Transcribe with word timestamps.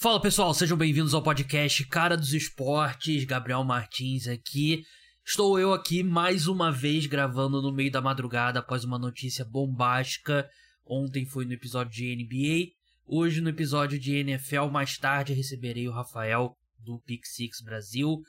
Fala 0.00 0.20
pessoal, 0.20 0.54
sejam 0.54 0.78
bem-vindos 0.78 1.12
ao 1.12 1.20
podcast 1.20 1.84
Cara 1.88 2.16
dos 2.16 2.32
Esportes, 2.32 3.24
Gabriel 3.24 3.64
Martins 3.64 4.28
aqui. 4.28 4.84
Estou 5.26 5.58
eu 5.58 5.74
aqui 5.74 6.04
mais 6.04 6.46
uma 6.46 6.70
vez 6.70 7.04
gravando 7.06 7.60
no 7.60 7.72
meio 7.72 7.90
da 7.90 8.00
madrugada 8.00 8.60
após 8.60 8.84
uma 8.84 8.96
notícia 8.96 9.44
bombástica. 9.44 10.48
Ontem 10.86 11.26
foi 11.26 11.44
no 11.44 11.52
episódio 11.52 11.90
de 11.90 12.14
NBA, 12.14 12.70
hoje 13.04 13.40
no 13.40 13.48
episódio 13.48 13.98
de 13.98 14.14
NFL. 14.14 14.66
Mais 14.70 14.96
tarde 14.96 15.32
receberei 15.32 15.88
o 15.88 15.92
Rafael 15.92 16.56
do 16.78 17.00
Pick 17.00 17.26
Six 17.26 17.60
Brasil. 17.60 18.22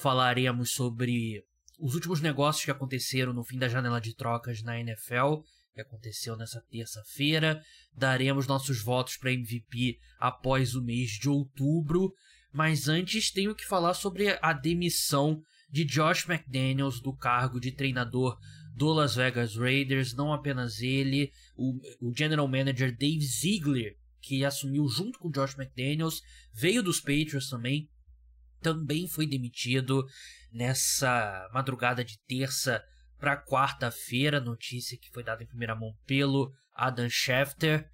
Falaremos 0.00 0.72
sobre 0.72 1.44
os 1.78 1.94
últimos 1.94 2.20
negócios 2.20 2.64
que 2.64 2.72
aconteceram 2.72 3.32
no 3.32 3.44
fim 3.44 3.56
da 3.56 3.68
janela 3.68 4.00
de 4.00 4.16
trocas 4.16 4.64
na 4.64 4.80
NFL 4.80 5.44
que 5.74 5.80
aconteceu 5.80 6.36
nessa 6.36 6.62
terça-feira. 6.70 7.60
Daremos 7.92 8.46
nossos 8.46 8.80
votos 8.80 9.16
para 9.16 9.32
MVP 9.32 9.98
após 10.18 10.74
o 10.74 10.82
mês 10.82 11.10
de 11.10 11.28
outubro. 11.28 12.12
Mas 12.52 12.88
antes 12.88 13.32
tenho 13.32 13.54
que 13.54 13.66
falar 13.66 13.94
sobre 13.94 14.38
a 14.40 14.52
demissão 14.52 15.42
de 15.68 15.84
Josh 15.84 16.28
McDaniels 16.28 17.00
do 17.00 17.12
cargo 17.12 17.58
de 17.58 17.72
treinador 17.72 18.38
do 18.76 18.92
Las 18.92 19.16
Vegas 19.16 19.56
Raiders. 19.56 20.14
Não 20.14 20.32
apenas 20.32 20.80
ele, 20.80 21.32
o, 21.56 21.80
o 22.00 22.14
general 22.16 22.46
manager 22.46 22.96
Dave 22.96 23.20
Ziegler, 23.20 23.96
que 24.20 24.44
assumiu 24.44 24.88
junto 24.88 25.18
com 25.18 25.30
Josh 25.30 25.58
McDaniels, 25.58 26.22
veio 26.52 26.82
dos 26.82 27.00
Patriots 27.00 27.50
também, 27.50 27.88
também 28.60 29.08
foi 29.08 29.26
demitido 29.26 30.06
nessa 30.52 31.50
madrugada 31.52 32.04
de 32.04 32.18
terça 32.26 32.82
para 33.24 33.42
quarta-feira, 33.42 34.38
notícia 34.38 34.98
que 34.98 35.10
foi 35.10 35.24
dada 35.24 35.42
em 35.42 35.46
primeira 35.46 35.74
mão 35.74 35.96
pelo 36.06 36.52
Adam 36.74 37.08
Schefter. 37.08 37.90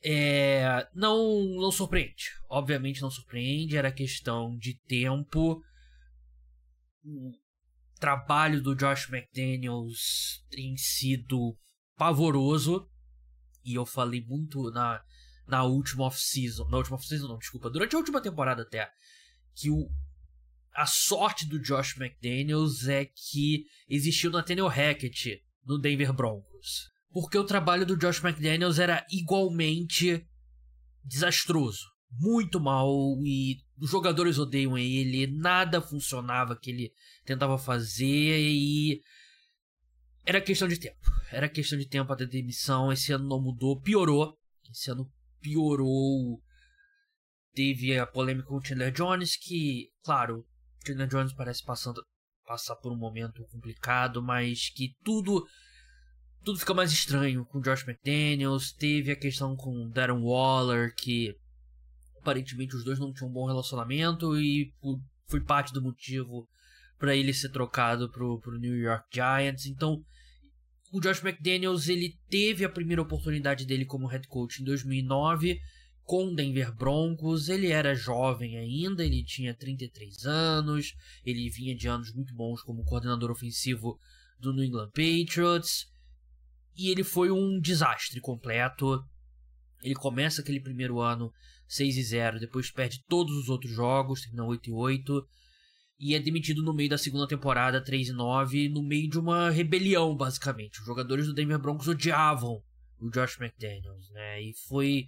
É, 0.00 0.88
não, 0.94 1.42
não 1.56 1.72
surpreende. 1.72 2.26
Obviamente 2.48 3.02
não 3.02 3.10
surpreende, 3.10 3.76
era 3.76 3.90
questão 3.90 4.56
de 4.56 4.78
tempo. 4.86 5.60
O 7.04 7.32
trabalho 7.98 8.62
do 8.62 8.76
Josh 8.76 9.10
McDaniels 9.10 10.46
tem 10.52 10.76
sido 10.76 11.58
pavoroso. 11.96 12.88
E 13.64 13.74
eu 13.74 13.84
falei 13.84 14.24
muito 14.24 14.70
na, 14.70 15.02
na 15.48 15.64
última 15.64 16.04
off-season. 16.04 16.68
Na 16.68 16.76
última 16.76 16.94
off-season, 16.94 17.26
não, 17.26 17.38
desculpa. 17.38 17.68
Durante 17.70 17.96
a 17.96 17.98
última 17.98 18.22
temporada 18.22 18.62
até. 18.62 18.88
Que 19.56 19.68
o, 19.68 19.90
a 20.74 20.86
sorte 20.86 21.46
do 21.46 21.60
Josh 21.60 21.96
McDaniels 21.96 22.88
é 22.88 23.04
que 23.04 23.64
existiu 23.88 24.30
Nathaniel 24.30 24.66
Hackett 24.66 25.40
no 25.64 25.78
Denver 25.78 26.12
Broncos. 26.12 26.90
Porque 27.12 27.38
o 27.38 27.44
trabalho 27.44 27.86
do 27.86 27.96
Josh 27.96 28.22
McDaniels 28.22 28.78
era 28.78 29.06
igualmente 29.10 30.26
desastroso. 31.04 31.86
Muito 32.10 32.60
mal 32.60 32.90
e 33.24 33.58
os 33.78 33.90
jogadores 33.90 34.38
odeiam 34.38 34.76
ele, 34.76 35.26
nada 35.26 35.80
funcionava 35.80 36.56
que 36.56 36.70
ele 36.70 36.92
tentava 37.24 37.56
fazer 37.56 38.38
e 38.40 39.00
era 40.26 40.40
questão 40.40 40.66
de 40.66 40.78
tempo. 40.78 40.98
Era 41.30 41.48
questão 41.48 41.78
de 41.78 41.86
tempo 41.86 42.12
até 42.12 42.26
demissão. 42.26 42.92
Esse 42.92 43.12
ano 43.12 43.28
não 43.28 43.40
mudou, 43.40 43.80
piorou. 43.80 44.36
Esse 44.70 44.90
ano 44.90 45.10
piorou. 45.40 46.40
Teve 47.52 47.98
a 47.98 48.06
polêmica 48.06 48.48
com 48.48 48.56
o 48.56 48.64
Chandler 48.64 48.92
Jones, 48.92 49.36
que, 49.36 49.90
claro, 50.02 50.44
Indiana 50.92 51.06
Jones 51.06 51.32
parece 51.32 51.64
passando 51.64 52.02
passar 52.46 52.76
por 52.76 52.92
um 52.92 52.96
momento 52.96 53.44
complicado, 53.50 54.22
mas 54.22 54.68
que 54.70 54.94
tudo 55.02 55.46
tudo 56.44 56.58
fica 56.58 56.74
mais 56.74 56.92
estranho 56.92 57.44
com 57.46 57.60
Josh 57.60 57.88
McDaniels. 57.88 58.72
Teve 58.72 59.10
a 59.10 59.16
questão 59.16 59.56
com 59.56 59.88
Darren 59.88 60.22
Waller, 60.22 60.94
que 60.94 61.34
aparentemente 62.20 62.76
os 62.76 62.84
dois 62.84 62.98
não 62.98 63.12
tinham 63.12 63.30
um 63.30 63.32
bom 63.32 63.46
relacionamento 63.46 64.38
e 64.38 64.70
foi 65.26 65.40
parte 65.40 65.72
do 65.72 65.82
motivo 65.82 66.46
para 66.98 67.16
ele 67.16 67.32
ser 67.32 67.50
trocado 67.50 68.10
pro, 68.10 68.38
pro 68.40 68.58
New 68.58 68.76
York 68.76 69.06
Giants. 69.12 69.66
Então, 69.66 70.02
o 70.92 71.00
Josh 71.00 71.24
McDaniels 71.24 71.88
ele 71.88 72.14
teve 72.28 72.64
a 72.64 72.68
primeira 72.68 73.02
oportunidade 73.02 73.66
dele 73.66 73.86
como 73.86 74.06
head 74.06 74.28
coach 74.28 74.60
em 74.60 74.64
2009 74.64 75.58
com 76.04 76.34
Denver 76.34 76.74
Broncos. 76.74 77.48
Ele 77.48 77.68
era 77.68 77.94
jovem 77.94 78.56
ainda, 78.56 79.04
ele 79.04 79.24
tinha 79.24 79.54
33 79.54 80.24
anos, 80.26 80.94
ele 81.24 81.48
vinha 81.50 81.74
de 81.74 81.88
anos 81.88 82.12
muito 82.12 82.34
bons 82.34 82.62
como 82.62 82.84
coordenador 82.84 83.30
ofensivo 83.30 83.98
do 84.38 84.52
New 84.52 84.64
England 84.64 84.90
Patriots. 84.90 85.86
E 86.76 86.90
ele 86.90 87.04
foi 87.04 87.30
um 87.30 87.60
desastre 87.60 88.20
completo. 88.20 89.02
Ele 89.82 89.94
começa 89.94 90.40
aquele 90.40 90.60
primeiro 90.60 91.00
ano 91.00 91.32
6 91.66 91.96
e 91.96 92.02
0, 92.02 92.40
depois 92.40 92.70
perde 92.70 93.02
todos 93.08 93.36
os 93.36 93.48
outros 93.48 93.72
jogos, 93.72 94.22
termina 94.22 94.44
8 94.44 94.70
e 94.70 94.72
8 94.72 95.26
e 95.98 96.14
é 96.14 96.20
demitido 96.20 96.62
no 96.62 96.74
meio 96.74 96.90
da 96.90 96.98
segunda 96.98 97.26
temporada 97.26 97.82
3 97.82 98.08
e 98.08 98.12
9, 98.12 98.68
no 98.68 98.82
meio 98.82 99.08
de 99.08 99.18
uma 99.18 99.50
rebelião, 99.50 100.16
basicamente. 100.16 100.80
Os 100.80 100.86
jogadores 100.86 101.26
do 101.26 101.34
Denver 101.34 101.58
Broncos 101.58 101.88
odiavam 101.88 102.62
o 102.98 103.10
Josh 103.10 103.40
McDaniels, 103.40 104.10
né? 104.10 104.42
E 104.42 104.52
foi 104.68 105.06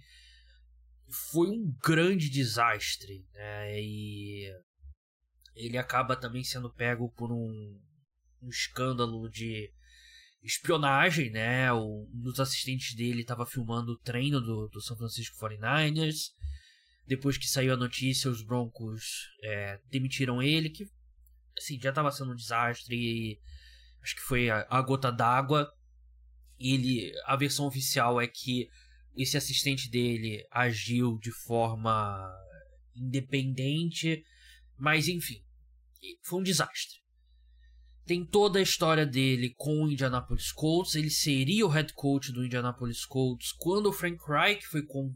foi 1.09 1.49
um 1.49 1.73
grande 1.83 2.29
desastre, 2.29 3.25
né? 3.33 3.81
E 3.81 4.51
ele 5.55 5.77
acaba 5.77 6.15
também 6.15 6.43
sendo 6.43 6.73
pego 6.73 7.09
por 7.11 7.31
um, 7.31 7.79
um 8.41 8.49
escândalo 8.49 9.29
de 9.29 9.71
espionagem, 10.43 11.31
né? 11.31 11.71
Um 11.73 12.09
dos 12.13 12.39
assistentes 12.39 12.95
dele 12.95 13.21
estava 13.21 13.45
filmando 13.45 13.93
o 13.93 13.97
treino 13.97 14.39
do, 14.39 14.67
do 14.67 14.81
São 14.81 14.97
Francisco 14.97 15.37
49ers. 15.37 16.31
Depois 17.05 17.37
que 17.37 17.47
saiu 17.47 17.73
a 17.73 17.77
notícia, 17.77 18.29
os 18.29 18.43
Broncos 18.43 19.29
é, 19.41 19.79
demitiram 19.89 20.41
ele, 20.41 20.69
que 20.69 20.85
assim, 21.57 21.79
já 21.79 21.89
estava 21.89 22.11
sendo 22.11 22.33
um 22.33 22.35
desastre 22.35 22.95
e 22.95 23.39
acho 24.01 24.15
que 24.15 24.21
foi 24.21 24.49
a, 24.49 24.67
a 24.69 24.81
gota 24.81 25.11
d'água. 25.11 25.71
Ele, 26.59 27.13
a 27.25 27.35
versão 27.35 27.65
oficial 27.65 28.19
é 28.19 28.27
que 28.27 28.69
esse 29.17 29.35
assistente 29.35 29.89
dele 29.89 30.45
agiu 30.51 31.17
de 31.17 31.31
forma 31.31 32.31
independente, 32.95 34.23
mas 34.77 35.07
enfim, 35.07 35.41
foi 36.23 36.39
um 36.39 36.43
desastre. 36.43 36.99
Tem 38.05 38.25
toda 38.25 38.59
a 38.59 38.61
história 38.61 39.05
dele 39.05 39.53
com 39.57 39.83
o 39.83 39.91
Indianapolis 39.91 40.51
Colts. 40.53 40.95
Ele 40.95 41.09
seria 41.09 41.65
o 41.65 41.69
head 41.69 41.91
coach 41.93 42.31
do 42.31 42.45
Indianapolis 42.45 43.05
Colts 43.05 43.51
quando 43.51 43.87
o 43.87 43.93
Frank 43.93 44.17
Reich 44.25 44.65
foi 44.67 44.81
com, 44.85 45.11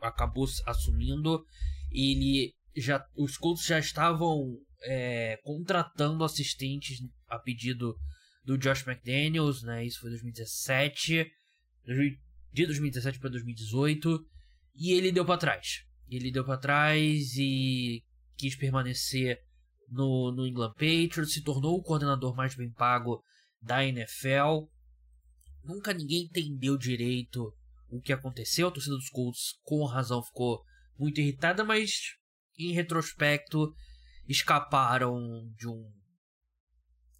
acabou 0.00 0.46
assumindo. 0.66 1.44
Ele 1.90 2.54
já, 2.76 3.04
os 3.16 3.36
Colts 3.36 3.66
já 3.66 3.78
estavam 3.78 4.56
é, 4.84 5.36
contratando 5.42 6.22
assistentes 6.22 6.98
a 7.28 7.38
pedido 7.38 7.96
do 8.44 8.56
Josh 8.56 8.86
McDaniels, 8.86 9.62
né? 9.62 9.84
Isso 9.84 10.00
foi 10.00 10.10
2017 10.10 11.26
de 12.52 12.66
2017 12.66 13.18
para 13.18 13.30
2018 13.30 14.24
e 14.74 14.92
ele 14.92 15.10
deu 15.10 15.24
para 15.24 15.38
trás. 15.38 15.84
Ele 16.08 16.30
deu 16.30 16.44
para 16.44 16.58
trás 16.58 17.36
e 17.36 18.04
quis 18.36 18.54
permanecer 18.54 19.38
no, 19.88 20.32
no 20.32 20.46
England 20.46 20.72
Patriots, 20.72 21.32
se 21.32 21.42
tornou 21.42 21.76
o 21.76 21.82
coordenador 21.82 22.34
mais 22.34 22.54
bem 22.54 22.70
pago 22.70 23.22
da 23.60 23.84
NFL. 23.84 24.66
Nunca 25.64 25.94
ninguém 25.94 26.24
entendeu 26.24 26.76
direito 26.76 27.54
o 27.88 28.00
que 28.00 28.12
aconteceu. 28.12 28.68
A 28.68 28.70
torcida 28.70 28.96
dos 28.96 29.08
Colts, 29.10 29.58
com 29.62 29.84
razão, 29.84 30.22
ficou 30.22 30.62
muito 30.98 31.20
irritada, 31.20 31.64
mas 31.64 32.16
em 32.58 32.72
retrospecto 32.72 33.72
escaparam 34.28 35.18
de 35.56 35.68
um 35.68 35.90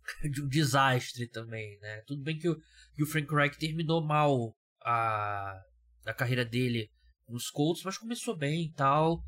de 0.31 0.43
um 0.43 0.49
desastre 0.49 1.29
também, 1.29 1.79
né? 1.79 2.03
Tudo 2.07 2.23
bem 2.23 2.39
que 2.39 2.49
o, 2.49 2.61
que 2.95 3.03
o 3.03 3.07
Frank 3.07 3.33
Reich 3.33 3.57
terminou 3.59 4.05
mal 4.05 4.55
a, 4.85 5.61
a 6.07 6.15
carreira 6.15 6.45
dele 6.45 6.91
nos 7.29 7.51
Colts, 7.51 7.83
mas 7.85 7.99
começou 7.99 8.37
bem 8.37 8.67
e 8.67 8.73
tal. 8.73 9.23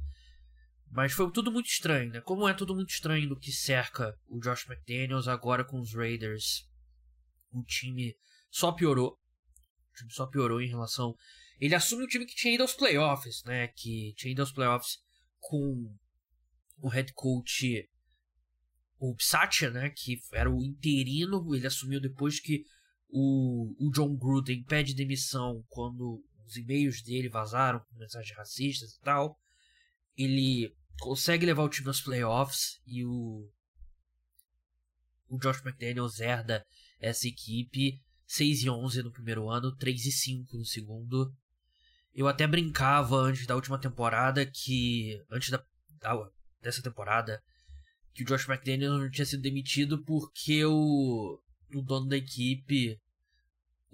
Mas 0.91 1.13
foi 1.13 1.31
tudo 1.33 1.51
muito 1.51 1.67
estranho, 1.67 2.11
né? 2.13 2.21
Como 2.21 2.49
é 2.49 2.55
tudo 2.55 2.75
muito 2.75 2.91
estranho 2.91 3.29
do 3.29 3.39
que 3.39 3.51
cerca 3.51 4.15
o 4.29 4.39
Josh 4.39 4.69
McDaniels 4.69 5.27
agora 5.27 5.65
com 5.65 5.81
os 5.81 5.93
Raiders. 5.95 6.69
O 7.51 7.65
time 7.65 8.15
só 8.51 8.71
piorou. 8.73 9.13
O 9.13 9.97
time 9.97 10.13
só 10.13 10.27
piorou 10.27 10.61
em 10.61 10.69
relação. 10.69 11.15
Ele 11.61 11.75
assume 11.75 12.05
um 12.05 12.09
time 12.09 12.27
que 12.27 12.35
tinha 12.35 12.55
ido 12.55 12.63
aos 12.63 12.75
playoffs, 12.75 13.43
né? 13.45 13.69
Que 13.69 14.15
tinha 14.17 14.33
ido 14.33 14.43
aos 14.43 14.53
playoffs 14.53 14.99
com 15.41 15.97
o 16.79 16.89
head 16.89 17.13
coach 17.15 17.89
o 18.99 19.15
Psatia, 19.17 19.71
né? 19.71 19.91
Que 19.91 20.19
era 20.33 20.51
o 20.51 20.63
interino. 20.63 21.55
Ele 21.55 21.67
assumiu 21.67 22.01
depois 22.01 22.41
que 22.41 22.65
o, 23.17 23.77
o 23.79 23.91
John 23.93 24.17
Gruden 24.17 24.65
pede 24.65 24.93
demissão 24.93 25.65
quando 25.69 26.21
os 26.45 26.57
e-mails 26.57 27.01
dele 27.01 27.29
vazaram 27.29 27.79
com 27.79 27.97
mensagens 27.97 28.37
racistas 28.37 28.95
e 28.95 29.01
tal. 29.03 29.39
Ele 30.17 30.75
consegue 30.99 31.47
levar 31.47 31.63
o 31.63 31.69
time 31.69 31.87
aos 31.87 32.01
playoffs 32.01 32.81
e 32.85 33.05
o, 33.05 33.49
o 35.29 35.39
Josh 35.39 35.65
McDaniels 35.65 36.19
herda 36.19 36.67
essa 36.99 37.29
equipe 37.29 38.03
6 38.27 38.65
e 38.65 38.71
11 38.71 39.05
no 39.05 39.13
primeiro 39.13 39.49
ano, 39.49 39.77
3 39.77 40.07
e 40.07 40.11
5 40.11 40.57
no 40.57 40.65
segundo. 40.65 41.33
Eu 42.13 42.27
até 42.27 42.49
brincava 42.49 43.15
antes 43.17 43.47
da 43.47 43.55
última 43.55 43.79
temporada 43.79 44.45
que. 44.45 45.23
Antes 45.31 45.51
da, 45.51 45.65
da 46.01 46.31
dessa 46.61 46.83
temporada, 46.83 47.41
que 48.13 48.25
o 48.25 48.27
Josh 48.27 48.49
McDaniels 48.49 48.99
não 48.99 49.11
tinha 49.11 49.27
sido 49.27 49.43
demitido 49.43 50.03
porque 50.03 50.65
o, 50.65 51.39
o 51.75 51.83
dono 51.83 52.09
da 52.09 52.17
equipe, 52.17 52.99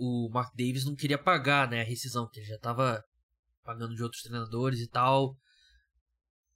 o 0.01 0.31
Mark 0.31 0.55
Davis, 0.57 0.87
não 0.87 0.97
queria 0.97 1.19
pagar 1.19 1.69
né, 1.69 1.83
a 1.83 1.85
rescisão, 1.85 2.27
que 2.27 2.41
ele 2.41 2.47
já 2.47 2.55
estava 2.55 3.05
pagando 3.63 3.95
de 3.95 4.03
outros 4.03 4.23
treinadores 4.23 4.81
e 4.81 4.89
tal. 4.89 5.37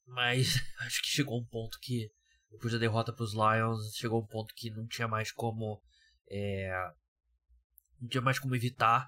Mas 0.07 0.55
acho 0.81 1.03
que 1.03 1.09
chegou 1.09 1.39
um 1.39 1.45
ponto 1.45 1.79
que, 1.81 2.11
depois 2.51 2.73
da 2.73 2.79
derrota 2.79 3.13
para 3.13 3.23
os 3.23 3.35
Lions, 3.35 3.95
chegou 3.97 4.23
um 4.23 4.27
ponto 4.27 4.55
que 4.55 4.71
não 4.71 4.87
tinha 4.87 5.07
mais 5.07 5.31
como. 5.31 5.79
É, 6.31 6.73
não 8.01 8.09
tinha 8.09 8.23
mais 8.23 8.39
como 8.39 8.57
evitar. 8.57 9.07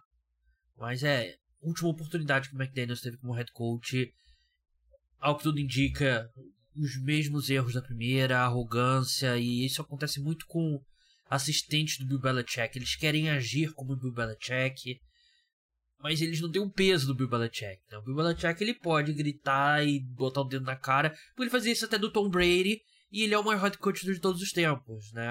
Mas 0.76 1.02
é, 1.02 1.34
última 1.62 1.88
oportunidade 1.88 2.50
que 2.50 2.54
o 2.54 2.60
McDaniels 2.60 3.00
teve 3.00 3.16
como 3.16 3.32
head 3.32 3.50
coach. 3.52 4.12
Ao 5.18 5.34
que 5.38 5.44
tudo 5.44 5.58
indica, 5.58 6.30
os 6.76 7.02
mesmos 7.02 7.48
erros 7.48 7.72
da 7.72 7.80
primeira, 7.80 8.40
arrogância, 8.40 9.38
e 9.38 9.64
isso 9.64 9.80
acontece 9.80 10.20
muito 10.20 10.46
com 10.46 10.78
assistentes 11.28 11.98
do 11.98 12.06
Bill 12.06 12.20
Belichick. 12.20 12.76
Eles 12.76 12.96
querem 12.96 13.30
agir 13.30 13.72
como 13.72 13.92
o 13.92 13.96
Bill 13.96 14.12
Belichick, 14.12 15.00
mas 15.98 16.20
eles 16.20 16.40
não 16.40 16.50
têm 16.50 16.62
o 16.62 16.70
peso 16.70 17.06
do 17.06 17.14
Bill 17.14 17.28
Belichick. 17.28 17.82
Né? 17.90 17.98
O 17.98 18.02
Bill 18.02 18.16
Belichick 18.16 18.62
ele 18.62 18.74
pode 18.74 19.12
gritar 19.12 19.86
e 19.86 20.00
botar 20.00 20.42
o 20.42 20.44
dedo 20.44 20.64
na 20.64 20.76
cara, 20.76 21.10
porque 21.10 21.42
ele 21.42 21.50
fazia 21.50 21.72
isso 21.72 21.84
até 21.84 21.98
do 21.98 22.12
Tom 22.12 22.28
Brady, 22.28 22.80
e 23.10 23.22
ele 23.22 23.34
é 23.34 23.38
o 23.38 23.44
maior 23.44 23.62
head 23.62 23.78
coach 23.78 24.04
de 24.04 24.20
todos 24.20 24.42
os 24.42 24.52
tempos. 24.52 25.12
Né? 25.12 25.28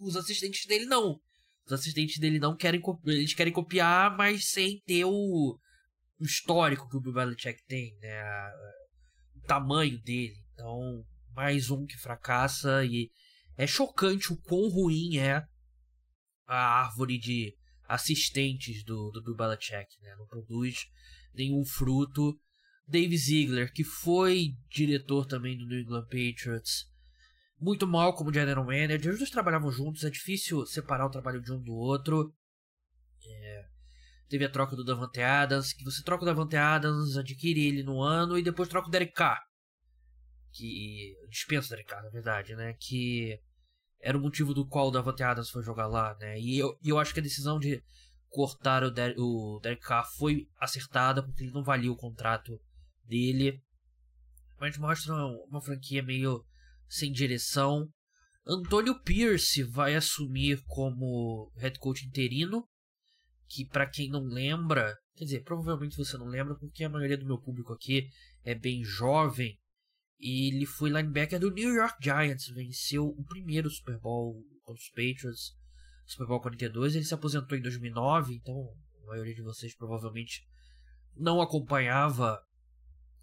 Os 0.00 0.16
assistentes 0.16 0.66
dele 0.66 0.86
não. 0.86 1.20
Os 1.64 1.72
assistentes 1.72 2.18
dele 2.18 2.38
não 2.38 2.56
querem 2.56 2.80
eles 3.04 3.34
querem 3.34 3.52
copiar, 3.52 4.16
mas 4.16 4.48
sem 4.48 4.80
ter 4.86 5.04
o, 5.04 5.58
o 6.18 6.24
histórico 6.24 6.88
que 6.88 6.96
o 6.96 7.00
Bill 7.00 7.12
Belichick 7.12 7.62
tem, 7.66 7.96
né? 8.00 8.22
o 9.36 9.40
tamanho 9.46 10.00
dele. 10.02 10.36
Então, 10.54 11.04
mais 11.34 11.70
um 11.70 11.84
que 11.84 11.98
fracassa 11.98 12.84
e 12.84 13.10
é 13.56 13.66
chocante 13.66 14.32
o 14.32 14.36
quão 14.36 14.68
ruim 14.68 15.16
é 15.16 15.44
a 16.46 16.80
árvore 16.84 17.18
de 17.18 17.56
assistentes 17.88 18.84
do, 18.84 19.10
do 19.10 19.22
Bill 19.22 19.36
Belichick, 19.36 19.88
né? 20.02 20.14
Não 20.16 20.26
produz 20.26 20.86
nenhum 21.34 21.64
fruto. 21.64 22.38
Dave 22.88 23.16
Ziegler, 23.16 23.72
que 23.72 23.82
foi 23.82 24.54
diretor 24.70 25.26
também 25.26 25.56
do 25.56 25.66
New 25.66 25.80
England 25.80 26.04
Patriots, 26.04 26.84
muito 27.58 27.84
mal 27.84 28.14
como 28.14 28.32
general 28.32 28.64
manager. 28.64 29.12
Os 29.12 29.18
dois 29.18 29.30
trabalhavam 29.30 29.72
juntos, 29.72 30.04
é 30.04 30.10
difícil 30.10 30.64
separar 30.66 31.06
o 31.06 31.10
trabalho 31.10 31.40
de 31.40 31.52
um 31.52 31.60
do 31.60 31.74
outro. 31.74 32.32
É, 33.28 33.64
teve 34.28 34.44
a 34.44 34.48
troca 34.48 34.76
do 34.76 34.84
Davante 34.84 35.20
Adams, 35.20 35.72
que 35.72 35.82
você 35.82 36.00
troca 36.04 36.22
o 36.22 36.26
Davante 36.26 36.54
Adams, 36.54 37.16
adquire 37.16 37.66
ele 37.66 37.82
no 37.82 38.00
ano 38.00 38.38
e 38.38 38.42
depois 38.42 38.68
troca 38.68 38.86
o 38.86 38.90
Derek 38.90 39.14
Carr 39.14 39.42
que 40.56 41.14
dispensa 41.28 41.70
da 41.70 41.76
Ricardo, 41.76 42.04
na 42.04 42.10
verdade, 42.10 42.56
né? 42.56 42.74
Que 42.80 43.38
era 44.06 44.16
o 44.16 44.20
motivo 44.20 44.54
do 44.54 44.64
qual 44.64 44.86
o 44.86 44.90
Davante 44.92 45.24
Adams 45.24 45.50
foi 45.50 45.64
jogar 45.64 45.88
lá, 45.88 46.16
né? 46.20 46.38
E 46.38 46.56
eu, 46.56 46.78
eu 46.80 46.96
acho 46.96 47.12
que 47.12 47.18
a 47.18 47.22
decisão 47.22 47.58
de 47.58 47.82
cortar 48.28 48.84
o, 48.84 48.90
Der 48.92 49.16
o 49.18 49.58
Derek 49.60 49.82
Carr 49.82 50.08
foi 50.16 50.46
acertada, 50.60 51.24
porque 51.24 51.42
ele 51.42 51.50
não 51.50 51.64
valia 51.64 51.90
o 51.90 51.96
contrato 51.96 52.56
dele. 53.04 53.60
Mas 54.60 54.78
mostra 54.78 55.12
uma, 55.48 55.60
franquia 55.60 56.04
meio 56.04 56.44
sem 56.88 57.10
direção. 57.10 57.88
Antônio 58.46 58.96
Pierce 59.02 59.64
vai 59.64 59.96
assumir 59.96 60.62
como 60.68 61.50
head 61.56 61.76
coach 61.80 62.06
interino, 62.06 62.64
que 63.48 63.66
para 63.66 63.90
quem 63.90 64.08
não 64.08 64.22
lembra, 64.22 64.96
quer 65.16 65.24
dizer, 65.24 65.42
provavelmente 65.42 65.96
você 65.96 66.16
não 66.16 66.26
lembra, 66.26 66.54
porque 66.54 66.84
a 66.84 66.88
maioria 66.88 67.18
do 67.18 67.26
meu 67.26 67.40
público 67.40 67.72
aqui 67.72 68.08
é 68.44 68.54
bem 68.54 68.84
jovem, 68.84 69.58
ele 70.20 70.66
foi 70.66 70.90
linebacker 70.90 71.38
do 71.38 71.50
New 71.50 71.74
York 71.74 71.96
Giants, 72.02 72.48
venceu 72.48 73.06
o 73.06 73.24
primeiro 73.24 73.70
Super 73.70 73.98
Bowl 73.98 74.42
contra 74.64 74.80
os 74.80 74.88
Patriots, 74.90 75.54
Super 76.06 76.26
Bowl 76.26 76.40
42. 76.40 76.94
Ele 76.94 77.04
se 77.04 77.14
aposentou 77.14 77.56
em 77.56 77.62
2009, 77.62 78.34
então 78.34 78.68
a 79.02 79.06
maioria 79.08 79.34
de 79.34 79.42
vocês 79.42 79.74
provavelmente 79.76 80.42
não 81.14 81.40
acompanhava 81.40 82.40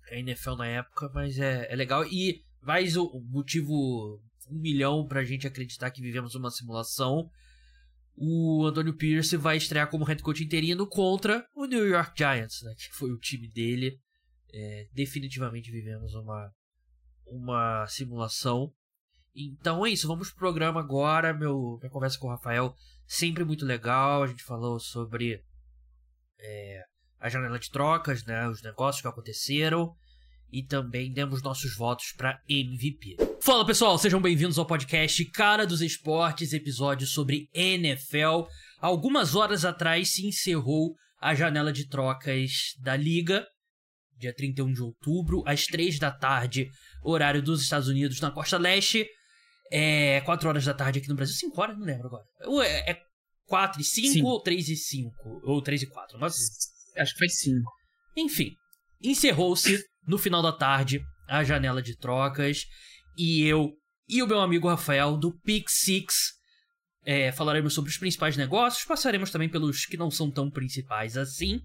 a 0.10 0.16
NFL 0.16 0.56
na 0.56 0.68
época, 0.68 1.10
mas 1.14 1.38
é, 1.40 1.72
é 1.72 1.76
legal. 1.76 2.06
E 2.06 2.44
mais 2.62 2.96
o 2.96 3.20
motivo 3.30 4.22
um 4.50 4.60
milhão 4.60 5.08
pra 5.08 5.24
gente 5.24 5.48
acreditar 5.48 5.92
que 5.92 6.02
vivemos 6.02 6.36
uma 6.36 6.52
simulação. 6.52 7.30
O 8.16 8.66
Antonio 8.66 8.96
Pierce 8.96 9.36
vai 9.38 9.58
estrear 9.58 9.90
como 9.90 10.06
head 10.06 10.22
coach 10.22 10.44
interino 10.44 10.86
contra 10.88 11.48
o 11.56 11.66
New 11.66 11.88
York 11.88 12.12
Giants, 12.16 12.62
né, 12.62 12.74
que 12.76 12.94
foi 12.94 13.12
o 13.12 13.18
time 13.18 13.50
dele. 13.50 14.00
É, 14.54 14.88
definitivamente 14.94 15.72
vivemos 15.72 16.14
uma 16.14 16.52
uma 17.28 17.86
simulação. 17.88 18.72
Então 19.36 19.86
é 19.86 19.90
isso, 19.90 20.08
vamos 20.08 20.30
pro 20.30 20.40
programa 20.40 20.80
agora. 20.80 21.34
Meu, 21.34 21.78
minha 21.82 21.92
conversa 21.92 22.20
com 22.20 22.28
o 22.28 22.30
Rafael 22.30 22.76
sempre 23.06 23.44
muito 23.44 23.66
legal. 23.66 24.24
A 24.24 24.28
gente 24.28 24.44
falou 24.44 24.80
sobre 24.80 25.42
é, 26.40 26.84
a 27.20 27.30
janela 27.30 27.58
de 27.58 27.70
trocas, 27.70 28.24
né, 28.26 28.48
os 28.48 28.62
negócios 28.62 29.02
que 29.02 29.08
aconteceram. 29.08 29.96
E 30.52 30.62
também 30.62 31.12
demos 31.12 31.42
nossos 31.42 31.76
votos 31.76 32.12
para 32.16 32.40
MVP. 32.48 33.18
Fala 33.42 33.66
pessoal, 33.66 33.98
sejam 33.98 34.22
bem-vindos 34.22 34.60
ao 34.60 34.68
podcast 34.68 35.26
Cara 35.32 35.66
dos 35.66 35.82
Esportes, 35.82 36.54
episódio 36.54 37.08
sobre 37.08 37.50
NFL. 37.56 38.44
Algumas 38.80 39.36
horas 39.36 39.66
atrás 39.66 40.14
se 40.14 40.28
encerrou 40.28 40.94
a 41.20 41.34
janela 41.34 41.74
de 41.74 41.88
trocas 41.88 42.76
da 42.80 42.96
liga 42.96 43.48
dia 44.24 44.34
31 44.34 44.72
de 44.74 44.82
outubro, 44.82 45.44
às 45.46 45.66
3 45.66 46.00
da 46.00 46.12
tarde, 46.12 46.70
horário 47.04 47.42
dos 47.42 47.62
Estados 47.62 47.88
Unidos, 47.88 48.20
na 48.20 48.32
costa 48.32 48.58
leste. 48.58 49.08
É 49.72 50.22
4 50.22 50.50
horas 50.50 50.66
da 50.66 50.74
tarde 50.74 51.00
aqui 51.00 51.10
no 51.10 51.16
Brasil. 51.16 51.36
5 51.36 51.62
horas? 51.62 51.78
Não 51.78 51.86
lembro 51.86 52.08
agora. 52.08 52.24
É, 52.66 52.92
é 52.92 53.02
4 53.48 53.82
e 53.82 53.84
5 53.84 54.08
Sim. 54.08 54.24
ou 54.24 54.42
3 54.42 54.70
e 54.70 54.76
5? 54.76 55.42
Ou 55.44 55.62
3 55.62 55.84
e 55.84 55.88
4? 55.88 56.20
Mas... 56.20 56.36
Acho 56.96 57.14
que 57.14 57.20
foi 57.20 57.30
5. 57.30 57.72
Enfim, 58.16 58.52
encerrou-se 59.02 59.84
no 60.08 60.18
final 60.18 60.44
da 60.44 60.52
tarde 60.52 61.02
a 61.28 61.44
janela 61.44 61.82
de 61.82 61.98
trocas. 61.98 62.66
E 63.18 63.44
eu 63.46 63.72
e 64.08 64.22
o 64.22 64.28
meu 64.28 64.42
amigo 64.42 64.68
Rafael 64.68 65.18
do 65.18 65.32
Pick 65.40 65.70
Six 65.70 66.34
é, 67.06 67.32
falaremos 67.32 67.74
sobre 67.74 67.90
os 67.90 67.98
principais 67.98 68.38
negócios, 68.38 68.86
passaremos 68.86 69.30
também 69.30 69.50
pelos 69.50 69.86
que 69.86 69.98
não 69.98 70.10
são 70.10 70.32
tão 70.32 70.50
principais 70.50 71.18
assim. 71.18 71.60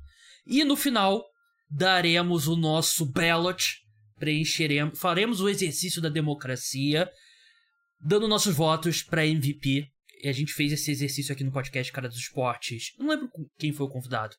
E 0.47 0.65
no 0.65 0.77
final, 0.77 1.25
daremos 1.71 2.49
o 2.49 2.57
nosso 2.57 3.05
ballot, 3.05 3.83
preencheremos, 4.17 4.99
faremos 4.99 5.41
o 5.41 5.49
exercício 5.49 6.01
da 6.01 6.09
democracia, 6.09 7.11
dando 8.01 8.29
nossos 8.29 8.55
votos 8.55 9.03
para 9.03 9.27
MVP. 9.27 9.89
E 10.23 10.29
a 10.29 10.33
gente 10.33 10.53
fez 10.53 10.73
esse 10.73 10.91
exercício 10.91 11.33
aqui 11.33 11.45
no 11.45 11.53
podcast 11.53 11.93
Cara 11.93 12.09
dos 12.09 12.19
Esportes. 12.19 12.93
Não 12.99 13.09
lembro 13.09 13.31
quem 13.57 13.73
foi 13.73 13.87
o 13.87 13.91
convidado. 13.91 14.35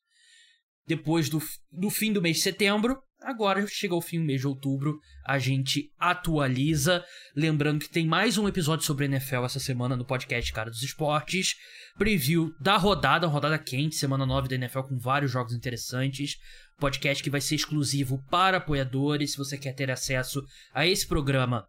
Depois 0.85 1.29
do, 1.29 1.41
do 1.71 1.89
fim 1.89 2.11
do 2.11 2.21
mês 2.21 2.37
de 2.37 2.43
setembro, 2.43 3.01
Agora 3.21 3.67
chega 3.67 3.93
o 3.93 4.01
fim 4.01 4.17
do 4.19 4.25
mês 4.25 4.39
de 4.39 4.47
outubro, 4.47 4.97
a 5.25 5.37
gente 5.37 5.91
atualiza. 5.99 7.03
Lembrando 7.35 7.79
que 7.79 7.89
tem 7.89 8.07
mais 8.07 8.37
um 8.37 8.47
episódio 8.47 8.85
sobre 8.85 9.05
NFL 9.05 9.43
essa 9.43 9.59
semana 9.59 9.97
no 9.97 10.05
podcast 10.05 10.53
Cara 10.53 10.69
dos 10.69 10.81
Esportes. 10.81 11.53
Preview 11.97 12.53
da 12.61 12.77
rodada, 12.77 13.27
rodada 13.27 13.59
quente, 13.59 13.97
semana 13.97 14.25
9 14.25 14.47
da 14.47 14.55
NFL 14.55 14.83
com 14.83 14.97
vários 14.97 15.31
jogos 15.31 15.53
interessantes. 15.53 16.37
Podcast 16.79 17.21
que 17.21 17.29
vai 17.29 17.41
ser 17.41 17.55
exclusivo 17.55 18.23
para 18.31 18.57
apoiadores. 18.57 19.33
Se 19.33 19.37
você 19.37 19.57
quer 19.57 19.73
ter 19.73 19.91
acesso 19.91 20.41
a 20.73 20.87
esse 20.87 21.05
programa, 21.05 21.67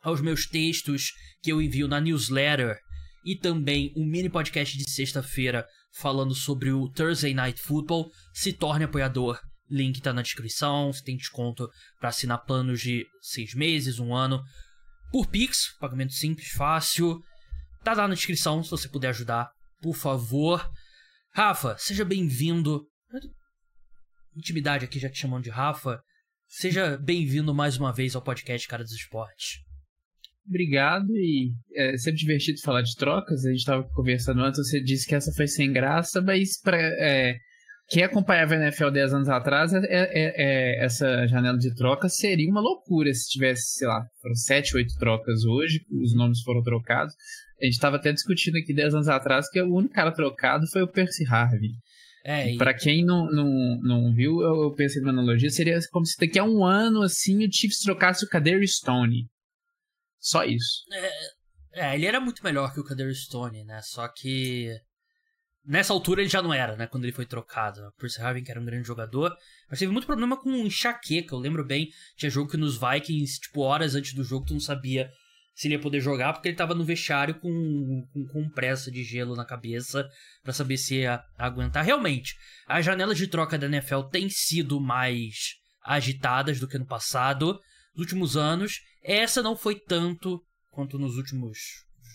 aos 0.00 0.20
meus 0.20 0.46
textos 0.46 1.10
que 1.42 1.50
eu 1.50 1.60
envio 1.60 1.88
na 1.88 2.00
newsletter 2.00 2.78
e 3.24 3.34
também 3.34 3.92
um 3.96 4.06
mini 4.06 4.30
podcast 4.30 4.78
de 4.78 4.88
sexta-feira 4.88 5.66
falando 5.92 6.36
sobre 6.36 6.70
o 6.70 6.88
Thursday 6.88 7.34
Night 7.34 7.60
Football, 7.60 8.12
se 8.32 8.52
torne 8.52 8.84
apoiador 8.84 9.40
Link 9.70 10.00
tá 10.00 10.12
na 10.12 10.22
descrição. 10.22 10.92
Você 10.92 11.02
tem 11.02 11.16
desconto 11.16 11.68
para 11.98 12.08
assinar 12.08 12.44
planos 12.44 12.80
de 12.80 13.06
seis 13.20 13.54
meses, 13.54 13.98
um 13.98 14.14
ano. 14.14 14.42
Por 15.10 15.26
Pix, 15.26 15.76
pagamento 15.78 16.12
simples, 16.12 16.48
fácil. 16.48 17.20
Tá 17.82 17.92
lá 17.92 18.08
na 18.08 18.14
descrição 18.14 18.62
se 18.62 18.70
você 18.70 18.88
puder 18.88 19.08
ajudar, 19.08 19.50
por 19.80 19.94
favor. 19.94 20.68
Rafa, 21.32 21.76
seja 21.78 22.04
bem-vindo. 22.04 22.86
Intimidade 24.36 24.84
aqui 24.84 24.98
já 24.98 25.08
te 25.08 25.18
chamando 25.18 25.44
de 25.44 25.50
Rafa. 25.50 26.00
Seja 26.46 26.96
bem-vindo 26.96 27.54
mais 27.54 27.76
uma 27.76 27.92
vez 27.92 28.14
ao 28.14 28.22
podcast 28.22 28.66
Cara 28.68 28.82
dos 28.82 28.92
Esportes. 28.92 29.58
Obrigado 30.46 31.10
e 31.10 31.52
é 31.74 31.96
sempre 31.96 32.20
divertido 32.20 32.60
falar 32.60 32.82
de 32.82 32.94
trocas. 32.96 33.44
A 33.44 33.50
gente 33.50 33.60
estava 33.60 33.82
conversando 33.94 34.42
antes, 34.42 34.58
você 34.58 34.82
disse 34.82 35.06
que 35.06 35.14
essa 35.14 35.32
foi 35.32 35.46
sem 35.46 35.72
graça, 35.72 36.20
mas 36.20 36.60
para 36.60 36.78
é, 36.78 37.38
quem 37.88 38.02
acompanhava 38.02 38.54
a 38.54 38.56
NFL 38.56 38.90
10 38.90 39.14
anos 39.14 39.28
atrás, 39.28 39.72
é, 39.74 39.78
é, 39.84 40.34
é, 40.36 40.84
essa 40.84 41.26
janela 41.26 41.58
de 41.58 41.74
troca 41.74 42.08
seria 42.08 42.50
uma 42.50 42.60
loucura 42.60 43.12
se 43.12 43.28
tivesse, 43.28 43.78
sei 43.78 43.86
lá, 43.88 44.06
foram 44.22 44.34
7, 44.34 44.76
8 44.76 44.94
trocas 44.98 45.44
hoje, 45.44 45.84
os 45.90 46.14
nomes 46.14 46.40
foram 46.42 46.62
trocados. 46.62 47.14
A 47.60 47.64
gente 47.64 47.74
estava 47.74 47.96
até 47.96 48.12
discutindo 48.12 48.56
aqui 48.56 48.74
10 48.74 48.94
anos 48.94 49.08
atrás 49.08 49.48
que 49.50 49.60
o 49.60 49.74
único 49.74 49.94
cara 49.94 50.12
trocado 50.12 50.66
foi 50.68 50.82
o 50.82 50.88
Percy 50.88 51.26
Harvey. 51.26 51.72
É, 52.24 52.52
e... 52.52 52.56
Pra 52.56 52.72
quem 52.72 53.04
não, 53.04 53.26
não, 53.26 53.78
não 53.82 54.14
viu, 54.14 54.40
eu 54.40 54.72
pensei 54.74 55.02
numa 55.02 55.12
analogia, 55.12 55.50
seria 55.50 55.78
como 55.92 56.06
se 56.06 56.16
daqui 56.18 56.38
a 56.38 56.44
um 56.44 56.64
ano, 56.64 57.02
assim, 57.02 57.46
o 57.46 57.52
Chiefs 57.52 57.80
trocasse 57.80 58.24
o 58.24 58.28
Kader 58.28 58.66
Stone. 58.66 59.26
Só 60.18 60.42
isso. 60.42 60.84
É, 60.90 61.90
é, 61.90 61.94
ele 61.94 62.06
era 62.06 62.18
muito 62.18 62.42
melhor 62.42 62.72
que 62.72 62.80
o 62.80 62.84
Kader 62.84 63.14
Stone, 63.14 63.62
né? 63.64 63.80
Só 63.82 64.08
que 64.08 64.70
nessa 65.64 65.92
altura 65.92 66.20
ele 66.20 66.28
já 66.28 66.42
não 66.42 66.52
era, 66.52 66.76
né? 66.76 66.86
Quando 66.86 67.04
ele 67.04 67.12
foi 67.12 67.26
trocado. 67.26 67.80
O 67.80 67.92
Percy 67.92 68.20
Harvin, 68.20 68.44
que 68.44 68.50
era 68.50 68.60
um 68.60 68.64
grande 68.64 68.86
jogador, 68.86 69.34
mas 69.68 69.78
teve 69.78 69.92
muito 69.92 70.06
problema 70.06 70.36
com 70.36 70.50
enxaqueca. 70.50 71.34
Eu 71.34 71.38
lembro 71.38 71.64
bem, 71.64 71.88
tinha 72.16 72.30
jogo 72.30 72.50
que 72.50 72.56
nos 72.56 72.78
Vikings, 72.78 73.40
tipo, 73.40 73.62
horas 73.62 73.94
antes 73.94 74.14
do 74.14 74.24
jogo, 74.24 74.46
tu 74.46 74.52
não 74.52 74.60
sabia 74.60 75.10
se 75.54 75.68
ele 75.68 75.74
ia 75.74 75.80
poder 75.80 76.00
jogar, 76.00 76.32
porque 76.32 76.48
ele 76.48 76.56
tava 76.56 76.74
no 76.74 76.84
vestiário 76.84 77.36
com, 77.36 78.06
com, 78.12 78.26
com 78.26 78.50
pressa 78.50 78.90
de 78.90 79.04
gelo 79.04 79.36
na 79.36 79.44
cabeça 79.44 80.08
para 80.42 80.52
saber 80.52 80.76
se 80.76 80.96
ia 80.96 81.22
aguentar. 81.38 81.84
Realmente, 81.84 82.34
as 82.66 82.84
janelas 82.84 83.16
de 83.16 83.28
troca 83.28 83.56
da 83.56 83.66
NFL 83.66 84.02
têm 84.10 84.28
sido 84.28 84.80
mais 84.80 85.54
agitadas 85.84 86.58
do 86.58 86.66
que 86.66 86.78
no 86.78 86.86
passado, 86.86 87.60
nos 87.94 88.00
últimos 88.00 88.36
anos. 88.36 88.80
Essa 89.02 89.42
não 89.42 89.56
foi 89.56 89.78
tanto 89.78 90.42
quanto 90.70 90.98
nos 90.98 91.16
últimos 91.16 91.56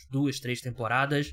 duas, 0.10 0.40
três 0.40 0.62
temporadas, 0.62 1.32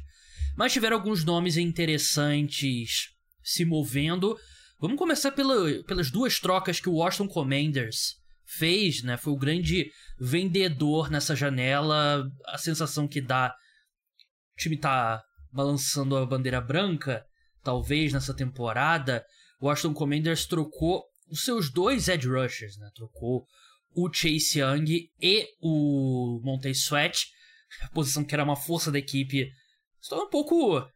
mas 0.57 0.73
tiveram 0.73 0.97
alguns 0.97 1.25
nomes 1.25 1.57
interessantes 1.57 3.11
se 3.43 3.65
movendo. 3.65 4.37
Vamos 4.81 4.99
começar 4.99 5.33
pela, 5.33 5.83
pelas 5.85 6.11
duas 6.11 6.39
trocas 6.39 6.81
que 6.81 6.89
o 6.89 6.95
Washington 6.95 7.29
Commanders 7.29 8.17
fez, 8.45 9.03
né? 9.03 9.17
Foi 9.17 9.33
o 9.33 9.39
grande 9.39 9.91
vendedor 10.19 11.11
nessa 11.11 11.35
janela. 11.35 12.25
A 12.47 12.59
sensação 12.59 13.09
que 13.09 13.21
dá. 13.21 13.55
O 14.55 14.61
time 14.61 14.77
tá 14.77 15.23
balançando 15.53 16.17
a 16.17 16.27
bandeira 16.27 16.61
branca, 16.61 17.25
talvez 17.63 18.13
nessa 18.13 18.35
temporada. 18.35 19.25
O 19.61 19.67
Washington 19.67 19.95
Commanders 19.95 20.47
trocou 20.47 21.05
os 21.29 21.45
seus 21.45 21.71
dois 21.71 22.09
edge 22.09 22.29
rushers, 22.29 22.77
né? 22.79 22.91
Trocou 22.95 23.47
o 23.95 24.13
Chase 24.13 24.61
Young 24.61 25.09
e 25.21 25.49
o 25.61 26.41
Montez 26.45 26.83
Sweat. 26.83 27.27
A 27.83 27.89
posição 27.91 28.25
que 28.25 28.35
era 28.35 28.45
uma 28.45 28.57
força 28.57 28.91
da 28.91 28.99
equipe 28.99 29.51
está 30.01 30.17
um 30.17 30.29
pouco 30.29 30.87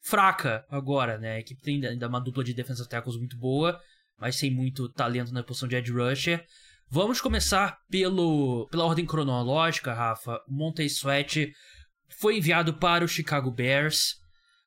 fraca 0.00 0.64
agora, 0.70 1.18
né? 1.18 1.32
A 1.32 1.40
equipe 1.40 1.60
tem 1.60 1.84
ainda 1.84 2.08
uma 2.08 2.20
dupla 2.20 2.44
de 2.44 2.54
defensive 2.54 2.88
tackles 2.88 3.16
muito 3.16 3.36
boa, 3.36 3.80
mas 4.18 4.36
sem 4.36 4.50
muito 4.50 4.88
talento 4.88 5.32
na 5.32 5.42
posição 5.42 5.68
de 5.68 5.76
edge 5.76 5.92
rusher. 5.92 6.44
Vamos 6.88 7.20
começar 7.20 7.78
pelo, 7.90 8.68
pela 8.70 8.84
ordem 8.84 9.04
cronológica, 9.04 9.92
Rafa. 9.92 10.40
Montez 10.48 10.96
Sweat 10.96 11.52
foi 12.20 12.38
enviado 12.38 12.74
para 12.74 13.04
o 13.04 13.08
Chicago 13.08 13.50
Bears. 13.50 14.14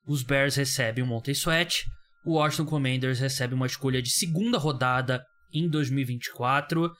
Os 0.06 0.22
Bears 0.22 0.56
recebem 0.56 1.02
o 1.02 1.06
Montez 1.06 1.38
Sweat. 1.38 1.86
O 2.24 2.34
Washington 2.34 2.66
Commanders 2.66 3.18
recebe 3.18 3.54
uma 3.54 3.66
escolha 3.66 4.02
de 4.02 4.10
segunda 4.10 4.58
rodada 4.58 5.24
em 5.52 5.68
2024. 5.68 6.92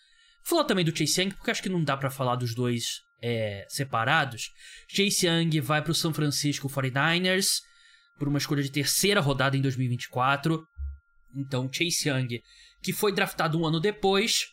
Falar 0.44 0.64
também 0.64 0.84
do 0.84 0.96
Chase 0.96 1.20
Young, 1.20 1.34
porque 1.34 1.50
acho 1.50 1.62
que 1.62 1.68
não 1.68 1.84
dá 1.84 1.96
para 1.96 2.10
falar 2.10 2.36
dos 2.36 2.54
dois 2.54 3.00
é, 3.22 3.66
separados. 3.68 4.50
Chase 4.88 5.26
Young 5.26 5.60
vai 5.60 5.82
para 5.82 5.92
o 5.92 5.94
San 5.94 6.12
Francisco 6.12 6.68
49ers 6.68 7.60
por 8.18 8.28
uma 8.28 8.38
escolha 8.38 8.62
de 8.62 8.70
terceira 8.70 9.20
rodada 9.20 9.56
em 9.56 9.60
2024. 9.60 10.62
Então, 11.36 11.70
Chase 11.72 12.08
Young, 12.08 12.40
que 12.82 12.92
foi 12.92 13.12
draftado 13.12 13.58
um 13.58 13.66
ano 13.66 13.80
depois, 13.80 14.46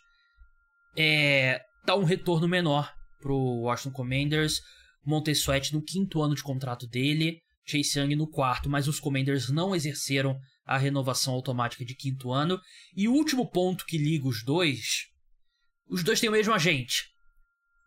é, 0.95 1.61
dá 1.85 1.95
um 1.95 2.03
retorno 2.03 2.47
menor 2.47 2.93
pro 3.19 3.35
Washington 3.35 3.91
Commanders. 3.91 4.61
Montez 5.05 5.39
Sweat 5.39 5.73
no 5.73 5.81
quinto 5.81 6.21
ano 6.21 6.35
de 6.35 6.43
contrato 6.43 6.85
dele, 6.85 7.39
Chase 7.65 7.99
Young 7.99 8.15
no 8.15 8.29
quarto, 8.29 8.69
mas 8.69 8.87
os 8.87 8.99
Commanders 8.99 9.49
não 9.49 9.73
exerceram 9.73 10.37
a 10.65 10.77
renovação 10.77 11.33
automática 11.33 11.85
de 11.85 11.95
quinto 11.95 12.31
ano. 12.31 12.59
E 12.95 13.07
o 13.07 13.13
último 13.13 13.49
ponto 13.49 13.85
que 13.85 13.97
liga 13.97 14.27
os 14.27 14.43
dois: 14.43 15.05
os 15.89 16.03
dois 16.03 16.19
têm 16.19 16.29
o 16.29 16.33
mesmo 16.33 16.53
agente. 16.53 17.05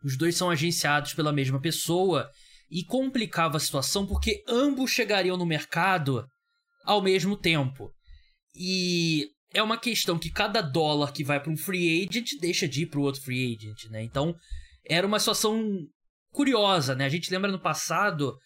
Os 0.03 0.17
dois 0.17 0.35
são 0.35 0.49
agenciados 0.49 1.13
pela 1.13 1.31
mesma 1.31 1.59
pessoa 1.59 2.29
e 2.69 2.83
complicava 2.83 3.57
a 3.57 3.59
situação 3.59 4.05
porque 4.07 4.43
ambos 4.47 4.91
chegariam 4.91 5.37
no 5.37 5.45
mercado 5.45 6.25
ao 6.85 7.01
mesmo 7.01 7.37
tempo. 7.37 7.91
E 8.55 9.27
é 9.53 9.61
uma 9.61 9.77
questão 9.77 10.17
que 10.17 10.31
cada 10.31 10.61
dólar 10.61 11.11
que 11.11 11.23
vai 11.23 11.39
para 11.39 11.51
um 11.51 11.57
free 11.57 12.03
agent 12.03 12.39
deixa 12.39 12.67
de 12.67 12.83
ir 12.83 12.85
para 12.87 12.99
o 12.99 13.03
outro 13.03 13.21
free 13.21 13.55
agent, 13.55 13.89
né? 13.89 14.03
Então, 14.03 14.35
era 14.85 15.05
uma 15.05 15.19
situação 15.19 15.61
curiosa, 16.31 16.95
né? 16.95 17.05
A 17.05 17.09
gente 17.09 17.29
lembra 17.29 17.51
no 17.51 17.59
passado, 17.59 18.37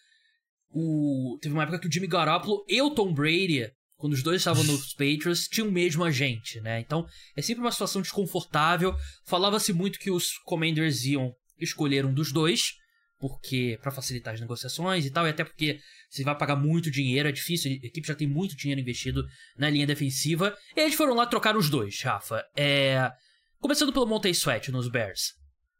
o... 0.70 1.38
teve 1.40 1.54
uma 1.54 1.62
época 1.62 1.78
que 1.78 1.88
o 1.88 1.92
Jimmy 1.92 2.08
Garoppolo 2.08 2.64
e 2.68 2.82
o 2.82 2.90
Tom 2.90 3.14
Brady, 3.14 3.70
quando 3.96 4.12
os 4.12 4.22
dois 4.22 4.40
estavam 4.40 4.64
nos 4.64 4.92
Patriots, 4.94 5.48
tinham 5.48 5.68
o 5.68 5.72
mesmo 5.72 6.04
agente, 6.04 6.60
né? 6.60 6.80
Então, 6.80 7.06
é 7.36 7.42
sempre 7.42 7.62
uma 7.62 7.72
situação 7.72 8.02
desconfortável. 8.02 8.94
Falava-se 9.24 9.72
muito 9.72 9.98
que 9.98 10.10
os 10.10 10.36
Commanders 10.44 11.04
iam 11.04 11.32
escolher 11.58 12.04
um 12.04 12.12
dos 12.12 12.32
dois, 12.32 12.74
porque 13.18 13.78
para 13.82 13.90
facilitar 13.90 14.34
as 14.34 14.40
negociações 14.40 15.04
e 15.06 15.10
tal, 15.10 15.26
e 15.26 15.30
até 15.30 15.44
porque 15.44 15.80
você 16.10 16.22
vai 16.22 16.36
pagar 16.36 16.56
muito 16.56 16.90
dinheiro, 16.90 17.28
é 17.28 17.32
difícil, 17.32 17.70
a 17.70 17.86
equipe 17.86 18.06
já 18.06 18.14
tem 18.14 18.26
muito 18.26 18.56
dinheiro 18.56 18.80
investido 18.80 19.24
na 19.56 19.70
linha 19.70 19.86
defensiva. 19.86 20.56
E 20.76 20.80
eles 20.80 20.94
foram 20.94 21.14
lá 21.14 21.26
trocar 21.26 21.56
os 21.56 21.70
dois, 21.70 22.00
Rafa. 22.02 22.44
É... 22.56 23.10
Começando 23.58 23.92
pelo 23.92 24.06
Montez 24.06 24.38
Sweat 24.38 24.70
nos 24.70 24.88
Bears. 24.88 25.32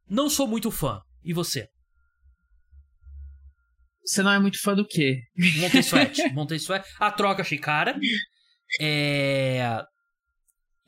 Não 0.08 0.30
sou 0.30 0.46
muito 0.46 0.70
fã. 0.70 1.00
E 1.22 1.32
você? 1.32 1.68
Você 4.04 4.22
não 4.22 4.32
é 4.32 4.38
muito 4.38 4.60
fã 4.60 4.74
do 4.74 4.86
quê? 4.86 5.20
Montez 5.58 5.86
Sweat. 5.86 6.32
Montez 6.32 6.62
Sweat. 6.62 6.88
A 6.98 7.10
troca 7.10 7.42
achei 7.42 7.58
cara. 7.58 7.98
É... 8.80 9.82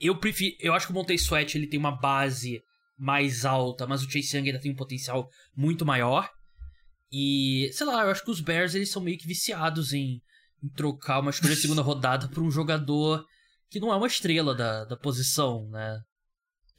Eu 0.00 0.18
prefiro... 0.18 0.56
Eu 0.60 0.72
acho 0.72 0.86
que 0.86 0.92
o 0.92 0.94
Montez 0.94 1.22
Sweat 1.22 1.58
ele 1.58 1.66
tem 1.66 1.78
uma 1.78 1.90
base 1.90 2.62
mais 2.98 3.44
alta, 3.44 3.86
mas 3.86 4.02
o 4.02 4.10
Chase 4.10 4.36
Young 4.36 4.48
ainda 4.48 4.60
tem 4.60 4.72
um 4.72 4.76
potencial 4.76 5.30
muito 5.54 5.86
maior. 5.86 6.28
E, 7.10 7.70
sei 7.72 7.86
lá, 7.86 8.02
eu 8.02 8.10
acho 8.10 8.24
que 8.24 8.30
os 8.30 8.40
Bears 8.40 8.74
eles 8.74 8.90
são 8.90 9.02
meio 9.02 9.16
que 9.16 9.26
viciados 9.26 9.92
em, 9.92 10.20
em 10.62 10.68
trocar 10.74 11.20
uma 11.20 11.30
escolha 11.30 11.54
de 11.54 11.60
segunda 11.60 11.80
rodada 11.82 12.28
por 12.28 12.42
um 12.42 12.50
jogador 12.50 13.24
que 13.70 13.80
não 13.80 13.92
é 13.92 13.96
uma 13.96 14.06
estrela 14.06 14.54
da, 14.54 14.84
da 14.84 14.96
posição, 14.96 15.68
né? 15.70 16.00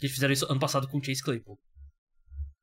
Eles 0.02 0.14
fizeram 0.14 0.34
isso 0.34 0.46
ano 0.50 0.60
passado 0.60 0.88
com 0.88 0.98
o 0.98 1.04
Chase 1.04 1.24
Claypool. 1.24 1.60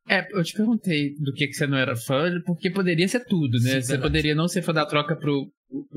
É, 0.09 0.25
eu 0.33 0.43
te 0.45 0.53
perguntei 0.53 1.15
do 1.19 1.33
que, 1.33 1.49
que 1.49 1.55
você 1.55 1.67
não 1.67 1.77
era 1.77 1.97
fã, 1.97 2.41
porque 2.45 2.71
poderia 2.71 3.09
ser 3.09 3.25
tudo, 3.25 3.59
né? 3.59 3.59
Sim, 3.59 3.81
você 3.81 3.93
verdade. 3.93 4.03
poderia 4.03 4.35
não 4.35 4.47
ser 4.47 4.63
fã 4.63 4.73
da 4.73 4.87
troca 4.87 5.17
pro, 5.17 5.51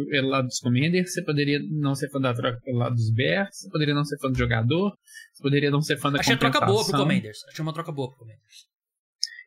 pelo 0.10 0.30
lado 0.30 0.48
dos 0.48 0.60
Commanders, 0.60 1.13
você 1.13 1.24
poderia 1.24 1.60
não 1.70 1.94
ser 1.94 2.10
fã 2.10 2.20
da 2.20 2.34
troca 2.34 2.60
pelo 2.63 2.80
lado 2.80 2.96
dos 2.96 3.12
Bears, 3.13 3.50
você 3.51 3.70
poderia 3.70 3.94
não 3.94 4.04
ser 4.04 4.18
fã 4.20 4.32
do 4.32 4.38
jogador, 4.38 4.96
você 5.34 5.44
poderia 5.44 5.70
não 5.70 5.82
ser 5.82 5.98
fã 5.98 6.12
da 6.12 6.20
Achei 6.20 6.36
compensação. 6.36 6.50
Achei 6.50 6.58
a 6.58 6.60
troca 6.60 6.66
boa 6.66 6.86
pro 6.86 6.98
Commanders. 6.98 7.38
Achei 7.50 7.62
uma 7.62 7.74
troca 7.74 7.92
boa 7.92 8.10
pro 8.10 8.18
Commanders. 8.18 8.70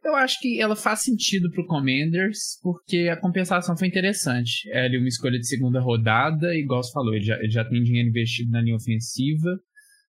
Eu 0.04 0.16
acho 0.16 0.40
que 0.40 0.60
ela 0.60 0.74
faz 0.74 1.02
sentido 1.02 1.50
pro 1.50 1.66
Commanders, 1.66 2.58
porque 2.60 3.08
a 3.08 3.16
compensação 3.16 3.76
foi 3.76 3.86
interessante. 3.86 4.68
É 4.70 4.84
ali 4.84 4.98
uma 4.98 5.08
escolha 5.08 5.38
de 5.38 5.46
segunda 5.46 5.80
rodada, 5.80 6.54
igual 6.56 6.82
você 6.82 6.92
falou, 6.92 7.14
ele 7.14 7.24
já, 7.24 7.36
ele 7.38 7.50
já 7.50 7.64
tem 7.64 7.82
dinheiro 7.82 8.08
investido 8.08 8.50
na 8.50 8.60
linha 8.60 8.74
ofensiva. 8.74 9.58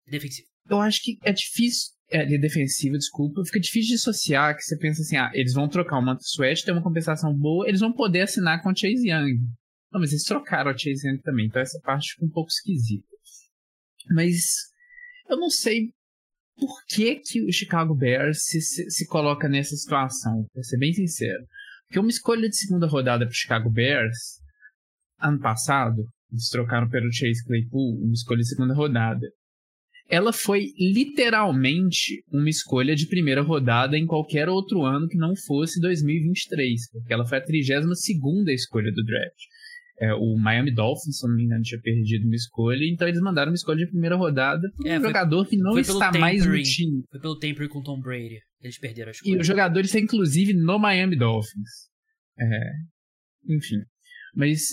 Defensiva. 0.06 0.48
Eu 0.68 0.80
acho 0.80 1.00
que 1.02 1.18
é 1.24 1.32
difícil. 1.32 1.95
É, 2.08 2.24
linha 2.24 2.40
defensiva, 2.40 2.96
desculpa. 2.96 3.44
Fica 3.44 3.58
difícil 3.58 3.88
de 3.88 3.94
associar 3.94 4.54
que 4.54 4.62
você 4.62 4.76
pensa 4.78 5.02
assim, 5.02 5.16
ah, 5.16 5.30
eles 5.34 5.52
vão 5.52 5.68
trocar 5.68 5.98
o 5.98 6.02
Manto 6.02 6.22
Sweat, 6.22 6.64
tem 6.64 6.72
uma 6.72 6.82
compensação 6.82 7.34
boa, 7.34 7.68
eles 7.68 7.80
vão 7.80 7.92
poder 7.92 8.22
assinar 8.22 8.62
com 8.62 8.70
o 8.70 8.76
Chase 8.76 9.08
Young. 9.08 9.40
Não, 9.92 10.00
mas 10.00 10.12
eles 10.12 10.22
trocaram 10.22 10.70
o 10.70 10.78
Chase 10.78 11.06
Young 11.06 11.18
também, 11.22 11.46
então 11.46 11.60
essa 11.60 11.80
parte 11.80 12.12
fica 12.12 12.24
um 12.24 12.30
pouco 12.30 12.48
esquisita. 12.48 13.06
Mas 14.14 14.36
eu 15.28 15.36
não 15.36 15.50
sei 15.50 15.90
por 16.56 16.84
que, 16.86 17.16
que 17.16 17.42
o 17.42 17.52
Chicago 17.52 17.94
Bears 17.94 18.44
se, 18.44 18.60
se, 18.60 18.90
se 18.90 19.06
coloca 19.06 19.48
nessa 19.48 19.74
situação, 19.74 20.46
pra 20.52 20.62
ser 20.62 20.78
bem 20.78 20.92
sincero. 20.92 21.44
Porque 21.86 21.98
uma 21.98 22.08
escolha 22.08 22.48
de 22.48 22.56
segunda 22.56 22.86
rodada 22.86 23.24
para 23.24 23.34
Chicago 23.34 23.70
Bears, 23.70 24.40
ano 25.20 25.40
passado, 25.40 26.04
eles 26.30 26.48
trocaram 26.48 26.88
pelo 26.88 27.12
Chase 27.12 27.44
Claypool, 27.44 28.02
uma 28.02 28.12
escolha 28.12 28.40
de 28.40 28.48
segunda 28.48 28.74
rodada. 28.74 29.26
Ela 30.08 30.32
foi 30.32 30.72
literalmente 30.78 32.22
uma 32.30 32.48
escolha 32.48 32.94
de 32.94 33.06
primeira 33.06 33.42
rodada 33.42 33.98
em 33.98 34.06
qualquer 34.06 34.48
outro 34.48 34.82
ano 34.82 35.08
que 35.08 35.16
não 35.16 35.34
fosse 35.34 35.80
2023, 35.80 36.90
porque 36.92 37.12
ela 37.12 37.26
foi 37.26 37.38
a 37.38 37.44
32 37.44 38.00
segunda 38.00 38.52
escolha 38.52 38.92
do 38.92 39.04
draft. 39.04 39.42
É, 39.98 40.12
o 40.12 40.36
Miami 40.36 40.70
Dolphins, 40.70 41.18
se 41.18 41.26
não 41.26 41.34
me 41.34 41.44
engano, 41.44 41.62
tinha 41.62 41.80
perdido 41.80 42.26
uma 42.26 42.34
escolha, 42.34 42.84
então 42.84 43.08
eles 43.08 43.20
mandaram 43.20 43.50
uma 43.50 43.56
escolha 43.56 43.78
de 43.78 43.90
primeira 43.90 44.14
rodada 44.14 44.62
para 44.76 44.90
um 44.90 44.94
é, 44.94 45.00
jogador 45.00 45.46
que 45.46 45.56
não 45.56 45.78
está 45.78 46.12
mais 46.12 46.46
no 46.46 46.62
time. 46.62 47.02
Foi 47.10 47.18
pelo 47.18 47.38
tampering 47.38 47.68
com 47.68 47.82
Tom 47.82 47.98
Brady. 47.98 48.40
Eles 48.60 48.78
perderam 48.78 49.08
a 49.08 49.12
escolha. 49.12 49.32
E 49.32 49.38
o 49.38 49.42
jogador 49.42 49.80
está 49.80 49.98
inclusive 49.98 50.52
no 50.52 50.78
Miami 50.78 51.16
Dolphins. 51.16 51.88
É, 52.38 52.70
enfim. 53.48 53.80
Mas 54.34 54.68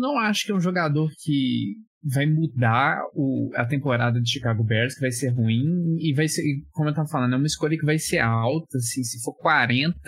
não 0.00 0.18
acho 0.18 0.44
que 0.44 0.52
é 0.52 0.54
um 0.54 0.60
jogador 0.60 1.08
que 1.22 1.76
vai 2.08 2.26
mudar 2.26 3.02
o, 3.14 3.50
a 3.54 3.64
temporada 3.66 4.20
de 4.20 4.30
Chicago 4.30 4.62
Bears, 4.62 4.94
que 4.94 5.00
vai 5.00 5.10
ser 5.10 5.30
ruim, 5.30 5.96
e 5.98 6.14
vai 6.14 6.28
ser, 6.28 6.42
como 6.70 6.88
eu 6.88 6.94
tava 6.94 7.08
falando, 7.08 7.34
é 7.34 7.36
uma 7.36 7.46
escolha 7.46 7.76
que 7.76 7.84
vai 7.84 7.98
ser 7.98 8.18
alta, 8.18 8.78
assim, 8.78 9.02
se 9.02 9.20
for 9.22 9.34
40, 9.34 9.98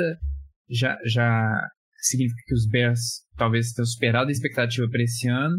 já, 0.71 0.97
já 1.05 1.61
significa 2.00 2.40
que 2.47 2.55
os 2.55 2.69
Bears 2.69 3.00
talvez 3.37 3.73
tenham 3.73 3.87
superado 3.87 4.28
a 4.28 4.33
expectativa 4.33 4.88
para 4.88 5.02
esse 5.02 5.28
ano. 5.28 5.57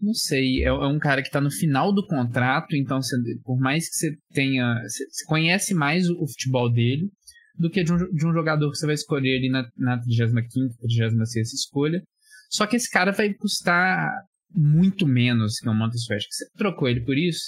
não 0.00 0.14
sei, 0.14 0.64
é, 0.64 0.68
é, 0.68 0.86
um 0.86 0.98
cara 0.98 1.22
que 1.22 1.28
está 1.28 1.40
no 1.40 1.50
final 1.50 1.92
do 1.94 2.06
contrato, 2.06 2.74
então 2.74 2.98
por 3.44 3.58
mais 3.58 3.88
que 3.88 3.94
você 3.94 4.16
tenha. 4.32 4.82
Você 4.82 5.24
conhece 5.26 5.74
mais 5.74 6.08
o, 6.08 6.14
o, 6.14 6.26
futebol 6.26 6.72
dele 6.72 7.08
do 7.56 7.70
que 7.70 7.84
de 7.84 7.92
um, 7.92 7.96
de 7.96 8.26
um 8.26 8.32
jogador 8.32 8.70
que 8.70 8.78
você 8.78 8.86
vai 8.86 8.94
escolher 8.94 9.36
ali 9.36 9.50
na, 9.50 9.68
na 9.76 10.00
35, 10.00 10.76
36 10.80 11.52
escolha. 11.52 12.02
Só 12.48 12.66
que 12.66 12.74
esse 12.74 12.90
cara 12.90 13.12
vai 13.12 13.32
custar 13.34 14.10
muito 14.52 15.06
menos 15.06 15.58
que 15.58 15.68
o 15.68 15.74
Montes 15.74 16.02
Sweat. 16.04 16.26
Você 16.28 16.48
trocou 16.56 16.88
ele 16.88 17.04
por 17.04 17.16
isso, 17.16 17.40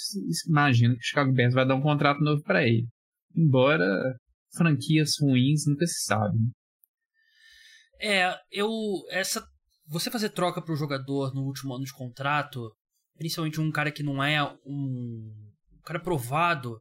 imagino 0.47 0.95
que 0.95 1.01
o 1.01 1.05
Chicago 1.05 1.33
Bears 1.33 1.53
vai 1.53 1.67
dar 1.67 1.75
um 1.75 1.81
contrato 1.81 2.21
novo 2.21 2.41
para 2.43 2.63
ele. 2.67 2.87
Embora 3.35 4.17
franquias 4.55 5.15
ruins 5.19 5.65
nunca 5.67 5.85
se 5.85 6.03
sabe. 6.05 6.37
Né? 6.37 6.51
É, 7.99 8.37
eu. 8.51 8.69
Essa. 9.09 9.45
Você 9.87 10.09
fazer 10.09 10.29
troca 10.29 10.61
pro 10.61 10.75
jogador 10.75 11.33
no 11.33 11.41
último 11.43 11.73
ano 11.73 11.83
de 11.83 11.93
contrato, 11.93 12.71
principalmente 13.17 13.59
um 13.59 13.71
cara 13.71 13.91
que 13.91 14.03
não 14.03 14.23
é 14.23 14.41
um. 14.65 15.33
um 15.71 15.81
cara 15.83 15.99
provado. 15.99 16.79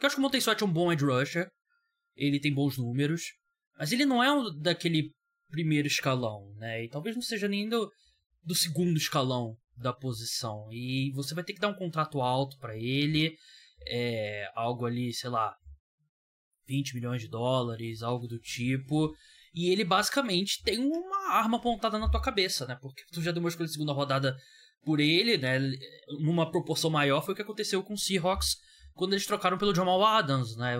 Eu 0.00 0.06
acho 0.06 0.16
que 0.16 0.20
o 0.20 0.22
Montes 0.22 0.42
Sweat 0.42 0.62
é 0.62 0.66
um 0.66 0.72
bom 0.72 0.92
edge 0.92 1.04
rusher. 1.04 1.48
Ele 2.14 2.40
tem 2.40 2.52
bons 2.52 2.76
números. 2.76 3.22
Mas 3.78 3.92
ele 3.92 4.04
não 4.04 4.22
é 4.22 4.32
um 4.32 4.58
daquele 4.58 5.10
primeiro 5.50 5.86
escalão, 5.86 6.52
né? 6.56 6.84
E 6.84 6.88
talvez 6.88 7.14
não 7.14 7.22
seja 7.22 7.48
nem 7.48 7.68
do, 7.68 7.90
do 8.46 8.54
segundo 8.54 8.96
escalão 8.96 9.56
da 9.76 9.92
posição. 9.92 10.68
E 10.72 11.10
você 11.14 11.34
vai 11.34 11.44
ter 11.44 11.52
que 11.52 11.60
dar 11.60 11.68
um 11.68 11.74
contrato 11.74 12.20
alto 12.20 12.56
para 12.58 12.76
ele, 12.76 13.36
é, 13.86 14.48
algo 14.54 14.86
ali, 14.86 15.12
sei 15.12 15.28
lá, 15.28 15.54
20 16.66 16.94
milhões 16.94 17.20
de 17.20 17.28
dólares, 17.28 18.02
algo 18.02 18.26
do 18.26 18.38
tipo. 18.38 19.12
E 19.52 19.70
ele 19.70 19.84
basicamente 19.84 20.62
tem 20.62 20.78
uma 20.78 21.32
arma 21.32 21.58
apontada 21.58 21.98
na 21.98 22.08
tua 22.08 22.22
cabeça, 22.22 22.66
né? 22.66 22.78
Porque 22.80 23.02
tu 23.12 23.22
já 23.22 23.32
deu 23.32 23.40
uma 23.40 23.48
escolha 23.48 23.66
de 23.66 23.72
segunda 23.72 23.92
rodada 23.92 24.36
por 24.84 25.00
ele, 25.00 25.36
né? 25.36 25.58
Numa 26.20 26.50
proporção 26.50 26.90
maior 26.90 27.22
foi 27.22 27.32
o 27.32 27.36
que 27.36 27.42
aconteceu 27.42 27.82
com 27.82 27.94
o 27.94 27.98
Seahawks 27.98 28.56
quando 28.94 29.12
eles 29.12 29.26
trocaram 29.26 29.58
pelo 29.58 29.74
Jamal 29.74 30.02
Adams, 30.04 30.56
né? 30.56 30.76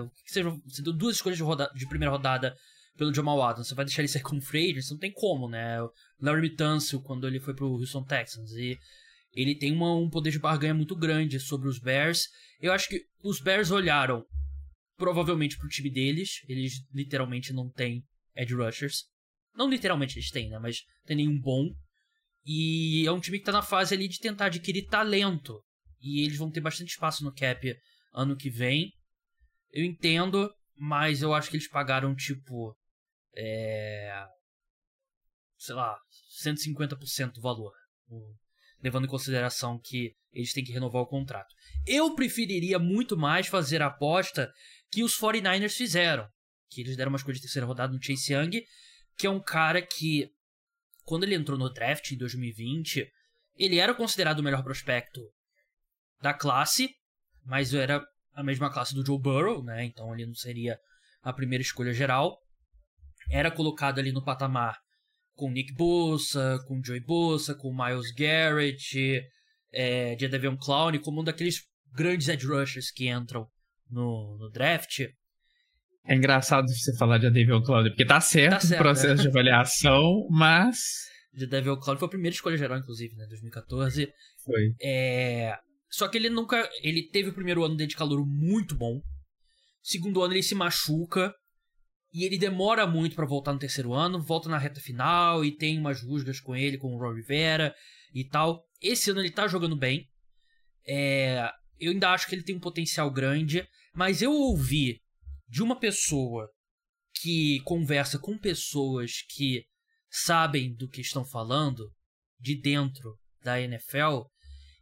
Deu 0.83 0.93
duas 0.93 1.17
escolhas 1.17 1.37
de, 1.37 1.43
de 1.75 1.87
primeira 1.87 2.11
rodada 2.11 2.55
pelo 2.97 3.13
Jamal 3.13 3.41
Adams. 3.41 3.67
Você 3.67 3.75
vai 3.75 3.85
deixar 3.85 4.01
ele 4.01 4.09
sair 4.09 4.23
como 4.23 4.41
free 4.41 4.71
agent? 4.71 4.89
Não 4.89 4.97
tem 4.97 5.11
como, 5.11 5.47
né? 5.47 5.81
O 5.81 5.91
Larry 6.19 6.41
Mitancio, 6.41 7.01
quando 7.01 7.27
ele 7.27 7.39
foi 7.39 7.53
pro 7.53 7.67
Houston 7.67 8.03
Texans. 8.03 8.51
E 8.51 8.77
ele 9.33 9.55
tem 9.55 9.71
uma, 9.71 9.95
um 9.95 10.09
poder 10.09 10.31
de 10.31 10.39
barganha 10.39 10.73
muito 10.73 10.95
grande 10.95 11.39
sobre 11.39 11.69
os 11.69 11.79
Bears. 11.79 12.27
Eu 12.59 12.73
acho 12.73 12.89
que 12.89 13.01
os 13.23 13.39
Bears 13.39 13.71
olharam 13.71 14.25
provavelmente 14.97 15.57
pro 15.57 15.69
time 15.69 15.91
deles. 15.91 16.41
Eles 16.47 16.83
literalmente 16.93 17.53
não 17.53 17.69
têm 17.69 18.03
edge 18.35 18.55
rushers. 18.55 19.03
Não 19.55 19.69
literalmente 19.69 20.17
eles 20.17 20.31
têm, 20.31 20.49
né? 20.49 20.59
Mas 20.59 20.81
tem 21.05 21.17
nenhum 21.17 21.39
bom. 21.39 21.69
E 22.45 23.05
é 23.05 23.11
um 23.11 23.19
time 23.19 23.39
que 23.39 23.45
tá 23.45 23.51
na 23.51 23.61
fase 23.61 23.93
ali 23.93 24.07
de 24.07 24.19
tentar 24.19 24.45
adquirir 24.45 24.87
talento. 24.87 25.61
E 26.01 26.23
eles 26.23 26.37
vão 26.37 26.49
ter 26.49 26.61
bastante 26.61 26.89
espaço 26.89 27.23
no 27.23 27.33
cap 27.33 27.75
ano 28.13 28.35
que 28.35 28.49
vem. 28.49 28.91
Eu 29.71 29.83
entendo, 29.83 30.49
mas 30.75 31.21
eu 31.21 31.33
acho 31.33 31.49
que 31.49 31.57
eles 31.57 31.69
pagaram 31.69 32.15
tipo 32.15 32.75
é, 33.37 34.25
sei 35.57 35.75
lá, 35.75 35.95
150% 36.43 37.33
do 37.33 37.41
valor, 37.41 37.71
levando 38.81 39.05
em 39.05 39.09
consideração 39.09 39.79
que 39.79 40.15
eles 40.33 40.51
têm 40.53 40.63
que 40.63 40.71
renovar 40.71 41.03
o 41.03 41.07
contrato. 41.07 41.53
Eu 41.85 42.15
preferiria 42.15 42.79
muito 42.79 43.15
mais 43.15 43.47
fazer 43.47 43.81
a 43.81 43.87
aposta 43.87 44.51
que 44.89 45.03
os 45.03 45.15
49ers 45.19 45.73
fizeram, 45.73 46.27
que 46.69 46.81
eles 46.81 46.97
deram 46.97 47.09
uma 47.09 47.17
escolha 47.17 47.35
de 47.35 47.41
terceira 47.41 47.67
rodada 47.67 47.93
no 47.93 48.01
Chase 48.01 48.33
Young, 48.33 48.63
que 49.15 49.27
é 49.27 49.29
um 49.29 49.41
cara 49.41 49.81
que, 49.81 50.31
quando 51.03 51.23
ele 51.23 51.35
entrou 51.35 51.59
no 51.59 51.71
draft 51.71 52.11
em 52.11 52.17
2020, 52.17 53.07
ele 53.55 53.77
era 53.77 53.93
considerado 53.93 54.39
o 54.39 54.43
melhor 54.43 54.63
prospecto 54.63 55.21
da 56.21 56.33
classe, 56.33 56.89
mas 57.45 57.73
era 57.73 58.03
a 58.33 58.43
mesma 58.43 58.71
classe 58.71 58.95
do 58.95 59.05
Joe 59.05 59.19
Burrow, 59.19 59.63
né? 59.63 59.85
Então 59.85 60.13
ele 60.13 60.25
não 60.25 60.35
seria 60.35 60.79
a 61.21 61.31
primeira 61.31 61.61
escolha 61.61 61.93
geral 61.93 62.39
era 63.29 63.51
colocado 63.51 63.99
ali 63.99 64.11
no 64.11 64.23
patamar 64.23 64.77
com 65.37 65.51
Nick 65.51 65.73
Bosa, 65.73 66.59
com 66.67 66.81
Joey 66.83 66.99
Bosa, 66.99 67.53
com 67.53 67.71
Miles 67.71 68.11
Garrett, 68.11 69.23
é, 69.71 70.17
Jadavion 70.19 70.57
Clown, 70.57 70.99
como 70.99 71.21
um 71.21 71.23
daqueles 71.23 71.61
grandes 71.93 72.27
edge 72.27 72.45
rushers 72.45 72.91
que 72.91 73.07
entram 73.07 73.47
no, 73.89 74.37
no 74.39 74.49
draft. 74.49 75.01
É 76.05 76.15
engraçado 76.15 76.67
você 76.67 76.95
falar 76.97 77.19
de 77.19 77.25
Jadavion 77.25 77.61
Clown, 77.61 77.83
porque 77.83 78.05
tá 78.05 78.19
certo, 78.19 78.53
tá 78.53 78.59
certo 78.61 78.81
o 78.81 78.83
processo 78.83 79.21
é. 79.21 79.23
de 79.23 79.27
avaliação, 79.27 80.27
mas... 80.29 80.79
Jadavion 81.33 81.77
Clown 81.77 81.97
foi 81.97 82.07
a 82.07 82.09
primeira 82.09 82.33
escolha 82.33 82.57
geral, 82.57 82.79
inclusive, 82.79 83.15
né, 83.15 83.27
2014. 83.27 84.11
Foi. 84.43 84.73
É... 84.81 85.55
Só 85.89 86.07
que 86.07 86.17
ele 86.17 86.29
nunca... 86.29 86.67
Ele 86.81 87.07
teve 87.09 87.29
o 87.29 87.33
primeiro 87.33 87.63
ano 87.63 87.75
dele 87.75 87.89
de 87.89 87.95
calor 87.95 88.25
muito 88.25 88.75
bom. 88.75 89.01
Segundo 89.83 90.23
ano 90.23 90.33
ele 90.33 90.43
se 90.43 90.55
machuca, 90.55 91.31
e 92.17 92.23
ele 92.23 92.35
demora 92.35 92.87
muito 92.87 93.15
para 93.15 93.27
voltar 93.27 93.53
no 93.53 93.59
terceiro 93.59 93.93
ano, 93.93 94.19
volta 94.19 94.49
na 94.49 94.57
reta 94.57 94.81
final 94.81 95.45
e 95.45 95.55
tem 95.55 95.77
umas 95.77 96.01
rusgas 96.01 96.39
com 96.39 96.55
ele, 96.55 96.79
com 96.79 96.95
o 96.95 96.97
Ron 96.97 97.13
Rivera 97.13 97.75
e 98.11 98.27
tal. 98.27 98.65
Esse 98.81 99.11
ano 99.11 99.19
ele 99.19 99.29
tá 99.29 99.47
jogando 99.47 99.77
bem. 99.77 100.09
É, 100.83 101.47
eu 101.79 101.91
ainda 101.91 102.09
acho 102.09 102.27
que 102.27 102.33
ele 102.33 102.41
tem 102.41 102.55
um 102.55 102.59
potencial 102.59 103.11
grande, 103.11 103.67
mas 103.93 104.23
eu 104.23 104.31
ouvi 104.31 104.99
de 105.47 105.61
uma 105.61 105.79
pessoa 105.79 106.49
que 107.21 107.59
conversa 107.59 108.17
com 108.17 108.35
pessoas 108.35 109.21
que 109.29 109.67
sabem 110.09 110.73
do 110.73 110.89
que 110.89 111.01
estão 111.01 111.23
falando 111.23 111.87
de 112.39 112.59
dentro 112.59 113.15
da 113.43 113.61
NFL 113.61 114.23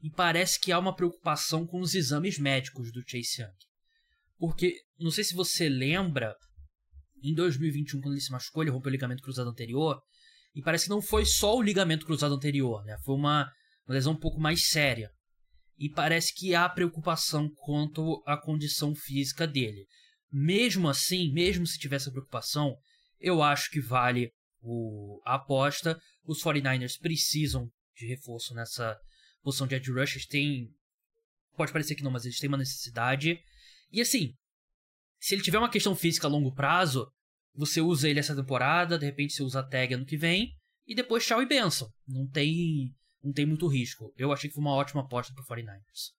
e 0.02 0.10
parece 0.10 0.58
que 0.58 0.72
há 0.72 0.80
uma 0.80 0.96
preocupação 0.96 1.68
com 1.68 1.82
os 1.82 1.96
exames 1.96 2.40
médicos 2.40 2.94
do 2.94 3.04
Chase 3.06 3.42
Young. 3.42 3.52
Porque, 4.38 4.74
não 4.98 5.12
sei 5.12 5.26
se 5.26 5.34
você 5.34 5.68
lembra, 5.68 6.34
em 7.22 7.34
2021, 7.34 8.02
quando 8.02 8.14
ele 8.14 8.22
se 8.22 8.32
machucou, 8.32 8.64
ele 8.64 8.72
rompeu 8.72 8.90
o 8.90 8.92
ligamento 8.92 9.24
cruzado 9.24 9.50
anterior. 9.50 10.02
E 10.54 10.62
parece 10.62 10.86
que 10.86 10.90
não 10.90 11.02
foi 11.02 11.26
só 11.26 11.58
o 11.58 11.62
ligamento 11.62 12.06
cruzado 12.06 12.36
anterior, 12.36 12.84
né? 12.86 12.98
Foi 13.04 13.16
uma, 13.16 13.52
uma 13.88 13.94
lesão 13.94 14.14
um 14.14 14.20
pouco 14.20 14.40
mais 14.40 14.70
séria. 14.70 15.10
E 15.78 15.90
parece 15.90 16.34
que 16.34 16.56
há 16.56 16.70
preocupação 16.70 17.50
quanto 17.58 18.24
à 18.26 18.38
condição 18.38 18.96
física 18.96 19.46
dele. 19.46 19.86
Mesmo 20.32 20.88
assim, 20.88 21.32
mesmo 21.34 21.68
se 21.68 21.78
tivesse 21.78 22.10
preocupação, 22.12 22.76
eu 23.20 23.42
acho 23.44 23.70
que 23.70 23.82
vale 23.82 24.32
o, 24.62 25.22
a 25.26 25.36
aposta. 25.36 26.00
Os 26.24 26.42
49ers 26.42 26.98
precisam 27.00 27.70
de 27.96 28.08
reforço 28.08 28.54
nessa 28.54 28.98
posição 29.42 29.68
de 29.68 29.76
edge 29.76 29.92
rushers. 29.92 30.26
Tem, 30.26 30.70
pode 31.58 31.74
parecer 31.74 31.96
que 31.96 32.04
não, 32.04 32.12
mas 32.12 32.24
eles 32.24 32.40
têm 32.40 32.48
uma 32.48 32.58
necessidade. 32.58 33.38
E 33.92 34.02
assim, 34.02 34.34
se 35.20 35.36
ele 35.36 35.42
tiver 35.42 35.58
uma 35.58 35.70
questão 35.70 35.96
física 35.96 36.28
a 36.28 36.30
longo 36.30 36.54
prazo, 36.54 37.08
você 37.56 37.82
usa 37.82 38.10
ele 38.10 38.20
essa 38.20 38.36
temporada, 38.36 38.98
de 38.98 39.06
repente 39.06 39.34
você 39.34 39.44
usa 39.44 39.60
a 39.60 39.64
tag 39.64 39.94
ano 39.94 40.06
que 40.06 40.18
vem, 40.18 40.52
e 40.88 40.94
depois 40.94 41.26
tchau 41.26 41.42
e 41.42 41.48
benção. 41.48 41.88
Não 42.08 42.28
tem, 42.28 42.94
não 43.24 43.32
tem 43.32 43.46
muito 43.46 43.68
risco. 43.68 44.14
Eu 44.18 44.32
achei 44.32 44.50
que 44.50 44.54
foi 44.54 44.64
uma 44.64 44.76
ótima 44.76 45.02
aposta 45.02 45.34
pro 45.34 45.44
49ers. 45.44 46.14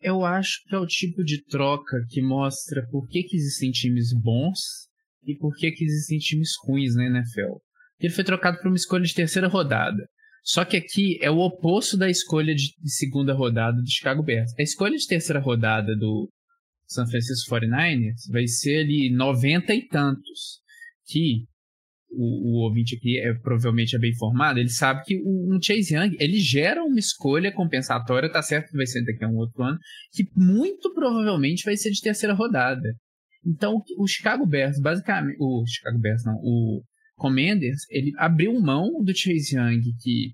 Eu 0.00 0.24
acho 0.24 0.62
que 0.66 0.74
é 0.74 0.78
o 0.78 0.86
tipo 0.86 1.22
de 1.24 1.42
troca 1.44 2.04
que 2.10 2.20
mostra 2.20 2.86
por 2.90 3.08
que, 3.08 3.22
que 3.22 3.36
existem 3.36 3.70
times 3.70 4.12
bons 4.12 4.88
e 5.24 5.36
por 5.36 5.54
que, 5.56 5.70
que 5.70 5.84
existem 5.84 6.18
times 6.18 6.50
ruins 6.64 6.94
na 6.94 7.06
NFL. 7.06 7.56
Ele 7.98 8.12
foi 8.12 8.24
trocado 8.24 8.58
por 8.58 8.66
uma 8.66 8.76
escolha 8.76 9.04
de 9.04 9.14
terceira 9.14 9.48
rodada. 9.48 10.06
Só 10.42 10.62
que 10.62 10.76
aqui 10.76 11.18
é 11.22 11.30
o 11.30 11.38
oposto 11.38 11.96
da 11.96 12.10
escolha 12.10 12.54
de 12.54 12.74
segunda 12.84 13.32
rodada 13.32 13.80
do 13.80 13.90
Chicago 13.90 14.22
Bears. 14.22 14.52
A 14.58 14.62
escolha 14.62 14.96
de 14.96 15.06
terceira 15.06 15.40
rodada 15.40 15.96
do 15.96 16.28
San 16.86 17.06
Francisco 17.06 17.54
49ers 17.54 18.30
vai 18.30 18.46
ser 18.46 18.84
ali 18.84 19.10
90 19.10 19.74
e 19.74 19.88
tantos. 19.88 20.62
Que 21.06 21.44
o, 22.16 22.50
o 22.50 22.64
ouvinte 22.64 22.96
aqui 22.96 23.18
é, 23.18 23.34
provavelmente 23.34 23.96
é 23.96 23.98
bem 23.98 24.10
informado, 24.10 24.58
ele 24.58 24.68
sabe 24.68 25.04
que 25.04 25.20
um 25.20 25.58
Chase 25.60 25.94
Young, 25.94 26.16
ele 26.18 26.38
gera 26.38 26.82
uma 26.82 26.98
escolha 26.98 27.52
compensatória, 27.52 28.30
tá 28.30 28.40
certo 28.42 28.70
que 28.70 28.76
vai 28.76 28.86
ser 28.86 29.04
daqui 29.04 29.24
a 29.24 29.28
um 29.28 29.36
outro 29.36 29.62
ano, 29.62 29.78
que 30.12 30.26
muito 30.36 30.92
provavelmente 30.94 31.64
vai 31.64 31.76
ser 31.76 31.90
de 31.90 32.00
terceira 32.00 32.34
rodada. 32.34 32.94
Então, 33.44 33.82
o 33.98 34.06
Chicago 34.06 34.46
Bears, 34.46 34.80
basicamente, 34.80 35.36
o 35.38 35.64
Chicago 35.66 35.98
Bears 35.98 36.24
não, 36.24 36.36
o 36.36 36.82
Commanders, 37.16 37.82
ele 37.90 38.12
abriu 38.16 38.58
mão 38.60 39.02
do 39.02 39.14
Chase 39.14 39.56
Young, 39.56 39.82
que 40.00 40.32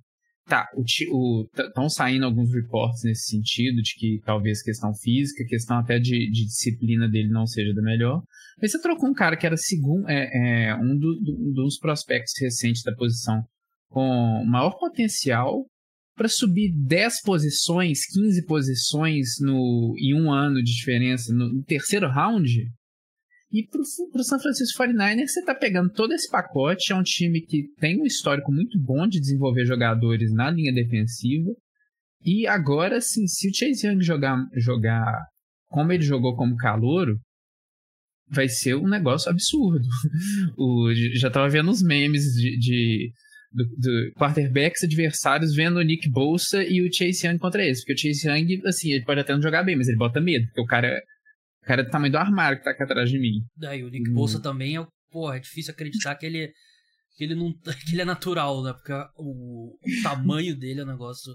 Tá, 0.50 0.66
estão 1.56 1.88
saindo 1.88 2.26
alguns 2.26 2.52
reportes 2.52 3.04
nesse 3.04 3.30
sentido, 3.30 3.80
de 3.80 3.94
que 3.94 4.20
talvez 4.24 4.60
questão 4.60 4.92
física, 4.92 5.44
questão 5.46 5.78
até 5.78 6.00
de, 6.00 6.28
de 6.28 6.44
disciplina 6.44 7.08
dele 7.08 7.28
não 7.28 7.46
seja 7.46 7.72
da 7.72 7.80
melhor. 7.80 8.20
Mas 8.60 8.72
você 8.72 8.82
trocou 8.82 9.08
um 9.08 9.14
cara 9.14 9.36
que 9.36 9.46
era 9.46 9.56
segundo, 9.56 10.08
é, 10.08 10.70
é 10.70 10.74
um 10.74 10.98
do, 10.98 11.20
do, 11.20 11.52
dos 11.52 11.78
prospectos 11.78 12.34
recentes 12.40 12.82
da 12.82 12.92
posição 12.92 13.44
com 13.90 14.44
maior 14.44 14.76
potencial 14.76 15.64
para 16.16 16.28
subir 16.28 16.72
10 16.74 17.22
posições, 17.22 18.04
15 18.12 18.44
posições 18.44 19.28
no, 19.40 19.94
em 19.98 20.20
um 20.20 20.32
ano 20.32 20.56
de 20.56 20.74
diferença 20.74 21.32
no, 21.32 21.48
no 21.48 21.62
terceiro 21.62 22.08
round, 22.08 22.66
e 23.52 23.66
pro, 23.66 23.82
pro 24.12 24.22
San 24.22 24.38
Francisco 24.38 24.82
49ers, 24.82 25.28
você 25.28 25.44
tá 25.44 25.54
pegando 25.54 25.90
todo 25.90 26.12
esse 26.12 26.30
pacote. 26.30 26.92
É 26.92 26.96
um 26.96 27.02
time 27.02 27.40
que 27.40 27.64
tem 27.80 28.00
um 28.00 28.06
histórico 28.06 28.52
muito 28.52 28.78
bom 28.78 29.08
de 29.08 29.18
desenvolver 29.18 29.64
jogadores 29.64 30.32
na 30.32 30.50
linha 30.50 30.72
defensiva. 30.72 31.50
E 32.24 32.46
agora, 32.46 33.00
sim, 33.00 33.26
se 33.26 33.48
o 33.48 33.54
Chase 33.54 33.86
Young 33.86 34.02
jogar, 34.02 34.36
jogar 34.54 35.20
como 35.68 35.92
ele 35.92 36.02
jogou 36.02 36.36
como 36.36 36.56
calouro, 36.56 37.18
vai 38.28 38.48
ser 38.48 38.76
um 38.76 38.88
negócio 38.88 39.30
absurdo. 39.30 39.84
o, 40.56 40.92
já 41.14 41.28
tava 41.28 41.48
vendo 41.48 41.70
os 41.70 41.82
memes 41.82 42.22
de, 42.34 42.56
de 42.56 43.12
do, 43.52 43.64
do, 43.64 44.12
quarterbacks 44.16 44.84
adversários 44.84 45.54
vendo 45.56 45.78
o 45.78 45.82
Nick 45.82 46.08
Bolsa 46.08 46.62
e 46.62 46.80
o 46.82 46.92
Chase 46.92 47.26
Young 47.26 47.38
contra 47.38 47.64
eles. 47.64 47.80
Porque 47.80 47.94
o 47.94 47.98
Chase 47.98 48.28
Young, 48.28 48.62
assim, 48.64 48.92
ele 48.92 49.04
pode 49.04 49.20
até 49.20 49.32
não 49.32 49.42
jogar 49.42 49.64
bem, 49.64 49.74
mas 49.74 49.88
ele 49.88 49.98
bota 49.98 50.20
medo, 50.20 50.46
porque 50.46 50.60
o 50.60 50.66
cara, 50.66 51.02
cara 51.62 51.82
é 51.82 51.84
do 51.84 51.90
tamanho 51.90 52.12
do 52.12 52.18
armário 52.18 52.58
que 52.58 52.64
tá 52.64 52.70
aqui 52.70 52.82
atrás 52.82 53.10
de 53.10 53.18
mim. 53.18 53.44
Daí 53.56 53.82
o 53.82 53.90
Nick 53.90 54.10
hum. 54.10 54.14
Bolsa 54.14 54.40
também 54.40 54.78
é, 54.78 54.86
porra, 55.10 55.36
é 55.36 55.40
difícil 55.40 55.72
acreditar 55.72 56.14
que 56.16 56.26
ele, 56.26 56.52
que 57.16 57.24
ele 57.24 57.34
não 57.34 57.52
que 57.86 57.92
ele 57.92 58.02
é 58.02 58.04
natural, 58.04 58.62
né? 58.62 58.72
Porque 58.72 58.92
o, 59.16 59.76
o 59.76 60.02
tamanho 60.02 60.56
dele 60.56 60.80
é 60.80 60.84
um 60.84 60.88
negócio 60.88 61.34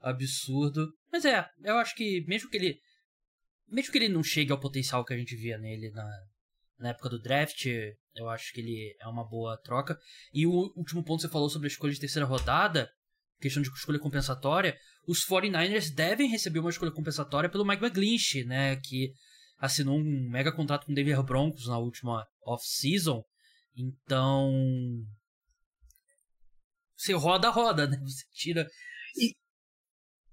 absurdo. 0.00 0.88
Mas 1.12 1.24
é, 1.24 1.46
eu 1.62 1.76
acho 1.76 1.94
que 1.94 2.24
mesmo 2.26 2.48
que 2.48 2.56
ele 2.56 2.78
mesmo 3.68 3.92
que 3.92 3.98
ele 3.98 4.08
não 4.08 4.22
chegue 4.22 4.50
ao 4.50 4.58
potencial 4.58 5.04
que 5.04 5.14
a 5.14 5.16
gente 5.16 5.36
via 5.36 5.56
nele 5.56 5.90
na, 5.90 6.08
na 6.78 6.88
época 6.88 7.08
do 7.08 7.20
draft, 7.20 7.66
eu 8.16 8.28
acho 8.28 8.52
que 8.52 8.60
ele 8.60 8.96
é 9.00 9.06
uma 9.06 9.28
boa 9.28 9.56
troca. 9.62 9.96
E 10.32 10.46
o 10.46 10.72
último 10.76 11.04
ponto 11.04 11.20
que 11.20 11.26
você 11.26 11.32
falou 11.32 11.48
sobre 11.48 11.66
a 11.66 11.70
escolha 11.70 11.92
de 11.92 12.00
terceira 12.00 12.26
rodada, 12.26 12.90
questão 13.40 13.62
de 13.62 13.68
escolha 13.68 13.98
compensatória, 13.98 14.76
os 15.06 15.24
49ers 15.24 15.94
devem 15.94 16.28
receber 16.28 16.58
uma 16.58 16.70
escolha 16.70 16.90
compensatória 16.90 17.48
pelo 17.48 17.64
Mike 17.64 17.84
McGlinchey, 17.84 18.44
né, 18.44 18.76
que 18.76 19.12
assinou 19.60 19.98
um 19.98 20.28
mega 20.30 20.50
contrato 20.50 20.86
com 20.86 20.92
o 20.92 20.94
Denver 20.94 21.22
Broncos 21.22 21.68
na 21.68 21.78
última 21.78 22.26
off-season. 22.44 23.22
Então, 23.76 24.52
você 26.96 27.12
roda 27.12 27.48
a 27.48 27.50
roda, 27.52 27.86
né? 27.86 27.98
Você 28.02 28.24
tira 28.32 28.66
e, 29.16 29.34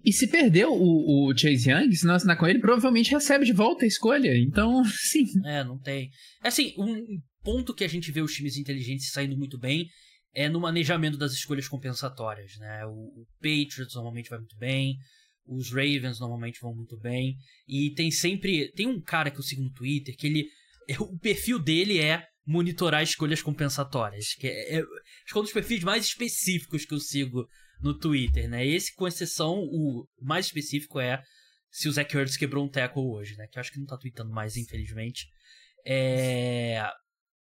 e 0.03 0.13
se 0.13 0.27
perdeu 0.27 0.71
o, 0.71 1.29
o 1.29 1.37
Chase 1.37 1.69
Young, 1.69 1.93
se 1.93 2.05
não 2.05 2.15
assinar 2.15 2.37
com 2.37 2.47
ele, 2.47 2.59
provavelmente 2.59 3.11
recebe 3.11 3.45
de 3.45 3.53
volta 3.53 3.83
a 3.83 3.87
escolha. 3.87 4.37
Então, 4.37 4.83
sim. 5.11 5.25
É, 5.45 5.63
não 5.63 5.79
tem. 5.79 6.09
É 6.43 6.47
assim, 6.47 6.73
um 6.77 7.19
ponto 7.43 7.73
que 7.73 7.83
a 7.83 7.87
gente 7.87 8.11
vê 8.11 8.21
os 8.21 8.33
times 8.33 8.57
inteligentes 8.57 9.11
saindo 9.11 9.37
muito 9.37 9.59
bem 9.59 9.87
é 10.33 10.47
no 10.47 10.59
manejamento 10.59 11.17
das 11.17 11.33
escolhas 11.33 11.67
compensatórias, 11.67 12.57
né? 12.57 12.85
O, 12.85 12.91
o 12.91 13.27
Patriots 13.41 13.95
normalmente 13.95 14.29
vai 14.29 14.39
muito 14.39 14.55
bem, 14.57 14.95
os 15.47 15.69
Ravens 15.69 16.19
normalmente 16.19 16.59
vão 16.61 16.75
muito 16.75 16.97
bem. 16.97 17.37
E 17.67 17.91
tem 17.91 18.11
sempre. 18.11 18.71
Tem 18.73 18.87
um 18.87 19.01
cara 19.01 19.31
que 19.31 19.39
eu 19.39 19.43
sigo 19.43 19.63
no 19.63 19.73
Twitter 19.73 20.15
que 20.15 20.27
ele. 20.27 20.49
O 20.99 21.19
perfil 21.19 21.59
dele 21.59 21.99
é 21.99 22.25
monitorar 22.45 23.03
escolhas 23.03 23.41
compensatórias. 23.41 24.33
Que 24.35 24.47
é, 24.47 24.77
é, 24.77 24.79
acho 24.79 25.33
que 25.33 25.37
é 25.37 25.39
um 25.39 25.43
dos 25.43 25.53
perfis 25.53 25.83
mais 25.83 26.05
específicos 26.05 26.85
que 26.85 26.93
eu 26.93 26.99
sigo 26.99 27.47
no 27.81 27.97
Twitter, 27.97 28.49
né? 28.49 28.65
Esse, 28.65 28.93
com 28.95 29.07
exceção, 29.07 29.59
o 29.59 30.07
mais 30.21 30.47
específico 30.47 30.99
é 30.99 31.21
se 31.69 31.87
o 31.87 31.91
Zach 31.91 32.15
Ertz 32.15 32.37
quebrou 32.37 32.65
um 32.65 32.69
tackle 32.69 33.03
hoje, 33.03 33.35
né? 33.35 33.47
Que 33.47 33.57
eu 33.57 33.61
acho 33.61 33.71
que 33.71 33.79
não 33.79 33.85
tá 33.85 33.97
tweetando 33.97 34.31
mais, 34.31 34.55
infelizmente. 34.57 35.27
É... 35.85 36.81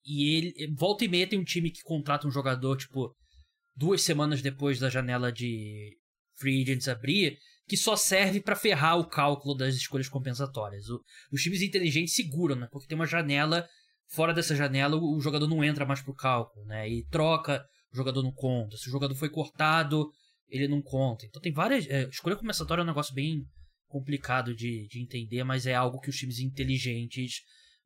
E 0.05 0.35
ele, 0.37 0.75
volta 0.77 1.05
e 1.05 1.09
meia 1.09 1.27
tem 1.27 1.39
um 1.39 1.45
time 1.45 1.71
que 1.71 1.83
contrata 1.83 2.27
um 2.27 2.31
jogador, 2.31 2.77
tipo, 2.77 3.15
duas 3.75 4.03
semanas 4.03 4.41
depois 4.41 4.79
da 4.79 4.89
janela 4.89 5.33
de 5.33 5.97
free 6.39 6.63
agents 6.63 6.89
abrir, 6.89 7.39
que 7.71 7.77
só 7.77 7.95
serve 7.95 8.41
para 8.41 8.57
ferrar 8.57 8.99
o 8.99 9.07
cálculo 9.07 9.55
das 9.55 9.77
escolhas 9.77 10.09
compensatórias. 10.09 10.89
O, 10.89 11.01
os 11.31 11.41
times 11.41 11.63
inteligentes 11.63 12.17
seguram, 12.17 12.57
né? 12.57 12.67
Porque 12.69 12.89
tem 12.89 12.99
uma 12.99 13.07
janela, 13.07 13.65
fora 14.09 14.35
dessa 14.35 14.57
janela 14.57 14.97
o, 14.97 15.17
o 15.17 15.21
jogador 15.21 15.47
não 15.47 15.63
entra 15.63 15.87
mais 15.87 16.03
pro 16.03 16.13
cálculo, 16.13 16.67
né? 16.67 16.89
E 16.89 17.07
troca, 17.07 17.65
o 17.93 17.97
jogador 17.97 18.25
não 18.25 18.33
conta. 18.33 18.77
Se 18.77 18.89
o 18.89 18.91
jogador 18.91 19.15
foi 19.15 19.31
cortado, 19.31 20.11
ele 20.49 20.67
não 20.67 20.83
conta. 20.83 21.25
Então 21.27 21.41
tem 21.41 21.53
várias. 21.53 21.87
É, 21.87 22.09
escolha 22.09 22.35
compensatória 22.35 22.83
é 22.83 22.85
um 22.85 22.89
negócio 22.89 23.15
bem 23.15 23.45
complicado 23.87 24.53
de, 24.53 24.89
de 24.89 25.01
entender, 25.01 25.45
mas 25.45 25.65
é 25.65 25.75
algo 25.75 26.01
que 26.01 26.11
os 26.11 26.17
times 26.17 26.41
inteligentes 26.41 27.35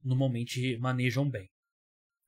normalmente 0.02 0.78
manejam 0.78 1.28
bem. 1.28 1.46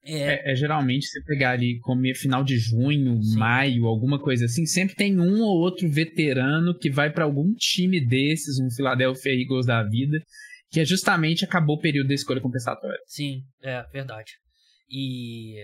É... 0.07 0.51
É, 0.51 0.53
é, 0.53 0.55
geralmente 0.55 1.07
você 1.07 1.21
pegar 1.25 1.51
ali 1.51 1.81
como 1.81 2.03
final 2.15 2.45
de 2.45 2.57
junho, 2.59 3.21
Sim. 3.23 3.39
maio, 3.39 3.87
alguma 3.87 4.21
coisa 4.21 4.45
assim, 4.45 4.65
sempre 4.65 4.95
tem 4.95 5.19
um 5.19 5.43
ou 5.43 5.59
outro 5.59 5.91
veterano 5.91 6.79
que 6.79 6.91
vai 6.91 7.13
para 7.13 7.25
algum 7.25 7.53
time 7.55 8.01
desses, 8.01 8.61
um 8.61 8.71
Philadelphia 8.71 9.33
Eagles 9.33 9.67
da 9.67 9.83
vida, 9.83 10.19
que 10.71 10.81
é 10.81 10.85
justamente 10.85 11.45
acabou 11.45 11.77
o 11.77 11.81
período 11.81 12.09
da 12.09 12.15
escolha 12.15 12.41
compensatória. 12.41 12.99
Sim, 13.07 13.43
é 13.63 13.83
verdade. 13.93 14.33
E 14.89 15.57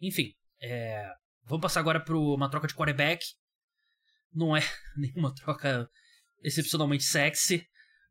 enfim, 0.00 0.32
é... 0.60 1.08
vamos 1.46 1.62
passar 1.62 1.80
agora 1.80 2.00
para 2.00 2.18
uma 2.18 2.50
troca 2.50 2.66
de 2.66 2.74
quarterback 2.74 3.22
não 4.34 4.56
é 4.56 4.60
nenhuma 4.96 5.34
troca 5.34 5.88
excepcionalmente 6.42 7.04
sexy. 7.04 7.64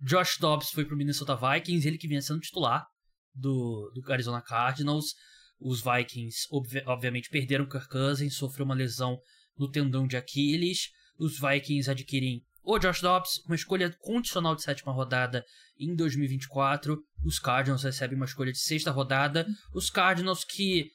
Josh 0.03 0.37
Dobbs 0.39 0.71
foi 0.71 0.85
pro 0.85 0.97
Minnesota 0.97 1.35
Vikings, 1.35 1.87
ele 1.87 1.97
que 1.97 2.07
vinha 2.07 2.21
sendo 2.21 2.39
titular 2.39 2.85
do, 3.33 3.91
do 3.93 4.11
Arizona 4.11 4.41
Cardinals. 4.41 5.13
Os 5.61 5.81
Vikings, 5.83 6.47
obvi 6.51 6.81
obviamente, 6.85 7.29
perderam 7.29 7.67
Kirk 7.67 7.87
Cousins, 7.87 8.35
sofreu 8.35 8.65
uma 8.65 8.75
lesão 8.75 9.19
no 9.57 9.69
tendão 9.69 10.07
de 10.07 10.17
Aquiles. 10.17 10.89
Os 11.17 11.39
Vikings 11.39 11.89
adquirem 11.89 12.43
o 12.63 12.77
Josh 12.77 13.01
Dobbs, 13.01 13.43
uma 13.45 13.55
escolha 13.55 13.95
condicional 13.99 14.55
de 14.55 14.63
sétima 14.63 14.91
rodada 14.91 15.45
em 15.79 15.95
2024. 15.95 16.99
Os 17.23 17.39
Cardinals 17.39 17.83
recebem 17.83 18.15
uma 18.15 18.25
escolha 18.25 18.51
de 18.51 18.59
sexta 18.59 18.91
rodada. 18.91 19.47
Os 19.73 19.89
Cardinals 19.89 20.43
que, 20.43 20.89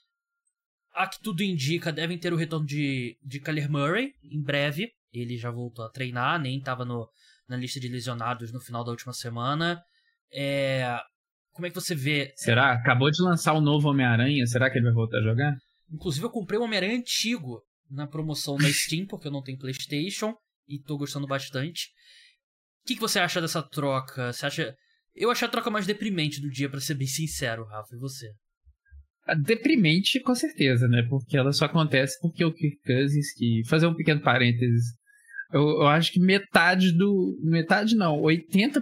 a 0.92 1.07
que 1.07 1.20
tudo 1.22 1.42
indica, 1.42 1.92
devem 1.92 2.18
ter 2.18 2.33
o 2.33 2.37
retorno 2.37 2.66
de, 2.66 3.16
de 3.22 3.40
Kyler 3.40 3.70
Murray 3.70 4.12
em 4.22 4.42
breve 4.42 4.92
ele 5.20 5.37
já 5.37 5.50
voltou 5.50 5.85
a 5.85 5.88
treinar, 5.90 6.40
nem 6.40 6.59
estava 6.59 6.85
na 6.85 7.57
lista 7.57 7.81
de 7.81 7.88
lesionados 7.88 8.52
no 8.52 8.61
final 8.61 8.85
da 8.85 8.90
última 8.90 9.12
semana. 9.12 9.83
É, 10.33 10.98
como 11.57 11.66
é 11.66 11.71
que 11.71 11.75
você 11.75 11.95
vê? 11.95 12.33
Será? 12.37 12.75
Acabou 12.75 13.11
de 13.11 13.23
lançar 13.23 13.55
o 13.55 13.62
novo 13.62 13.88
Homem-Aranha, 13.88 14.47
será 14.47 14.71
que 14.71 14.77
ele 14.77 14.85
vai 14.85 14.92
voltar 14.92 15.19
a 15.19 15.23
jogar? 15.23 15.57
Inclusive, 15.90 16.27
eu 16.27 16.31
comprei 16.31 16.59
o 16.59 16.62
Homem-Aranha 16.62 16.99
antigo 16.99 17.62
na 17.90 18.07
promoção 18.07 18.57
da 18.57 18.71
Steam, 18.71 19.07
porque 19.09 19.29
eu 19.29 19.33
não 19.33 19.42
tenho 19.42 19.59
PlayStation 19.59 20.35
e 20.69 20.79
tô 20.79 20.99
gostando 20.99 21.27
bastante. 21.27 21.88
O 22.85 22.87
que, 22.87 22.95
que 22.95 23.01
você 23.01 23.19
acha 23.19 23.40
dessa 23.40 23.62
troca? 23.62 24.33
Você 24.33 24.47
acha. 24.47 24.75
Eu 25.14 25.31
achei 25.31 25.49
a 25.49 25.51
troca 25.51 25.71
mais 25.71 25.87
deprimente 25.87 26.42
do 26.42 26.51
dia, 26.51 26.69
para 26.69 26.79
ser 26.79 26.95
bem 26.95 27.07
sincero, 27.07 27.64
Rafa, 27.64 27.97
e 27.97 27.99
você? 27.99 28.31
Deprimente, 29.42 30.21
com 30.21 30.35
certeza, 30.35 30.87
né? 30.87 31.03
Porque 31.09 31.38
ela 31.38 31.53
só 31.53 31.64
acontece 31.64 32.21
porque 32.21 32.45
o 32.45 32.53
Kirk 32.53 32.77
Cousins, 32.85 33.33
que 33.35 33.62
fazer 33.66 33.87
um 33.87 33.95
pequeno 33.95 34.21
parênteses, 34.21 34.85
eu, 35.57 35.69
eu, 35.81 35.87
acho 35.87 36.12
que 36.12 36.21
metade 36.21 36.92
do. 36.92 37.38
Metade 37.42 37.97
não, 37.97 38.21
80% 38.21 38.81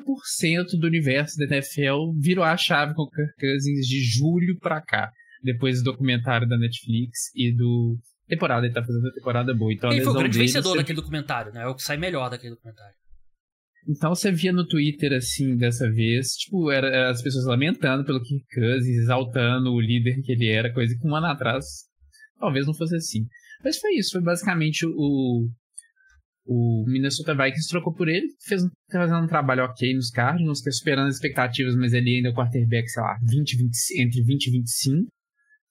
do 0.78 0.87
universo 0.87 1.37
da 1.38 1.44
NFL 1.44 2.12
virou 2.18 2.44
a 2.44 2.56
chave 2.56 2.94
com 2.94 3.02
o 3.02 3.10
Kirk 3.10 3.32
Cousins 3.38 3.87
de 3.87 4.02
julho 4.02 4.58
pra 4.58 4.80
cá. 4.80 5.10
Depois 5.42 5.82
do 5.82 5.92
documentário 5.92 6.48
da 6.48 6.58
Netflix 6.58 7.30
e 7.34 7.54
do. 7.54 7.96
Temporada, 8.26 8.66
ele 8.66 8.74
tá 8.74 8.82
fazendo 8.82 9.06
a 9.06 9.12
temporada 9.12 9.54
boa. 9.54 9.72
Então, 9.72 9.92
ele 9.92 10.02
foi 10.02 10.12
o 10.12 10.16
grande 10.16 10.38
vencedor 10.38 10.76
daquele 10.76 10.96
documentário, 10.96 11.52
né? 11.52 11.62
É 11.62 11.66
o 11.66 11.74
que 11.74 11.82
sai 11.82 11.96
melhor 11.96 12.30
daquele 12.30 12.54
documentário. 12.54 12.94
Então 13.87 14.14
você 14.14 14.32
via 14.32 14.50
no 14.50 14.66
Twitter, 14.66 15.12
assim, 15.12 15.56
dessa 15.56 15.90
vez, 15.90 16.28
tipo, 16.37 16.70
era, 16.70 17.10
as 17.10 17.20
pessoas 17.20 17.44
lamentando 17.44 18.02
pelo 18.02 18.22
Kirk 18.22 18.46
Cousins, 18.54 18.96
exaltando 18.96 19.70
o 19.70 19.80
líder 19.80 20.22
que 20.22 20.32
ele 20.32 20.48
era, 20.48 20.72
coisa 20.72 20.96
que 20.98 21.06
um 21.06 21.14
ano 21.14 21.26
atrás 21.26 21.66
talvez 22.38 22.66
não 22.66 22.74
fosse 22.74 22.96
assim. 22.96 23.26
Mas 23.62 23.78
foi 23.78 23.94
isso, 23.94 24.12
foi 24.12 24.22
basicamente 24.22 24.87
o, 24.87 25.48
o 26.46 26.85
Minnesota 26.87 27.35
Vikings 27.35 27.68
trocou 27.68 27.94
por 27.94 28.09
ele, 28.09 28.26
fez 28.46 28.62
um, 28.62 28.68
tá 28.90 28.98
fazendo 28.98 29.24
um 29.24 29.28
trabalho 29.28 29.64
ok 29.64 29.94
nos 29.94 30.11
Cardinals, 30.11 30.61
tá 30.61 30.70
superando 30.70 31.09
as 31.09 31.16
expectativas, 31.16 31.74
mas 31.74 31.92
ele 31.92 32.16
ainda 32.16 32.28
é 32.28 32.33
o 32.33 32.35
quarterback, 32.35 32.88
sei 32.88 33.02
lá, 33.02 33.18
20, 33.22 33.57
20, 33.57 34.02
entre 34.02 34.22
20 34.22 34.46
e 34.46 34.50
25, 34.50 35.09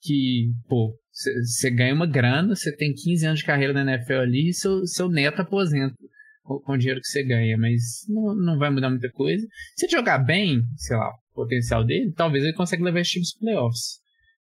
que, 0.01 0.51
pô, 0.67 0.97
você 1.11 1.69
ganha 1.69 1.93
uma 1.93 2.07
grana, 2.07 2.55
você 2.55 2.75
tem 2.75 2.93
15 2.93 3.25
anos 3.25 3.39
de 3.39 3.45
carreira 3.45 3.73
na 3.73 3.93
NFL 3.93 4.21
ali 4.21 4.49
e 4.49 4.53
seu, 4.53 4.85
seu 4.85 5.09
neto 5.09 5.41
aposenta 5.41 5.95
com 6.43 6.73
o 6.73 6.77
dinheiro 6.77 6.99
que 6.99 7.07
você 7.07 7.23
ganha, 7.23 7.57
mas 7.57 7.81
não, 8.09 8.35
não 8.35 8.57
vai 8.57 8.69
mudar 8.69 8.89
muita 8.89 9.09
coisa. 9.11 9.45
Se 9.77 9.87
jogar 9.87 10.19
bem, 10.19 10.61
sei 10.75 10.97
lá, 10.97 11.09
o 11.09 11.35
potencial 11.35 11.85
dele, 11.85 12.11
talvez 12.13 12.43
ele 12.43 12.53
consiga 12.53 12.83
levar 12.83 12.99
esse 12.99 13.11
time 13.11 13.25
para 13.39 13.53
playoffs. 13.53 14.01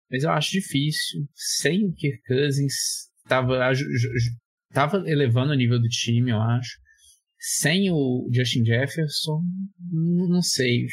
Mas 0.09 0.23
eu 0.23 0.31
acho 0.31 0.51
difícil. 0.51 1.27
Sem 1.33 1.85
o 1.85 1.93
Kirk 1.93 2.21
Cousins, 2.27 2.73
tava, 3.27 3.71
tava 4.73 5.03
elevando 5.09 5.53
o 5.53 5.55
nível 5.55 5.79
do 5.79 5.87
time, 5.87 6.31
eu 6.31 6.41
acho. 6.41 6.77
Sem 7.39 7.91
o 7.91 8.29
Justin 8.31 8.65
Jefferson, 8.65 9.41
não 9.91 10.41
sei. 10.41 10.85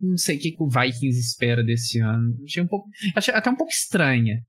Não 0.00 0.16
sei 0.16 0.36
o 0.36 0.40
que, 0.40 0.56
o 0.58 0.68
Vikings 0.68 1.18
espera 1.18 1.62
desse 1.62 2.00
ano. 2.00 2.36
Achei, 2.44 2.62
um 2.62 2.68
pouco, 2.68 2.88
achei 3.16 3.34
até 3.34 3.50
um 3.50 3.56
pouco 3.56 3.72
estranha. 3.72 4.40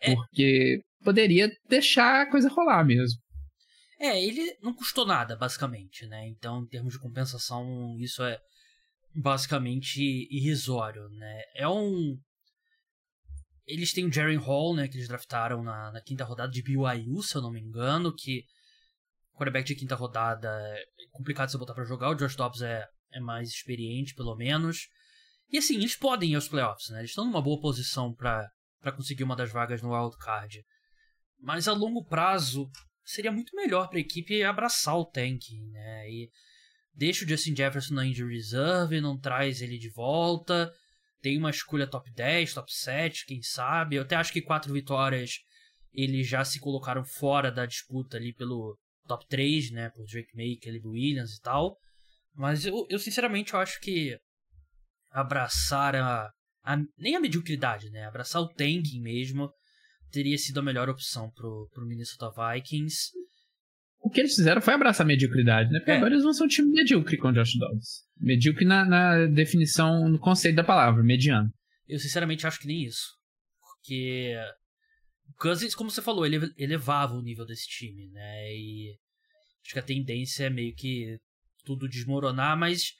É. 0.00 0.14
Porque 0.14 0.82
poderia 1.02 1.50
deixar 1.68 2.22
a 2.22 2.30
coisa 2.30 2.48
rolar 2.48 2.84
mesmo. 2.84 3.20
É, 3.98 4.20
ele 4.20 4.56
não 4.60 4.74
custou 4.74 5.06
nada, 5.06 5.36
basicamente, 5.36 6.06
né? 6.06 6.26
Então, 6.26 6.62
em 6.62 6.66
termos 6.66 6.94
de 6.94 6.98
compensação, 6.98 7.96
isso 8.00 8.22
é 8.24 8.36
basicamente 9.14 10.00
irrisório, 10.30 11.08
né? 11.10 11.42
É 11.54 11.68
um. 11.68 12.16
Eles 13.72 13.92
têm 13.92 14.04
o 14.04 14.12
Jerry 14.12 14.36
Hall, 14.36 14.76
né? 14.76 14.86
Que 14.86 14.96
eles 14.98 15.08
draftaram 15.08 15.62
na, 15.62 15.90
na 15.92 16.00
quinta 16.02 16.24
rodada 16.24 16.52
de 16.52 16.62
BYU, 16.62 17.22
se 17.22 17.34
eu 17.34 17.40
não 17.40 17.50
me 17.50 17.60
engano, 17.60 18.14
que 18.14 18.44
quarterback 19.34 19.66
de 19.66 19.74
quinta 19.74 19.94
rodada 19.94 20.48
é 20.48 20.84
complicado 21.10 21.50
você 21.50 21.56
botar 21.56 21.72
para 21.72 21.84
jogar. 21.84 22.10
O 22.10 22.14
Josh 22.14 22.36
Dobbs 22.36 22.60
é, 22.60 22.86
é 23.12 23.20
mais 23.20 23.48
experiente, 23.48 24.14
pelo 24.14 24.36
menos. 24.36 24.88
E 25.50 25.56
assim, 25.56 25.76
eles 25.76 25.96
podem 25.96 26.32
ir 26.32 26.34
aos 26.34 26.48
playoffs, 26.48 26.90
né? 26.90 26.98
Eles 27.00 27.10
estão 27.10 27.24
numa 27.24 27.40
boa 27.40 27.60
posição 27.60 28.14
para 28.14 28.50
conseguir 28.94 29.24
uma 29.24 29.36
das 29.36 29.50
vagas 29.50 29.80
no 29.80 29.94
wild 29.94 30.16
card. 30.18 30.62
Mas 31.40 31.66
a 31.66 31.72
longo 31.72 32.04
prazo 32.04 32.70
seria 33.04 33.32
muito 33.32 33.56
melhor 33.56 33.88
para 33.88 33.98
a 33.98 34.00
equipe 34.00 34.42
abraçar 34.42 34.96
o 34.96 35.06
tanking, 35.06 35.70
né? 35.70 36.10
E 36.10 36.30
deixa 36.94 37.24
o 37.24 37.28
Justin 37.28 37.56
Jefferson 37.56 37.94
na 37.94 38.06
injury 38.06 38.36
reserve, 38.36 39.00
não 39.00 39.18
traz 39.18 39.62
ele 39.62 39.78
de 39.78 39.90
volta. 39.90 40.70
Tem 41.22 41.38
uma 41.38 41.50
escolha 41.50 41.86
top 41.86 42.10
10, 42.12 42.52
top 42.52 42.70
7, 42.70 43.24
quem 43.26 43.40
sabe. 43.42 43.96
Eu 43.96 44.02
até 44.02 44.16
acho 44.16 44.32
que 44.32 44.42
quatro 44.42 44.72
vitórias 44.72 45.38
eles 45.92 46.26
já 46.26 46.44
se 46.44 46.58
colocaram 46.58 47.04
fora 47.04 47.50
da 47.50 47.64
disputa 47.64 48.16
ali 48.16 48.34
pelo 48.34 48.76
top 49.06 49.24
3, 49.28 49.70
né? 49.70 49.90
Por 49.90 50.04
Drake 50.04 50.34
May, 50.36 50.56
Caleb 50.56 50.86
Williams 50.86 51.36
e 51.36 51.40
tal. 51.40 51.78
Mas 52.34 52.66
eu, 52.66 52.86
eu 52.90 52.98
sinceramente 52.98 53.54
eu 53.54 53.60
acho 53.60 53.78
que 53.80 54.18
abraçar 55.10 55.94
a, 55.94 56.30
a, 56.64 56.76
nem 56.98 57.14
a 57.14 57.20
mediocridade, 57.20 57.90
né? 57.90 58.04
Abraçar 58.04 58.42
o 58.42 58.48
tanking 58.48 59.00
mesmo 59.00 59.50
teria 60.10 60.36
sido 60.36 60.58
a 60.58 60.62
melhor 60.62 60.88
opção 60.90 61.30
pro, 61.30 61.68
pro 61.72 61.86
Minnesota 61.86 62.30
Vikings. 62.30 63.10
O 64.02 64.10
que 64.10 64.20
eles 64.20 64.34
fizeram 64.34 64.60
foi 64.60 64.74
abraçar 64.74 65.04
a 65.04 65.08
mediocridade, 65.08 65.70
né? 65.70 65.78
Porque 65.78 65.92
é. 65.92 65.96
agora 65.96 66.12
eles 66.12 66.24
vão 66.24 66.32
ser 66.32 66.42
um 66.42 66.48
time 66.48 66.72
medíocre 66.72 67.16
com 67.16 67.28
o 67.28 67.32
Josh 67.32 67.56
Dobbs. 67.56 68.04
Medíocre 68.18 68.64
na, 68.64 68.84
na 68.84 69.26
definição, 69.26 70.08
no 70.08 70.18
conceito 70.18 70.56
da 70.56 70.64
palavra, 70.64 71.04
mediano. 71.04 71.48
Eu 71.88 72.00
sinceramente 72.00 72.44
acho 72.44 72.58
que 72.58 72.66
nem 72.66 72.82
isso. 72.82 73.06
Porque 73.60 74.34
o 75.28 75.34
Cousins, 75.34 75.74
como 75.74 75.88
você 75.88 76.02
falou, 76.02 76.26
ele 76.26 76.52
elevava 76.58 77.14
o 77.14 77.22
nível 77.22 77.46
desse 77.46 77.68
time, 77.68 78.08
né? 78.10 78.52
E 78.52 78.96
acho 79.64 79.72
que 79.72 79.78
a 79.78 79.82
tendência 79.82 80.46
é 80.46 80.50
meio 80.50 80.74
que 80.74 81.18
tudo 81.64 81.88
desmoronar, 81.88 82.58
mas 82.58 82.94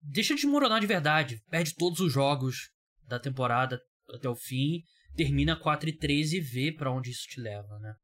deixa 0.00 0.34
de 0.34 0.40
desmoronar 0.40 0.80
de 0.80 0.86
verdade. 0.86 1.42
Perde 1.50 1.74
todos 1.74 2.00
os 2.00 2.10
jogos 2.10 2.70
da 3.06 3.18
temporada 3.18 3.78
até 4.14 4.28
o 4.28 4.34
fim, 4.34 4.82
termina 5.14 5.56
4 5.56 5.90
e 5.90 5.96
13 5.96 6.38
e 6.38 6.40
vê 6.40 6.72
para 6.72 6.90
onde 6.90 7.10
isso 7.10 7.26
te 7.28 7.40
leva, 7.40 7.78
né? 7.80 7.94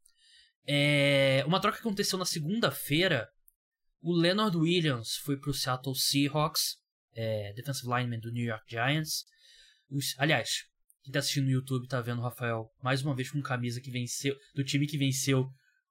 É, 0.66 1.44
uma 1.46 1.61
troca 1.61 1.77
que 1.77 1.83
aconteceu 1.83 2.18
na 2.18 2.24
segunda-feira, 2.24 3.29
o 4.00 4.12
Leonard 4.12 4.57
Williams 4.57 5.16
foi 5.24 5.38
pro 5.38 5.53
Seattle 5.53 5.94
Seahawks, 5.94 6.77
é, 7.14 7.53
defensive 7.55 7.88
lineman 7.88 8.18
do 8.18 8.33
New 8.33 8.44
York 8.44 8.64
Giants. 8.68 9.24
Os, 9.90 10.14
aliás, 10.18 10.48
quem 11.03 11.12
tá 11.12 11.18
assistindo 11.18 11.44
no 11.44 11.50
YouTube 11.50 11.87
tá 11.87 12.00
vendo 12.00 12.18
o 12.18 12.22
Rafael 12.22 12.70
mais 12.83 13.03
uma 13.03 13.14
vez 13.14 13.31
com 13.31 13.40
camisa 13.42 13.81
que 13.81 13.90
venceu 13.90 14.35
do 14.55 14.64
time 14.64 14.87
que 14.87 14.98
venceu 14.98 15.46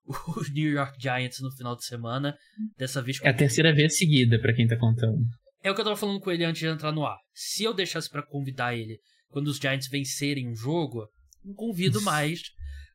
os 0.38 0.52
New 0.52 0.72
York 0.72 1.00
Giants 1.00 1.40
no 1.40 1.52
final 1.52 1.76
de 1.76 1.86
semana. 1.86 2.36
Dessa 2.78 3.02
vez 3.02 3.20
com... 3.20 3.28
É 3.28 3.30
a 3.30 3.36
terceira 3.36 3.74
vez 3.74 3.98
seguida 3.98 4.40
para 4.40 4.54
quem 4.54 4.68
tá 4.68 4.78
contando. 4.78 5.24
É 5.62 5.72
o 5.72 5.76
que 5.76 5.82
eu 5.82 5.86
tava 5.86 5.96
falando 5.96 6.20
com 6.20 6.32
ele 6.32 6.44
antes 6.44 6.60
de 6.60 6.68
entrar 6.68 6.92
no 6.92 7.06
ar. 7.06 7.18
Se 7.34 7.64
eu 7.64 7.74
deixasse 7.74 8.10
para 8.10 8.26
convidar 8.26 8.76
ele 8.76 9.00
quando 9.30 9.48
os 9.48 9.58
Giants 9.58 9.88
vencerem 9.88 10.50
um 10.50 10.56
jogo, 10.56 11.08
não 11.44 11.54
convido 11.54 12.02
mais 12.02 12.42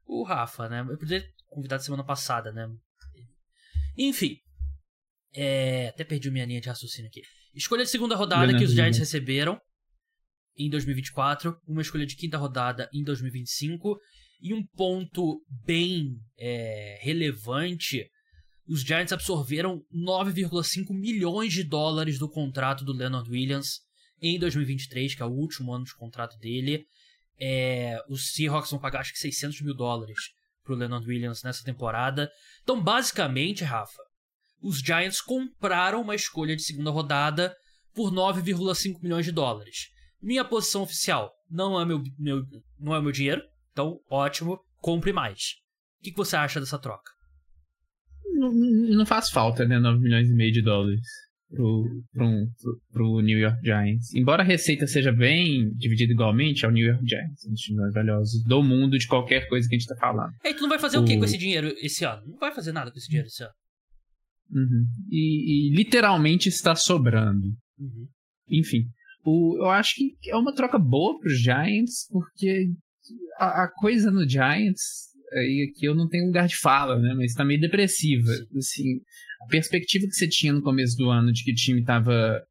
o 0.07 0.23
Rafa, 0.23 0.69
né? 0.69 0.81
Eu 0.81 0.99
poderia 0.99 1.27
convidar 1.49 1.79
semana 1.79 2.05
passada, 2.05 2.53
né? 2.53 2.69
Enfim. 3.97 4.37
É... 5.35 5.89
Até 5.89 6.05
perdi 6.05 6.31
minha 6.31 6.47
linha 6.47 6.61
de 6.61 6.69
raciocínio 6.69 7.09
aqui. 7.09 7.23
Escolha 7.55 7.85
de 7.85 7.91
segunda 7.91 8.15
rodada 8.15 8.57
que 8.57 8.65
os 8.65 8.73
Giants 8.73 8.99
receberam 8.99 9.61
em 10.57 10.69
2024, 10.69 11.57
uma 11.67 11.83
escolha 11.83 12.05
de 12.05 12.17
quinta 12.17 12.37
rodada 12.37 12.89
em 12.93 13.03
2025 13.03 13.99
e 14.41 14.53
um 14.53 14.65
ponto 14.67 15.43
bem 15.65 16.17
é, 16.37 16.99
relevante. 17.01 18.09
Os 18.67 18.83
Giants 18.83 19.13
absorveram 19.13 19.83
9,5 19.95 20.93
milhões 20.93 21.53
de 21.53 21.63
dólares 21.63 22.19
do 22.19 22.29
contrato 22.29 22.85
do 22.85 22.93
Leonard 22.93 23.31
Williams 23.31 23.81
em 24.21 24.39
2023, 24.39 25.15
que 25.15 25.23
é 25.23 25.27
o 25.27 25.31
último 25.31 25.73
ano 25.73 25.85
de 25.85 25.95
contrato 25.95 26.37
dele. 26.39 26.85
É, 27.41 28.03
os 28.09 28.33
Seahawks 28.33 28.71
vão 28.71 28.81
pagar 28.81 29.01
acho 29.01 29.13
que 29.13 29.19
600 29.19 29.63
mil 29.63 29.75
dólares 29.75 30.19
pro 30.69 30.77
Leonard 30.77 31.09
Williams 31.09 31.43
nessa 31.43 31.65
temporada. 31.65 32.31
Então, 32.63 32.79
basicamente, 32.81 33.65
Rafa, 33.65 34.03
os 34.61 34.81
Giants 34.81 35.23
compraram 35.23 36.03
uma 36.03 36.15
escolha 36.15 36.55
de 36.55 36.63
segunda 36.63 36.91
rodada 36.91 37.57
por 37.95 38.13
9,5 38.13 39.03
milhões 39.03 39.25
de 39.25 39.33
dólares. 39.33 39.89
Minha 40.21 40.45
posição 40.45 40.83
oficial 40.83 41.33
não 41.51 41.81
é 41.81 41.87
meu, 41.87 42.03
meu, 42.19 42.45
não 42.79 42.95
é 42.95 43.01
meu 43.01 43.11
dinheiro, 43.11 43.43
então 43.73 43.99
ótimo, 44.11 44.61
compre 44.77 45.11
mais. 45.11 45.55
O 46.01 46.05
que, 46.05 46.11
que 46.11 46.17
você 46.17 46.37
acha 46.37 46.61
dessa 46.61 46.79
troca? 46.79 47.11
Não, 48.35 48.53
não, 48.53 49.07
faz 49.07 49.31
falta, 49.31 49.65
né? 49.65 49.79
9 49.79 49.99
milhões 50.01 50.29
e 50.29 50.35
meio 50.35 50.53
de 50.53 50.61
dólares 50.61 51.01
pro, 51.51 52.03
pro, 52.13 52.49
pro, 52.61 52.81
pro 52.93 53.21
New 53.21 53.39
York 53.39 53.59
Giants. 53.63 54.15
Embora 54.15 54.43
a 54.43 54.47
receita 54.47 54.87
seja 54.87 55.13
bem 55.13 55.71
dividida 55.75 56.13
igualmente 56.13 56.65
ao 56.65 56.73
New 56.73 56.87
York 56.87 57.07
Giants, 57.07 57.47
um 57.47 57.51
dos 57.51 57.61
times 57.61 57.81
mais 57.81 57.95
valiosos 57.95 58.45
do 58.45 58.63
mundo 58.63 58.99
de 58.99 59.07
qualquer 59.07 59.49
coisa 59.49 59.69
que 59.69 59.75
a 59.75 59.79
gente 59.79 59.89
tá 59.89 59.97
falando. 59.97 60.33
E 60.45 60.55
tu 60.55 60.63
não 60.63 60.69
vai 60.69 60.79
fazer 60.79 60.99
o, 60.99 61.03
o 61.03 61.05
que 61.05 61.17
com 61.17 61.25
esse 61.25 61.39
dinheiro 61.39 61.69
esse 61.79 62.05
ano? 62.05 62.23
Não 62.27 62.39
vai 62.39 62.55
fazer 62.55 62.73
nada 62.73 62.91
com 62.91 62.99
esse 62.99 63.09
dinheiro 63.09 63.29
esse 63.29 63.43
ano. 63.43 63.53
Uhum. 64.51 64.87
E, 65.11 65.71
e, 65.71 65.77
literalmente 65.77 66.49
está 66.49 66.75
sobrando. 66.75 67.47
Uhum. 67.79 68.07
Enfim, 68.51 68.85
o, 69.25 69.59
eu 69.59 69.71
acho 69.71 69.95
que 69.95 70.31
é 70.31 70.37
uma 70.37 70.55
troca 70.55 70.79
boa 70.79 71.19
para 71.19 71.29
os 71.29 71.39
Giants, 71.39 72.07
porque 72.11 72.71
a, 73.39 73.65
a, 73.65 73.69
coisa 73.69 74.11
no 74.11 74.29
Giants, 74.29 75.08
aí 75.33 75.71
aqui 75.71 75.87
eu 75.87 75.95
não 75.95 76.09
tenho 76.09 76.27
lugar 76.27 76.47
de 76.47 76.57
fala, 76.57 76.99
né? 76.99 77.15
Mas 77.15 77.31
está 77.31 77.45
meio 77.45 77.61
depressiva. 77.61 78.31
Assim, 78.57 79.01
a 79.43 79.47
perspectiva 79.47 80.07
que 80.07 80.15
você 80.15 80.29
tinha 80.29 80.53
no 80.53 80.63
começo 80.63 80.97
do 80.97 81.11
ano 81.11 81.33
de 81.33 81.45
que 81.45 81.53
o 81.53 81.55
time 81.55 81.81
estava 81.81 82.43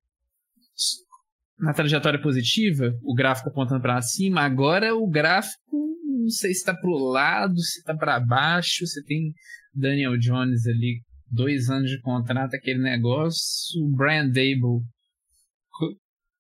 na 1.60 1.74
trajetória 1.74 2.22
positiva, 2.22 2.94
o 3.04 3.16
gráfico 3.16 3.50
apontando 3.50 3.82
para 3.82 4.02
cima, 4.02 4.42
agora 4.42 4.96
o 4.96 5.10
gráfico 5.10 5.88
não 6.28 6.30
sei 6.30 6.54
se 6.54 6.60
está 6.60 6.76
para 6.76 6.90
o 6.90 7.10
lado, 7.10 7.58
se 7.60 7.80
está 7.80 7.96
para 7.96 8.20
baixo, 8.20 8.86
você 8.86 9.02
tem 9.04 9.34
Daniel 9.74 10.18
Jones 10.18 10.68
ali, 10.68 11.02
dois 11.32 11.70
anos 11.70 11.90
de 11.90 12.00
contrato, 12.02 12.54
aquele 12.54 12.82
negócio, 12.82 13.82
o 13.84 13.96
Brian 13.96 14.28
Dable 14.28 14.84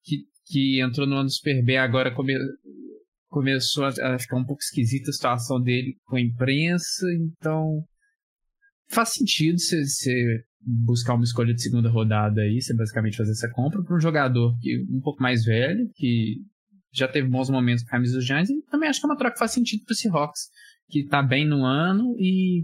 que, 0.04 0.24
que 0.46 0.82
entrou 0.82 1.06
no 1.08 1.16
ano 1.16 1.30
Super 1.30 1.64
B 1.64 1.78
agora 1.78 2.14
come, 2.14 2.34
começou 3.30 3.86
a, 3.86 4.20
ficar 4.20 4.38
um 4.38 4.46
pouco 4.46 4.62
esquisita 4.62 5.10
a 5.10 5.14
situação 5.14 5.62
dele 5.62 5.96
com 6.06 6.16
a 6.16 6.22
imprensa, 6.22 7.06
então 7.14 7.84
faz 8.90 9.14
sentido 9.14 9.60
você 9.60 10.44
buscar 10.62 11.14
uma 11.14 11.24
escolha 11.24 11.54
de 11.54 11.62
segunda 11.62 11.90
rodada 11.90 12.42
aí, 12.42 12.62
você 12.62 12.74
basicamente 12.74 13.18
fazer 13.18 13.32
essa 13.32 13.50
compra 13.52 13.84
para 13.84 13.96
um 13.96 14.00
jogador 14.00 14.58
que, 14.60 14.86
um 14.90 15.00
pouco 15.02 15.22
mais 15.22 15.44
velho, 15.44 15.90
que 15.96 16.38
já 16.92 17.08
teve 17.08 17.28
bons 17.28 17.50
momentos 17.50 17.84
com 17.84 17.90
a 17.90 17.92
camisa 17.92 18.16
dos 18.16 18.26
Giants, 18.26 18.50
e 18.50 18.62
também 18.64 18.90
acho 18.90 19.00
que 19.00 19.06
é 19.06 19.10
uma 19.10 19.18
troca 19.18 19.34
que 19.34 19.40
faz 19.40 19.52
sentido 19.52 19.84
para 19.86 19.94
o 19.94 19.96
Seahawks, 19.96 20.42
que 20.90 21.00
está 21.02 21.22
bem 21.22 21.46
no 21.46 21.66
ano 21.66 22.16
e 22.18 22.64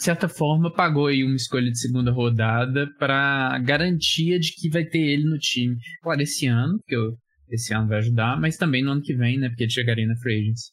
de 0.00 0.04
certa 0.04 0.28
forma, 0.28 0.72
pagou 0.72 1.08
aí 1.08 1.22
uma 1.22 1.36
escolha 1.36 1.70
de 1.70 1.78
segunda 1.78 2.10
rodada 2.10 2.88
para 2.98 3.58
garantia 3.58 4.38
de 4.38 4.54
que 4.54 4.70
vai 4.70 4.84
ter 4.84 4.98
ele 4.98 5.24
no 5.24 5.38
time. 5.38 5.76
Claro, 6.02 6.22
esse 6.22 6.46
ano, 6.46 6.78
porque 6.78 6.96
eu, 6.96 7.18
esse 7.54 7.74
ano 7.74 7.88
vai 7.88 7.98
ajudar, 7.98 8.38
mas 8.40 8.56
também 8.56 8.82
no 8.82 8.92
ano 8.92 9.02
que 9.02 9.14
vem, 9.14 9.38
né? 9.38 9.48
Porque 9.48 9.64
ele 9.64 9.72
chegaria 9.72 10.06
na 10.06 10.16
Free 10.16 10.40
Agents. 10.40 10.72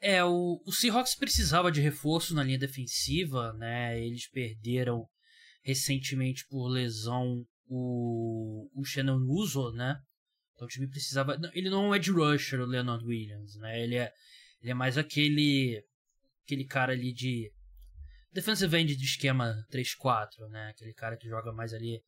É, 0.00 0.24
o, 0.24 0.60
o 0.66 0.72
Seahawks 0.72 1.14
precisava 1.14 1.70
de 1.70 1.80
reforço 1.80 2.34
na 2.34 2.42
linha 2.42 2.58
defensiva, 2.58 3.52
né? 3.52 4.00
Eles 4.04 4.28
perderam 4.28 5.06
recentemente 5.62 6.44
por 6.48 6.68
lesão 6.68 7.44
o, 7.68 8.68
o 8.74 8.84
Shannon 8.84 9.20
Uso, 9.28 9.70
né? 9.72 9.96
Então 10.54 10.66
o 10.66 10.68
time 10.68 10.88
precisava. 10.88 11.38
Ele 11.54 11.70
não 11.70 11.84
é 11.84 11.88
um 11.88 11.94
edge 11.94 12.10
rusher, 12.10 12.60
o 12.60 12.66
Leonard 12.66 13.04
Williams, 13.04 13.56
né? 13.56 13.80
Ele 13.82 13.96
é, 13.96 14.10
ele 14.60 14.72
é 14.72 14.74
mais 14.74 14.98
aquele 14.98 15.82
aquele 16.44 16.64
cara 16.64 16.92
ali 16.92 17.12
de 17.12 17.50
defensive 18.32 18.76
end 18.76 18.96
de 18.96 19.04
esquema 19.04 19.54
3-4, 19.72 20.48
né? 20.50 20.70
Aquele 20.70 20.92
cara 20.92 21.16
que 21.16 21.28
joga 21.28 21.52
mais 21.52 21.72
ali 21.72 22.02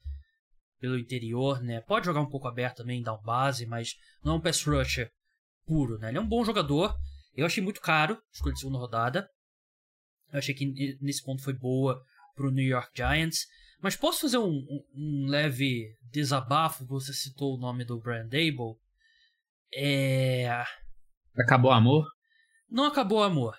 pelo 0.85 0.99
interior, 0.99 1.63
né? 1.63 1.81
Pode 1.81 2.05
jogar 2.05 2.21
um 2.21 2.29
pouco 2.29 2.47
aberto 2.47 2.77
também, 2.77 3.03
dar 3.03 3.15
um 3.15 3.23
base, 3.23 3.65
mas 3.65 3.95
não 4.23 4.35
é 4.35 4.37
um 4.37 4.41
pass 4.41 4.63
rusher 4.63 5.11
puro, 5.65 5.97
né? 5.97 6.11
Ele 6.11 6.19
é 6.19 6.21
um 6.21 6.29
bom 6.29 6.45
jogador. 6.45 6.95
Eu 7.35 7.47
achei 7.47 7.65
muito 7.65 7.81
caro, 7.81 8.21
escolha 8.31 8.53
de 8.53 8.61
segunda 8.61 8.77
rodada. 8.77 9.27
Eu 10.31 10.39
achei 10.39 10.55
que 10.55 10.99
nesse 11.01 11.25
ponto 11.25 11.43
foi 11.43 11.55
boa 11.55 11.99
pro 12.35 12.51
New 12.51 12.67
York 12.67 12.91
Giants. 12.95 13.47
Mas 13.81 13.97
posso 13.97 14.21
fazer 14.21 14.37
um, 14.37 14.51
um, 14.51 14.85
um 14.95 15.27
leve 15.27 15.97
desabafo? 16.13 16.85
Você 16.85 17.15
citou 17.15 17.55
o 17.55 17.59
nome 17.59 17.87
do 17.87 17.99
Brian 17.99 18.29
Dable. 18.29 18.77
É... 19.75 20.65
Acabou 21.35 21.71
o 21.71 21.75
amor? 21.75 22.07
Não 22.69 22.85
acabou 22.85 23.21
o 23.21 23.25
amor. 23.25 23.57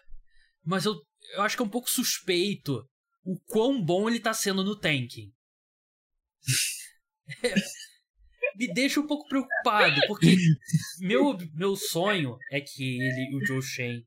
Mas 0.63 0.85
eu 0.85 0.95
eu 1.33 1.41
acho 1.41 1.57
que 1.57 1.63
é 1.63 1.65
um 1.65 1.69
pouco 1.69 1.89
suspeito 1.89 2.87
o 3.23 3.39
quão 3.47 3.83
bom 3.83 4.07
ele 4.07 4.19
tá 4.19 4.31
sendo 4.31 4.63
no 4.63 4.79
tanking. 4.79 5.33
me 8.55 8.73
deixa 8.73 8.99
um 8.99 9.07
pouco 9.07 9.27
preocupado, 9.27 9.99
porque 10.07 10.35
meu, 10.99 11.37
meu 11.53 11.75
sonho 11.75 12.37
é 12.51 12.61
que 12.61 12.97
ele 12.97 13.31
e 13.31 13.35
o 13.35 13.45
Joe 13.45 13.61
Shane 13.61 14.05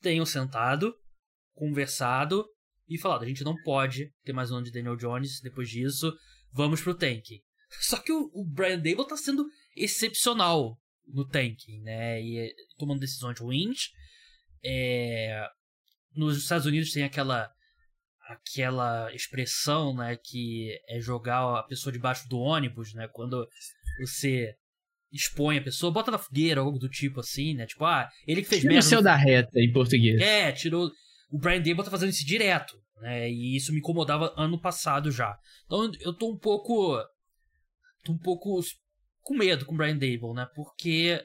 tenham 0.00 0.24
sentado, 0.24 0.94
conversado 1.54 2.46
e 2.88 2.98
falado: 2.98 3.24
a 3.24 3.28
gente 3.28 3.44
não 3.44 3.54
pode 3.62 4.12
ter 4.24 4.32
mais 4.32 4.50
um 4.50 4.56
ano 4.56 4.66
de 4.66 4.72
Daniel 4.72 4.96
Jones 4.96 5.40
depois 5.40 5.68
disso, 5.68 6.12
vamos 6.52 6.80
pro 6.80 6.94
tanking. 6.94 7.40
Só 7.80 7.98
que 7.98 8.12
o, 8.12 8.30
o 8.32 8.44
Brian 8.44 8.78
Dable 8.78 9.06
tá 9.06 9.16
sendo 9.16 9.46
excepcional 9.76 10.78
no 11.06 11.26
tanking, 11.26 11.80
né? 11.82 12.22
E 12.22 12.38
é, 12.38 12.50
tomando 12.78 13.00
decisões 13.00 13.38
ruins. 13.38 13.90
É... 14.64 15.46
Nos 16.14 16.38
Estados 16.38 16.66
Unidos 16.66 16.92
tem 16.92 17.04
aquela 17.04 17.50
aquela 18.28 19.12
expressão, 19.14 19.96
né, 19.96 20.16
que 20.22 20.78
é 20.86 21.00
jogar 21.00 21.60
a 21.60 21.62
pessoa 21.62 21.90
debaixo 21.90 22.28
do 22.28 22.38
ônibus, 22.38 22.92
né, 22.92 23.08
quando 23.08 23.48
você 23.98 24.54
expõe 25.10 25.56
a 25.56 25.62
pessoa, 25.62 25.90
bota 25.90 26.10
na 26.10 26.18
fogueira, 26.18 26.60
algo 26.60 26.78
do 26.78 26.90
tipo 26.90 27.20
assim, 27.20 27.54
né, 27.54 27.66
tipo, 27.66 27.86
ah, 27.86 28.06
ele 28.26 28.42
que 28.42 28.48
fez 28.48 28.60
Tira 28.60 28.74
merda. 28.74 28.86
o 28.86 28.88
céu 28.88 29.02
da 29.02 29.16
reta 29.16 29.58
em 29.58 29.72
português. 29.72 30.20
É, 30.20 30.52
tirou. 30.52 30.90
O 31.30 31.38
Brian 31.38 31.62
Dable 31.62 31.84
tá 31.84 31.90
fazendo 31.90 32.10
isso 32.10 32.26
direto, 32.26 32.78
né, 33.00 33.30
e 33.30 33.56
isso 33.56 33.72
me 33.72 33.78
incomodava 33.78 34.34
ano 34.36 34.60
passado 34.60 35.10
já. 35.10 35.34
Então 35.64 35.90
eu 36.00 36.12
tô 36.12 36.30
um 36.30 36.38
pouco. 36.38 37.02
tô 38.04 38.12
um 38.12 38.18
pouco 38.18 38.60
com 39.22 39.34
medo 39.34 39.64
com 39.64 39.72
o 39.72 39.76
Brian 39.76 39.96
Dable, 39.96 40.34
né, 40.34 40.46
porque 40.54 41.24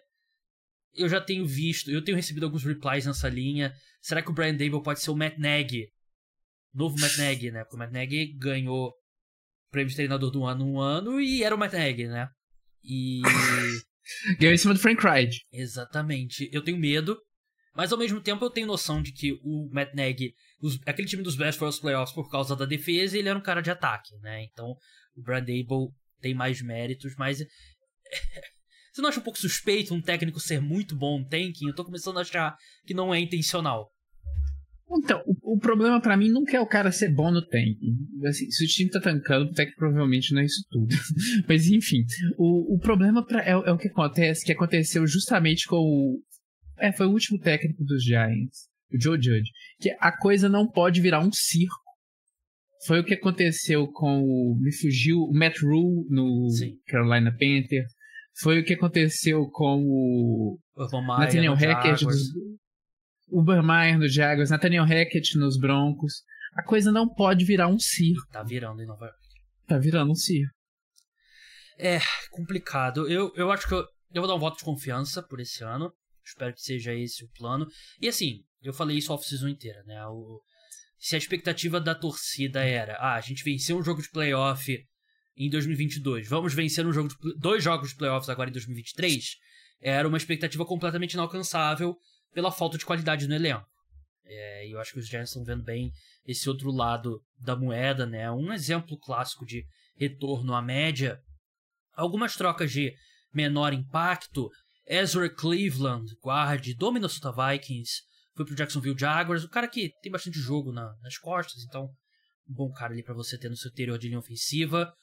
eu 0.96 1.10
já 1.10 1.20
tenho 1.20 1.46
visto, 1.46 1.92
eu 1.92 2.02
tenho 2.02 2.16
recebido 2.16 2.46
alguns 2.46 2.63
replies 2.63 3.06
nessa 3.06 3.28
linha. 3.28 3.74
Será 4.00 4.22
que 4.22 4.30
o 4.30 4.34
Brian 4.34 4.56
Dable 4.56 4.82
pode 4.82 5.02
ser 5.02 5.12
o 5.12 5.16
Matt 5.16 5.38
Nagy 5.38 5.93
novo 6.74 7.00
Matt 7.00 7.18
Nagy, 7.18 7.52
né? 7.52 7.64
Porque 7.64 7.76
o 7.76 7.80
Matt 7.80 7.92
Nagy 7.92 8.34
ganhou 8.38 8.88
o 8.88 8.94
prêmio 9.72 9.90
de 9.90 9.96
treinador 9.96 10.32
do 10.32 10.46
ano 10.46 10.66
um 10.66 10.80
ano 10.80 11.22
e 11.22 11.44
era 11.44 11.56
o 11.56 11.58
Matt 11.58 11.74
Nagy, 11.74 12.08
né? 12.08 12.30
E. 12.84 13.22
ganhou 14.40 14.54
em 14.54 14.58
cima 14.58 14.74
do 14.74 14.80
Frank 14.80 15.06
Wright. 15.06 15.46
Exatamente. 15.52 16.50
Eu 16.52 16.64
tenho 16.64 16.78
medo, 16.78 17.18
mas 17.76 17.92
ao 17.92 17.98
mesmo 17.98 18.20
tempo 18.22 18.44
eu 18.44 18.50
tenho 18.50 18.68
noção 18.68 19.02
de 19.02 19.12
que 19.12 19.34
o 19.44 19.70
Matt 19.72 19.94
Nagy, 19.94 20.34
os, 20.62 20.80
aquele 20.86 21.08
time 21.08 21.24
dos 21.24 21.36
Bears 21.36 21.56
foi 21.56 21.68
aos 21.68 21.80
playoffs 21.80 22.14
por 22.14 22.30
causa 22.30 22.56
da 22.56 22.66
defesa 22.66 23.16
e 23.16 23.20
ele 23.20 23.30
era 23.30 23.38
um 23.38 23.44
cara 23.44 23.62
de 23.62 23.72
ataque, 23.72 24.16
né? 24.20 24.44
Então 24.44 24.76
o 25.16 25.22
Brad 25.22 25.44
Abel 25.44 25.94
tem 26.20 26.34
mais 26.34 26.62
méritos, 26.62 27.14
mas. 27.18 27.40
Você 28.92 29.02
não 29.02 29.10
acha 29.10 29.20
um 29.20 29.24
pouco 29.24 29.40
suspeito 29.40 29.92
um 29.92 30.02
técnico 30.02 30.40
ser 30.40 30.62
muito 30.62 30.96
bom 30.96 31.18
no 31.18 31.28
tanking? 31.28 31.68
Eu 31.68 31.74
tô 31.74 31.84
começando 31.84 32.20
a 32.20 32.22
achar 32.22 32.56
que 32.86 32.94
não 32.94 33.12
é 33.12 33.20
intencional. 33.20 33.92
Então, 34.98 35.22
o, 35.26 35.56
o 35.56 35.60
problema 35.60 36.02
para 36.02 36.18
mim 36.18 36.30
nunca 36.30 36.56
é 36.56 36.60
o 36.60 36.68
cara 36.68 36.92
ser 36.92 37.10
bom 37.10 37.32
no 37.32 37.46
tank. 37.46 37.78
Assim, 38.26 38.50
se 38.50 38.64
o 38.64 38.68
time 38.68 38.90
tá 38.90 39.00
tancando, 39.00 39.50
o 39.50 39.54
que 39.54 39.76
provavelmente 39.76 40.34
não 40.34 40.42
é 40.42 40.46
isso 40.46 40.64
tudo. 40.70 40.96
Mas 41.48 41.68
enfim, 41.68 42.06
o, 42.38 42.76
o 42.76 42.80
problema 42.80 43.26
pra, 43.26 43.44
é, 43.44 43.52
é, 43.52 43.72
o 43.72 43.78
que 43.78 43.88
acontece, 43.88 44.46
que 44.46 44.52
aconteceu 44.52 45.06
justamente 45.08 45.68
com 45.68 45.78
o. 45.78 46.22
É, 46.80 46.92
foi 46.92 47.08
o 47.08 47.12
último 47.12 47.40
técnico 47.40 47.84
dos 47.84 48.04
Giants, 48.04 48.68
o 48.92 49.02
Joe 49.02 49.18
Judge. 49.18 49.50
Que 49.80 49.96
a 50.00 50.12
coisa 50.18 50.48
não 50.50 50.68
pode 50.68 51.02
virar 51.02 51.20
um 51.20 51.32
circo. 51.32 51.82
Foi 52.86 53.00
o 53.00 53.04
que 53.04 53.14
aconteceu 53.14 53.88
com 53.88 54.22
o. 54.22 54.60
Me 54.60 54.76
fugiu 54.76 55.20
o 55.20 55.34
Matt 55.34 55.62
Rule 55.62 56.06
no 56.10 56.50
Sim. 56.50 56.78
Carolina 56.88 57.32
Panther. 57.32 57.86
Foi 58.42 58.60
o 58.60 58.66
que 58.66 58.74
aconteceu 58.74 59.48
com 59.52 59.84
o. 59.86 60.60
Nathaniel 60.76 61.54
Hackett 61.54 62.04
dos, 62.04 62.34
Ubermeier 63.34 63.98
no 63.98 64.08
Jaguars, 64.08 64.50
Nathaniel 64.50 64.86
Hackett 64.86 65.38
nos 65.38 65.58
Broncos. 65.58 66.24
A 66.56 66.63
coisa 66.63 66.91
não 66.91 67.08
pode 67.08 67.43
virar 67.43 67.67
um 67.67 67.80
circo. 67.80 68.28
Tá 68.32 68.43
virando 68.43 68.82
em 68.82 68.86
Nova 68.86 69.06
York. 69.06 69.19
Tá 69.67 69.80
virando 69.80 70.12
um 70.12 70.15
circo. 70.15 70.54
É, 71.78 72.00
complicado. 72.32 73.10
Eu, 73.10 73.34
eu 73.36 73.52
acho 73.52 73.67
que 73.67 73.74
eu, 73.74 73.86
eu 74.13 74.22
vou 74.22 74.28
dar 74.28 74.36
um 74.36 74.39
voto 74.39 74.58
de 74.58 74.63
confiança 74.63 75.24
por 75.24 75.39
esse 75.39 75.63
ano. 75.63 75.91
Espero 76.24 76.54
que 76.54 76.62
seja 76.62 76.93
esse 76.93 77.24
o 77.26 77.30
plano. 77.30 77.67
E 78.00 78.08
assim, 78.08 78.43
eu 78.62 78.74
falei 78.74 78.98
isso 78.98 79.12
off-season 79.12 79.48
inteira, 79.48 79.84
né? 79.86 80.06
O, 80.06 80.41
se 81.04 81.15
a 81.15 81.17
expectativa 81.17 81.82
da 81.82 81.93
torcida 81.93 82.63
era, 82.63 82.96
ah, 82.96 83.15
a 83.15 83.22
gente 83.22 83.43
venceu 83.43 83.78
um 83.78 83.84
jogo 83.84 84.02
de 84.02 84.10
playoff 84.10 84.74
em 85.36 85.50
2022, 85.50 86.30
vamos 86.30 86.54
vencer 86.54 86.86
um 86.86 86.93
jogo 86.93 87.10
de, 87.10 87.15
dois 87.38 87.62
jogos 87.62 87.89
de 87.89 87.96
playoffs 87.98 88.30
agora 88.30 88.50
em 88.50 88.54
2023, 88.54 89.36
era 89.82 90.08
uma 90.08 90.15
expectativa 90.15 90.65
completamente 90.65 91.13
inalcançável 91.13 91.98
pela 92.34 92.52
falta 92.52 92.78
de 92.78 92.86
qualidade 92.86 93.28
no 93.28 93.36
elenco. 93.36 93.65
É, 94.26 94.67
eu 94.67 94.80
acho 94.80 94.93
que 94.93 95.00
os 95.00 95.08
Giants 95.08 95.30
estão 95.30 95.43
vendo 95.43 95.63
bem 95.63 95.91
esse 96.26 96.50
outro 96.50 96.72
lado 96.72 97.22
da 97.38 97.56
moeda, 97.56 98.06
né? 98.06 98.32
Um 98.32 98.54
exemplo 98.54 98.98
clássico 98.98 99.46
de 99.46 99.65
retorno 99.98 100.54
à 100.54 100.62
média. 100.62 101.19
Algumas 101.93 102.36
trocas 102.36 102.72
de 102.72 102.93
menor 103.34 103.74
impacto. 103.74 104.50
Ezra 104.86 105.30
Cleveland, 105.30 106.06
guard 106.22 106.74
do 106.76 106.91
Minnesota 106.91 107.32
Vikings, 107.32 108.02
foi 108.36 108.46
pro 108.46 108.56
Jacksonville 108.56 108.98
Jaguars. 108.98 109.43
O 109.43 109.50
cara 109.50 109.67
que 109.67 109.91
tem 110.02 110.12
bastante 110.12 110.39
jogo 110.39 110.72
na, 110.72 110.93
nas 111.02 111.17
costas, 111.17 111.63
então 111.63 111.86
um 112.50 112.54
bom 112.54 112.72
cara 112.72 112.93
ali 112.93 113.04
para 113.04 113.13
você 113.13 113.38
ter 113.38 113.50
no 113.50 113.56
seu 113.56 113.72
interior 113.72 113.98
de 113.98 114.08
linha 114.08 114.19
ofensiva. 114.19 114.93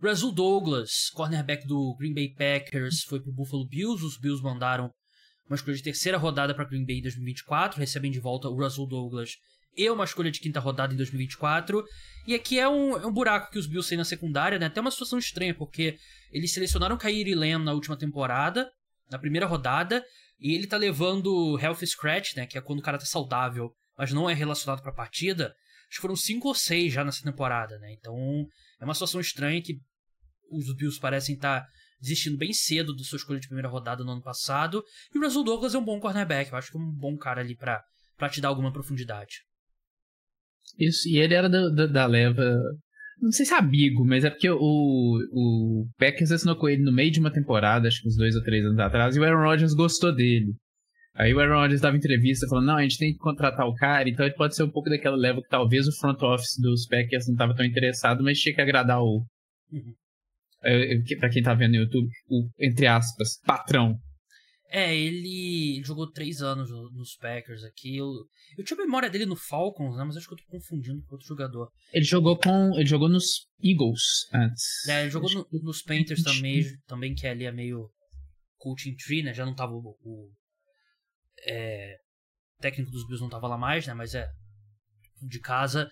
Russell 0.00 0.32
Douglas, 0.32 1.10
cornerback 1.14 1.66
do 1.66 1.94
Green 1.98 2.14
Bay 2.14 2.34
Packers, 2.34 3.02
foi 3.02 3.20
pro 3.20 3.32
Buffalo 3.32 3.66
Bills. 3.66 4.04
Os 4.04 4.18
Bills 4.18 4.42
mandaram 4.42 4.90
uma 5.48 5.56
escolha 5.56 5.76
de 5.76 5.82
terceira 5.82 6.18
rodada 6.18 6.54
para 6.54 6.64
Green 6.64 6.84
Bay 6.84 6.98
em 6.98 7.02
2024, 7.02 7.78
recebem 7.78 8.10
de 8.10 8.20
volta 8.20 8.48
o 8.48 8.56
Russell 8.56 8.86
Douglas 8.86 9.36
e 9.76 9.88
uma 9.90 10.04
escolha 10.04 10.30
de 10.30 10.40
quinta 10.40 10.58
rodada 10.58 10.92
em 10.92 10.96
2024. 10.96 11.84
E 12.26 12.34
aqui 12.34 12.58
é 12.58 12.68
um, 12.68 12.96
é 12.96 13.06
um 13.06 13.12
buraco 13.12 13.50
que 13.50 13.58
os 13.58 13.66
Bills 13.66 13.88
têm 13.88 13.98
na 13.98 14.04
secundária, 14.04 14.58
né? 14.58 14.66
Até 14.66 14.80
uma 14.80 14.90
situação 14.90 15.18
estranha, 15.18 15.54
porque 15.54 15.98
eles 16.32 16.52
selecionaram 16.52 16.96
Kyrie 16.96 17.34
Lamb 17.34 17.64
na 17.64 17.72
última 17.72 17.96
temporada, 17.96 18.70
na 19.10 19.18
primeira 19.18 19.46
rodada, 19.46 20.04
e 20.40 20.54
ele 20.54 20.66
tá 20.66 20.76
levando 20.76 21.58
Health 21.60 21.86
Scratch, 21.86 22.34
né? 22.34 22.46
Que 22.46 22.58
é 22.58 22.60
quando 22.60 22.80
o 22.80 22.82
cara 22.82 22.98
tá 22.98 23.04
saudável, 23.04 23.70
mas 23.96 24.12
não 24.12 24.28
é 24.28 24.34
relacionado 24.34 24.82
pra 24.82 24.92
partida. 24.92 25.54
Acho 25.88 25.98
que 25.98 26.02
foram 26.02 26.16
cinco 26.16 26.48
ou 26.48 26.54
seis 26.54 26.92
já 26.92 27.04
nessa 27.04 27.22
temporada, 27.22 27.78
né? 27.78 27.92
Então 27.92 28.16
é 28.80 28.84
uma 28.84 28.94
situação 28.94 29.20
estranha 29.20 29.62
que 29.62 29.78
os 30.50 30.74
Bills 30.74 30.98
parecem 30.98 31.34
estar 31.34 31.60
tá 31.60 31.66
desistindo 32.00 32.36
bem 32.36 32.52
cedo 32.52 32.94
do 32.94 33.04
sua 33.04 33.16
escolha 33.16 33.40
de 33.40 33.46
primeira 33.46 33.68
rodada 33.68 34.04
no 34.04 34.12
ano 34.12 34.22
passado. 34.22 34.82
E 35.14 35.18
o 35.18 35.22
Russell 35.22 35.44
Douglas 35.44 35.74
é 35.74 35.78
um 35.78 35.84
bom 35.84 35.98
cornerback, 36.00 36.50
eu 36.50 36.58
acho 36.58 36.70
que 36.70 36.76
é 36.76 36.80
um 36.80 36.90
bom 36.90 37.16
cara 37.16 37.40
ali 37.40 37.56
pra, 37.56 37.82
pra 38.16 38.28
te 38.28 38.40
dar 38.40 38.48
alguma 38.48 38.72
profundidade. 38.72 39.42
Isso, 40.78 41.08
e 41.08 41.18
ele 41.18 41.34
era 41.34 41.48
da, 41.48 41.68
da, 41.68 41.86
da 41.86 42.06
leva. 42.06 42.42
Não 43.20 43.32
sei 43.32 43.46
se 43.46 43.54
é 43.54 43.56
amigo, 43.56 44.04
mas 44.04 44.24
é 44.24 44.30
porque 44.30 44.50
o, 44.50 44.58
o 44.60 45.88
Packers 45.98 46.32
assinou 46.32 46.56
com 46.56 46.68
ele 46.68 46.82
no 46.82 46.92
meio 46.92 47.10
de 47.10 47.18
uma 47.18 47.32
temporada, 47.32 47.88
acho 47.88 48.02
que 48.02 48.08
uns 48.08 48.16
dois 48.16 48.36
ou 48.36 48.42
três 48.42 48.64
anos 48.64 48.78
atrás, 48.78 49.16
e 49.16 49.20
o 49.20 49.24
Aaron 49.24 49.42
Rodgers 49.42 49.72
gostou 49.72 50.14
dele. 50.14 50.54
Aí 51.14 51.32
o 51.32 51.40
Aaron 51.40 51.60
Rodgers 51.60 51.80
dava 51.80 51.96
entrevista 51.96 52.46
falando, 52.46 52.66
não, 52.66 52.76
a 52.76 52.82
gente 52.82 52.98
tem 52.98 53.12
que 53.12 53.18
contratar 53.18 53.66
o 53.66 53.74
cara, 53.74 54.06
então 54.06 54.26
ele 54.26 54.34
pode 54.34 54.54
ser 54.54 54.64
um 54.64 54.70
pouco 54.70 54.90
daquela 54.90 55.16
leva 55.16 55.40
que 55.40 55.48
talvez 55.48 55.88
o 55.88 55.96
front 55.98 56.20
office 56.20 56.60
dos 56.60 56.86
Packers 56.86 57.26
não 57.26 57.32
estava 57.32 57.54
tão 57.54 57.64
interessado, 57.64 58.22
mas 58.22 58.38
tinha 58.38 58.54
que 58.54 58.60
agradar 58.60 59.00
o, 59.00 59.24
uhum 59.72 59.94
para 61.18 61.30
quem 61.30 61.42
tá 61.42 61.54
vendo 61.54 61.72
no 61.72 61.82
YouTube, 61.82 62.08
o, 62.28 62.48
entre 62.58 62.86
aspas, 62.86 63.40
patrão. 63.44 63.98
É, 64.68 64.94
ele 64.94 65.80
jogou 65.84 66.10
três 66.10 66.42
anos 66.42 66.70
nos 66.92 67.16
Packers 67.16 67.62
aqui. 67.62 67.96
Eu, 67.96 68.12
eu 68.58 68.64
tinha 68.64 68.76
memória 68.76 69.08
dele 69.08 69.24
no 69.24 69.36
Falcons, 69.36 69.96
né? 69.96 70.04
Mas 70.04 70.16
acho 70.16 70.26
que 70.26 70.34
eu 70.34 70.38
tô 70.38 70.44
confundindo 70.50 71.02
com 71.04 71.14
outro 71.14 71.26
jogador. 71.26 71.70
Ele 71.92 72.04
jogou 72.04 72.36
com. 72.36 72.74
Ele 72.74 72.86
jogou 72.86 73.08
nos 73.08 73.46
Eagles 73.62 74.02
antes. 74.34 74.86
É, 74.88 75.02
ele 75.02 75.10
jogou 75.10 75.32
no, 75.32 75.46
nos 75.62 75.82
Panthers 75.82 76.22
também, 76.22 76.64
também, 76.86 77.14
que 77.14 77.26
ali 77.26 77.44
é 77.44 77.52
meio 77.52 77.88
coaching 78.56 78.96
tree, 78.96 79.22
né? 79.22 79.32
Já 79.32 79.46
não 79.46 79.54
tava 79.54 79.72
o. 79.72 79.96
o 80.02 80.32
é, 81.46 81.96
técnico 82.60 82.90
dos 82.90 83.06
Bills 83.06 83.22
não 83.22 83.30
tava 83.30 83.46
lá 83.46 83.56
mais, 83.56 83.86
né? 83.86 83.94
Mas 83.94 84.14
é 84.14 84.28
de 85.22 85.38
casa. 85.38 85.88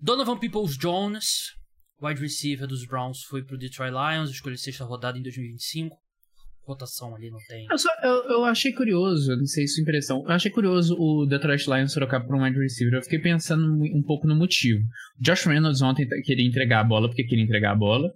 Donovan 0.00 0.38
Peoples 0.38 0.76
Jones, 0.76 1.54
wide 2.02 2.20
receiver 2.20 2.66
dos 2.66 2.86
Browns 2.86 3.22
foi 3.22 3.42
pro 3.42 3.58
Detroit 3.58 3.92
Lions, 3.92 4.30
escolheu 4.30 4.58
sexta 4.58 4.84
rodada 4.84 5.18
em 5.18 5.22
2025. 5.22 5.96
Rotação 6.62 7.14
ali 7.14 7.30
não 7.30 7.38
tem. 7.46 7.64
Eu, 7.70 7.78
só, 7.78 7.88
eu, 8.02 8.24
eu 8.24 8.44
achei 8.44 8.72
curioso, 8.72 9.36
não 9.36 9.46
sei 9.46 9.68
se 9.68 9.80
é 9.80 9.82
impressão. 9.82 10.24
Eu 10.24 10.32
achei 10.32 10.50
curioso 10.50 10.96
o 10.98 11.24
Detroit 11.24 11.64
Lions 11.66 11.92
trocar 11.92 12.20
por 12.20 12.34
um 12.34 12.42
wide 12.42 12.58
receiver. 12.58 12.94
Eu 12.94 13.02
fiquei 13.02 13.20
pensando 13.20 13.64
um 13.64 14.02
pouco 14.02 14.26
no 14.26 14.34
motivo. 14.34 14.82
Josh 15.20 15.44
Reynolds 15.46 15.80
ontem 15.80 16.08
queria 16.24 16.44
entregar 16.44 16.80
a 16.80 16.84
bola 16.84 17.08
porque 17.08 17.22
queria 17.22 17.44
entregar 17.44 17.72
a 17.72 17.76
bola. 17.76 18.12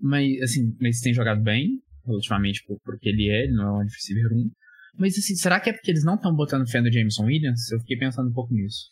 Mas, 0.00 0.40
assim, 0.40 0.74
mas 0.80 1.00
tem 1.00 1.12
jogado 1.12 1.42
bem, 1.42 1.78
ultimamente, 2.06 2.64
porque 2.82 3.10
ele 3.10 3.28
é, 3.28 3.44
ele 3.44 3.52
não 3.52 3.64
é 3.64 3.72
um 3.72 3.78
wide 3.80 3.92
receiver 3.92 4.32
1. 4.32 4.50
Mas, 4.98 5.18
assim, 5.18 5.34
será 5.34 5.60
que 5.60 5.68
é 5.68 5.72
porque 5.74 5.90
eles 5.90 6.02
não 6.02 6.14
estão 6.14 6.34
botando 6.34 6.68
fé 6.68 6.80
no 6.80 6.90
Jameson 6.90 7.24
Williams? 7.24 7.70
Eu 7.70 7.80
fiquei 7.80 7.98
pensando 7.98 8.30
um 8.30 8.32
pouco 8.32 8.54
nisso. 8.54 8.86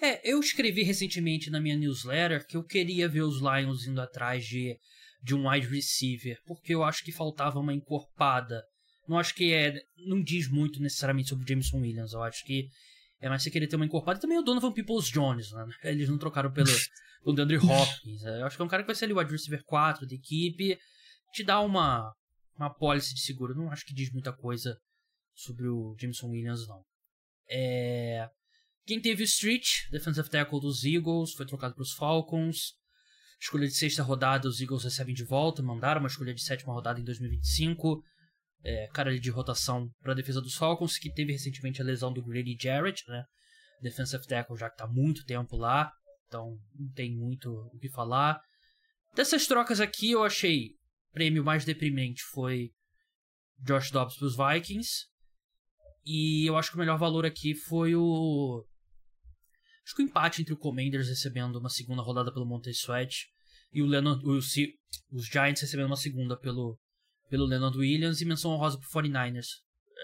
É, 0.00 0.28
eu 0.28 0.40
escrevi 0.40 0.82
recentemente 0.82 1.50
na 1.50 1.60
minha 1.60 1.76
newsletter 1.76 2.46
que 2.46 2.56
eu 2.56 2.64
queria 2.64 3.08
ver 3.08 3.22
os 3.22 3.40
Lions 3.40 3.86
indo 3.86 4.00
atrás 4.00 4.44
de, 4.44 4.76
de 5.22 5.34
um 5.34 5.48
wide 5.48 5.66
receiver, 5.66 6.38
porque 6.46 6.74
eu 6.74 6.82
acho 6.82 7.04
que 7.04 7.12
faltava 7.12 7.60
uma 7.60 7.72
encorpada. 7.72 8.62
Não 9.08 9.18
acho 9.18 9.34
que 9.34 9.52
é. 9.52 9.80
Não 10.06 10.22
diz 10.22 10.48
muito 10.48 10.80
necessariamente 10.80 11.28
sobre 11.28 11.46
Jameson 11.46 11.78
Williams. 11.78 12.12
Eu 12.12 12.22
acho 12.22 12.44
que 12.44 12.68
é 13.20 13.28
mais 13.28 13.42
você 13.42 13.50
querer 13.50 13.66
ter 13.66 13.76
uma 13.76 13.84
encorpada. 13.84 14.18
E 14.18 14.20
também 14.20 14.38
o 14.38 14.42
Donovan 14.42 14.72
Peoples 14.72 15.06
Jones, 15.06 15.52
né? 15.52 15.66
Eles 15.84 16.08
não 16.08 16.18
trocaram 16.18 16.52
pelo, 16.52 16.68
pelo 17.22 17.36
DeAndre 17.36 17.56
Hopkins. 17.58 18.22
Eu 18.22 18.46
acho 18.46 18.56
que 18.56 18.62
é 18.62 18.64
um 18.64 18.68
cara 18.68 18.82
que 18.82 18.86
vai 18.86 18.94
ser 18.94 19.04
ali 19.04 19.14
o 19.14 19.18
wide 19.18 19.30
receiver 19.30 19.62
4 19.64 20.06
da 20.06 20.14
equipe. 20.14 20.78
Te 21.32 21.44
dá 21.44 21.60
uma, 21.60 22.12
uma 22.56 22.72
policy 22.72 23.14
de 23.14 23.20
seguro. 23.20 23.54
Não 23.54 23.70
acho 23.70 23.84
que 23.84 23.94
diz 23.94 24.10
muita 24.10 24.32
coisa 24.32 24.78
sobre 25.34 25.68
o 25.68 25.94
Jameson 25.98 26.28
Williams, 26.28 26.66
não. 26.66 26.82
É. 27.48 28.28
Quem 28.86 29.00
teve 29.00 29.22
o 29.22 29.24
Street, 29.24 29.66
defensive 29.90 30.28
tackle 30.28 30.60
dos 30.60 30.84
Eagles, 30.84 31.32
foi 31.32 31.46
trocado 31.46 31.74
para 31.74 31.82
os 31.82 31.92
Falcons. 31.92 32.74
Escolha 33.40 33.66
de 33.66 33.74
sexta 33.74 34.02
rodada, 34.02 34.48
os 34.48 34.60
Eagles 34.60 34.84
recebem 34.84 35.14
de 35.14 35.24
volta, 35.24 35.62
mandaram 35.62 36.00
uma 36.00 36.08
escolha 36.08 36.34
de 36.34 36.42
sétima 36.42 36.72
rodada 36.72 37.00
em 37.00 37.04
2025. 37.04 38.02
É, 38.62 38.88
cara 38.94 39.18
de 39.18 39.30
rotação 39.30 39.90
para 40.00 40.12
a 40.12 40.14
defesa 40.14 40.40
dos 40.40 40.54
Falcons, 40.54 40.98
que 40.98 41.12
teve 41.12 41.32
recentemente 41.32 41.82
a 41.82 41.84
lesão 41.84 42.12
do 42.12 42.22
Grady 42.22 42.56
Jarrett, 42.60 43.02
né? 43.08 43.24
Defensive 43.82 44.26
tackle 44.26 44.56
já 44.56 44.68
que 44.68 44.74
está 44.74 44.86
muito 44.86 45.24
tempo 45.24 45.56
lá, 45.56 45.92
então 46.26 46.56
não 46.74 46.90
tem 46.92 47.14
muito 47.14 47.50
o 47.50 47.78
que 47.78 47.90
falar. 47.90 48.40
Dessas 49.14 49.46
trocas 49.46 49.80
aqui, 49.80 50.12
eu 50.12 50.24
achei 50.24 50.70
prêmio 51.14 51.44
mais 51.44 51.64
deprimente 51.64 52.22
foi 52.24 52.72
Josh 53.58 53.90
Dobbs 53.90 54.16
para 54.16 54.26
os 54.26 54.36
Vikings. 54.36 55.06
E 56.04 56.46
eu 56.46 56.58
acho 56.58 56.70
que 56.70 56.76
o 56.76 56.78
melhor 56.78 56.98
valor 56.98 57.24
aqui 57.24 57.54
foi 57.54 57.94
o. 57.94 58.62
Acho 59.84 59.96
que 59.96 60.02
o 60.02 60.06
empate 60.06 60.42
entre 60.42 60.54
o 60.54 60.58
Commanders 60.58 61.08
recebendo 61.08 61.56
uma 61.56 61.68
segunda 61.68 62.02
rodada 62.02 62.32
pelo 62.32 62.46
Montez 62.46 62.78
Sweat 62.78 63.26
e 63.72 63.82
o 63.82 63.86
Leonard, 63.86 64.24
os, 64.24 64.54
os 65.12 65.26
Giants 65.26 65.60
recebendo 65.60 65.86
uma 65.86 65.96
segunda 65.96 66.38
pelo, 66.38 66.78
pelo 67.28 67.44
Leonard 67.44 67.76
Williams 67.76 68.20
e 68.20 68.24
menção 68.24 68.52
honrosa 68.52 68.78
pro 68.78 69.02
49ers. 69.02 69.46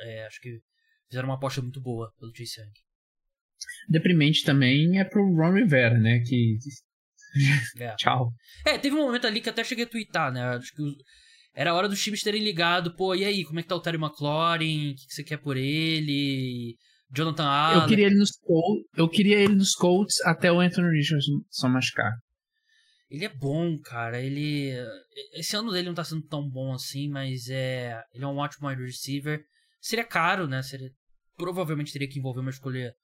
É, 0.02 0.26
acho 0.26 0.40
que 0.40 0.58
fizeram 1.08 1.28
uma 1.28 1.36
aposta 1.36 1.62
muito 1.62 1.80
boa 1.80 2.12
pelo 2.18 2.32
Chase 2.36 2.60
Young. 2.60 2.72
Deprimente 3.88 4.44
também 4.44 4.98
é 4.98 5.04
pro 5.04 5.34
Ron 5.34 5.54
Rivera, 5.54 5.98
né? 5.98 6.20
Que. 6.20 6.58
É. 7.78 7.94
Tchau. 7.96 8.32
É, 8.66 8.78
teve 8.78 8.96
um 8.96 9.04
momento 9.06 9.26
ali 9.26 9.40
que 9.40 9.48
até 9.48 9.62
cheguei 9.64 9.84
a 9.84 9.88
twittar, 9.88 10.32
né? 10.32 10.42
Acho 10.42 10.72
que 10.74 10.82
era 11.54 11.74
hora 11.74 11.88
dos 11.88 12.02
times 12.02 12.22
terem 12.22 12.42
ligado, 12.42 12.94
pô, 12.94 13.14
e 13.14 13.24
aí, 13.24 13.44
como 13.44 13.58
é 13.58 13.62
que 13.62 13.68
tá 13.68 13.76
o 13.76 13.80
Terry 13.80 13.98
McLaurin? 13.98 14.92
O 14.92 14.94
que, 14.94 15.06
que 15.06 15.14
você 15.14 15.24
quer 15.24 15.38
por 15.38 15.56
ele? 15.56 16.76
Jonathan 17.10 17.44
Allen. 17.44 17.82
Eu 17.82 17.88
queria 17.88 18.06
ele 18.06 18.16
nos 18.16 18.30
Colts, 18.32 18.86
eu 18.96 19.08
queria 19.08 19.38
ele 19.38 19.54
nos 19.54 19.74
Colts 19.74 20.20
até 20.22 20.50
o 20.50 20.60
Anthony 20.60 20.96
Richardson 20.96 21.42
machucar. 21.68 22.12
Ele 23.10 23.24
é 23.24 23.28
bom, 23.28 23.76
cara. 23.80 24.20
Ele. 24.20 24.72
Esse 25.34 25.56
ano 25.56 25.72
dele 25.72 25.88
não 25.88 25.94
tá 25.94 26.04
sendo 26.04 26.22
tão 26.22 26.48
bom 26.48 26.72
assim, 26.72 27.08
mas 27.08 27.48
é. 27.48 28.00
Ele 28.14 28.24
é 28.24 28.26
um 28.26 28.36
ótimo 28.36 28.68
wide 28.68 28.82
receiver. 28.82 29.44
Seria 29.80 30.04
caro, 30.04 30.46
né? 30.46 30.62
Seria... 30.62 30.90
Provavelmente 31.36 31.92
teria 31.92 32.08
que 32.08 32.18
envolver 32.18 32.40
uma 32.40 32.50
escolha. 32.50 32.94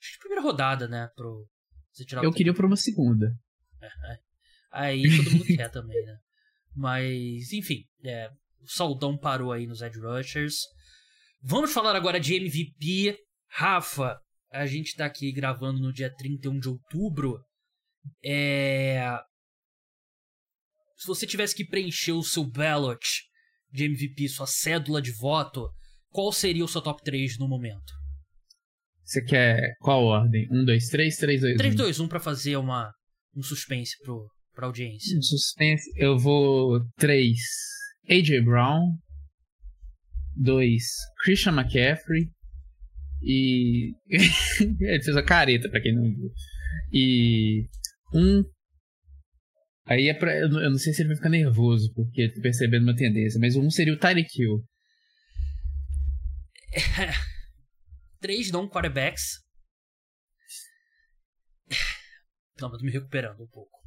Acho 0.00 0.12
que 0.12 0.18
primeira 0.18 0.42
rodada, 0.42 0.86
né? 0.86 1.08
Pro... 1.16 1.48
Você 1.92 2.04
tirar 2.04 2.22
Eu 2.22 2.30
o... 2.30 2.32
queria 2.32 2.52
por 2.52 2.66
uma 2.66 2.76
segunda. 2.76 3.32
É, 3.80 3.86
é. 3.86 4.18
Aí 4.72 5.02
todo 5.16 5.30
mundo 5.30 5.44
quer 5.46 5.70
também, 5.70 6.04
né? 6.04 6.16
Mas, 6.74 7.52
enfim, 7.52 7.84
é, 8.04 8.28
o 8.60 8.68
Saudão 8.68 9.16
parou 9.16 9.52
aí 9.52 9.66
nos 9.66 9.80
Edge 9.80 10.00
Rushers. 10.00 10.56
Vamos 11.40 11.72
falar 11.72 11.94
agora 11.94 12.18
de 12.18 12.34
MVP. 12.34 13.16
Rafa, 13.56 14.18
a 14.52 14.66
gente 14.66 14.96
tá 14.96 15.06
aqui 15.06 15.30
gravando 15.30 15.78
no 15.80 15.92
dia 15.92 16.12
31 16.12 16.58
de 16.58 16.68
outubro. 16.68 17.38
É, 18.24 19.16
se 20.96 21.06
você 21.06 21.24
tivesse 21.24 21.54
que 21.54 21.64
preencher 21.64 22.12
o 22.12 22.22
seu 22.22 22.44
ballot 22.44 22.98
de 23.70 23.84
MVP, 23.84 24.28
sua 24.28 24.48
cédula 24.48 25.00
de 25.00 25.12
voto, 25.12 25.70
qual 26.10 26.32
seria 26.32 26.64
o 26.64 26.68
seu 26.68 26.82
top 26.82 27.00
3 27.04 27.38
no 27.38 27.48
momento? 27.48 27.92
Você 29.04 29.22
quer 29.22 29.76
qual 29.80 30.02
ordem? 30.02 30.48
1, 30.50 30.64
2, 30.64 30.88
3, 30.88 31.16
3, 31.16 31.40
2, 31.40 31.54
1? 31.54 31.56
3, 31.56 31.74
2, 31.76 32.00
1 32.00 32.08
pra 32.08 32.18
fazer 32.18 32.56
uma, 32.56 32.92
um 33.36 33.42
suspense 33.42 33.96
pro, 34.02 34.26
pra 34.52 34.66
audiência. 34.66 35.16
Um 35.16 35.22
suspense, 35.22 35.88
eu 35.96 36.18
vou 36.18 36.80
3. 36.96 37.38
AJ 38.10 38.44
Brown. 38.44 38.98
2. 40.36 40.82
Christian 41.24 41.52
McCaffrey. 41.52 42.33
E. 43.22 43.94
Ele 44.80 45.02
fez 45.02 45.16
a 45.16 45.22
careta, 45.22 45.68
pra 45.68 45.80
quem 45.80 45.94
não 45.94 46.02
viu. 46.02 46.30
E. 46.92 47.68
1. 48.12 48.20
Um, 48.20 48.44
Aí 49.86 50.08
é 50.08 50.14
pra. 50.14 50.34
Eu 50.34 50.48
não 50.48 50.78
sei 50.78 50.94
se 50.94 51.02
ele 51.02 51.08
vai 51.08 51.16
ficar 51.16 51.28
nervoso, 51.28 51.92
porque 51.94 52.32
tô 52.32 52.40
percebendo 52.40 52.84
uma 52.84 52.96
tendência, 52.96 53.38
mas 53.38 53.54
um 53.54 53.70
seria 53.70 53.92
o 53.92 53.98
Tyreek 53.98 54.30
Hill. 54.40 54.64
Três 58.20 58.50
não 58.50 58.68
quarterbacks. 58.68 59.44
Não, 62.60 62.70
mas 62.70 62.78
tô 62.78 62.86
me 62.86 62.92
recuperando 62.92 63.42
um 63.42 63.48
pouco. 63.48 63.78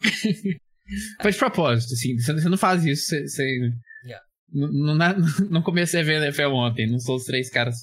Foi 1.20 1.32
de 1.32 1.38
propósito, 1.38 1.92
assim. 1.92 2.16
Você 2.18 2.48
não 2.48 2.56
faz 2.56 2.84
isso, 2.84 3.04
você... 3.04 3.44
Yeah. 4.04 4.24
Não, 4.52 4.94
não, 4.94 4.96
não, 5.50 5.62
comecei 5.62 6.00
a 6.00 6.04
ver 6.04 6.22
NFL 6.22 6.54
ontem, 6.54 6.90
não 6.90 6.98
são 6.98 7.14
os 7.14 7.24
três 7.24 7.50
caras. 7.50 7.76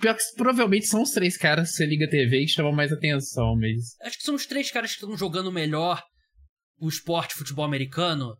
Pior 0.00 0.14
que 0.14 0.22
provavelmente 0.36 0.86
são 0.86 1.02
os 1.02 1.10
três 1.10 1.36
caras 1.36 1.70
que 1.70 1.76
você 1.76 1.86
liga 1.86 2.06
a 2.06 2.10
TV 2.10 2.40
que 2.40 2.48
chamam 2.48 2.72
mais 2.72 2.92
atenção, 2.92 3.56
mas. 3.56 3.96
Acho 4.02 4.18
que 4.18 4.24
são 4.24 4.34
os 4.34 4.46
três 4.46 4.70
caras 4.70 4.90
que 4.90 4.96
estão 4.96 5.16
jogando 5.16 5.52
melhor 5.52 6.02
o 6.78 6.88
esporte 6.88 7.34
futebol 7.34 7.64
americano 7.64 8.36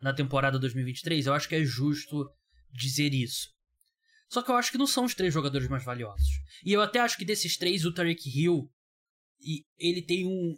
na 0.00 0.14
temporada 0.14 0.58
2023, 0.58 1.26
eu 1.26 1.34
acho 1.34 1.48
que 1.48 1.54
é 1.54 1.64
justo 1.64 2.28
dizer 2.72 3.12
isso. 3.12 3.48
Só 4.28 4.42
que 4.42 4.50
eu 4.50 4.56
acho 4.56 4.70
que 4.70 4.78
não 4.78 4.86
são 4.86 5.04
os 5.04 5.14
três 5.14 5.32
jogadores 5.32 5.68
mais 5.68 5.84
valiosos. 5.84 6.28
E 6.64 6.72
eu 6.72 6.80
até 6.80 7.00
acho 7.00 7.16
que 7.16 7.24
desses 7.24 7.56
três, 7.56 7.84
o 7.84 7.92
Tarek 7.92 8.28
Hill, 8.28 8.70
e 9.40 9.64
ele 9.78 10.02
tem 10.02 10.26
um. 10.26 10.56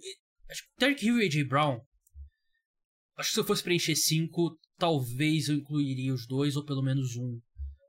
Acho 0.51 0.63
que 0.63 0.69
o 0.69 0.81
Tarek 0.81 1.07
Hill 1.07 1.21
e 1.21 1.27
A.J. 1.27 1.45
Brown. 1.45 1.81
Acho 3.17 3.29
que 3.31 3.35
se 3.35 3.41
eu 3.41 3.45
fosse 3.45 3.63
preencher 3.63 3.97
cinco, 3.97 4.59
talvez 4.79 5.49
eu 5.49 5.57
incluiria 5.57 6.15
os 6.15 6.27
dois, 6.27 6.57
ou 6.57 6.65
pelo 6.65 6.83
menos 6.83 7.17
um 7.17 7.41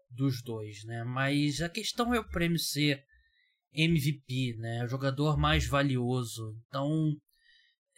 dos 0.09 0.41
dois, 0.41 0.83
né? 0.85 1.03
Mas 1.03 1.61
a 1.61 1.69
questão 1.69 2.13
é 2.13 2.19
o 2.19 2.27
prêmio 2.27 2.59
ser 2.59 3.03
MVP, 3.73 4.55
né? 4.57 4.83
O 4.83 4.87
jogador 4.87 5.37
mais 5.37 5.67
valioso. 5.67 6.55
Então, 6.67 7.15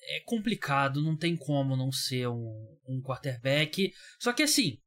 é 0.04 0.20
complicado, 0.26 1.02
não 1.02 1.16
tem 1.16 1.36
como 1.36 1.76
não 1.76 1.92
ser 1.92 2.28
um, 2.28 2.78
um 2.88 3.02
quarterback. 3.02 3.92
Só 4.20 4.34
que 4.34 4.44
assim, 4.44 4.78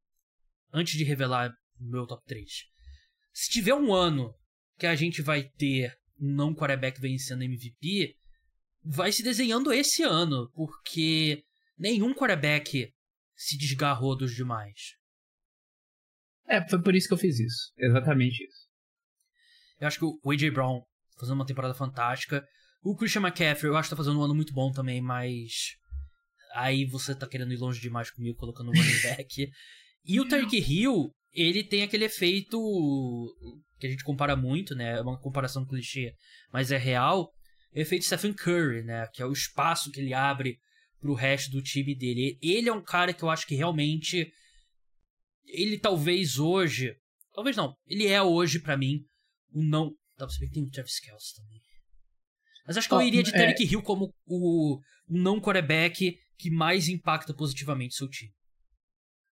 antes 0.72 0.96
de 0.96 1.04
revelar 1.04 1.52
meu 1.80 2.06
top 2.06 2.22
3, 2.26 2.46
se 3.32 3.50
tiver 3.50 3.74
um 3.74 3.92
ano 3.92 4.34
que 4.78 4.86
a 4.86 4.94
gente 4.94 5.22
vai 5.22 5.44
ter 5.44 5.96
não 6.18 6.54
quarterback 6.54 7.00
vencendo 7.00 7.42
MVP, 7.42 8.16
vai 8.84 9.10
se 9.10 9.22
desenhando 9.22 9.72
esse 9.72 10.02
ano, 10.02 10.50
porque 10.54 11.42
nenhum 11.78 12.14
quarterback 12.14 12.92
se 13.36 13.56
desgarrou 13.56 14.16
dos 14.16 14.34
demais. 14.34 14.94
É, 16.46 16.66
foi 16.68 16.82
por 16.82 16.94
isso 16.94 17.08
que 17.08 17.14
eu 17.14 17.18
fiz 17.18 17.38
isso. 17.38 17.72
Exatamente 17.76 18.44
isso. 18.44 18.68
Eu 19.80 19.88
acho 19.88 19.98
que 19.98 20.04
o 20.04 20.30
AJ 20.30 20.50
Brown 20.50 20.80
tá 20.80 21.20
fazendo 21.20 21.36
uma 21.36 21.46
temporada 21.46 21.74
fantástica. 21.74 22.44
O 22.82 22.94
Christian 22.94 23.22
McCaffrey, 23.22 23.70
eu 23.70 23.76
acho 23.76 23.88
que 23.88 23.94
tá 23.94 23.96
fazendo 23.96 24.20
um 24.20 24.22
ano 24.22 24.34
muito 24.34 24.52
bom 24.52 24.70
também, 24.70 25.00
mas. 25.00 25.74
Aí 26.54 26.84
você 26.84 27.14
tá 27.14 27.26
querendo 27.26 27.52
ir 27.52 27.56
longe 27.56 27.80
demais 27.80 28.10
comigo 28.10 28.36
colocando 28.36 28.68
o 28.68 28.72
running 28.72 29.02
back. 29.16 29.50
e 30.04 30.20
o 30.20 30.28
Tarek 30.28 30.56
Hill, 30.56 31.10
ele 31.32 31.64
tem 31.64 31.82
aquele 31.82 32.04
efeito 32.04 32.58
que 33.78 33.86
a 33.86 33.90
gente 33.90 34.04
compara 34.04 34.36
muito, 34.36 34.74
né? 34.74 34.98
É 34.98 35.00
uma 35.00 35.18
comparação 35.18 35.66
clichê, 35.66 36.14
mas 36.52 36.70
é 36.70 36.76
real. 36.76 37.32
O 37.74 37.78
efeito 37.78 38.04
Stephen 38.04 38.32
Curry, 38.32 38.84
né? 38.84 39.08
Que 39.12 39.22
é 39.22 39.26
o 39.26 39.32
espaço 39.32 39.90
que 39.90 40.00
ele 40.00 40.14
abre 40.14 40.58
pro 41.04 41.12
resto 41.12 41.50
do 41.50 41.62
time 41.62 41.94
dele. 41.94 42.38
Ele 42.40 42.66
é 42.66 42.72
um 42.72 42.82
cara 42.82 43.12
que 43.12 43.22
eu 43.22 43.28
acho 43.28 43.46
que 43.46 43.54
realmente. 43.54 44.32
Ele 45.44 45.78
talvez 45.78 46.38
hoje. 46.38 46.96
Talvez 47.34 47.54
não. 47.54 47.76
Ele 47.86 48.06
é 48.06 48.22
hoje 48.22 48.58
para 48.58 48.74
mim 48.74 49.04
o 49.52 49.62
não. 49.62 49.90
Dá 50.16 50.24
pra 50.24 50.30
saber 50.30 50.46
que 50.46 50.54
tem 50.54 50.62
o 50.62 50.70
Travis 50.70 50.98
Kelce 51.00 51.34
também. 51.36 51.60
Mas 52.66 52.78
acho 52.78 52.88
que 52.88 52.94
eu 52.94 53.02
iria 53.02 53.22
de 53.22 53.32
Tarek 53.32 53.62
é... 53.62 53.66
Hill 53.66 53.82
como 53.82 54.14
o, 54.26 54.80
não 55.06 55.38
quarterback 55.38 56.16
que 56.38 56.50
mais 56.50 56.88
impacta 56.88 57.34
positivamente 57.34 57.94
seu 57.94 58.08
time. 58.08 58.32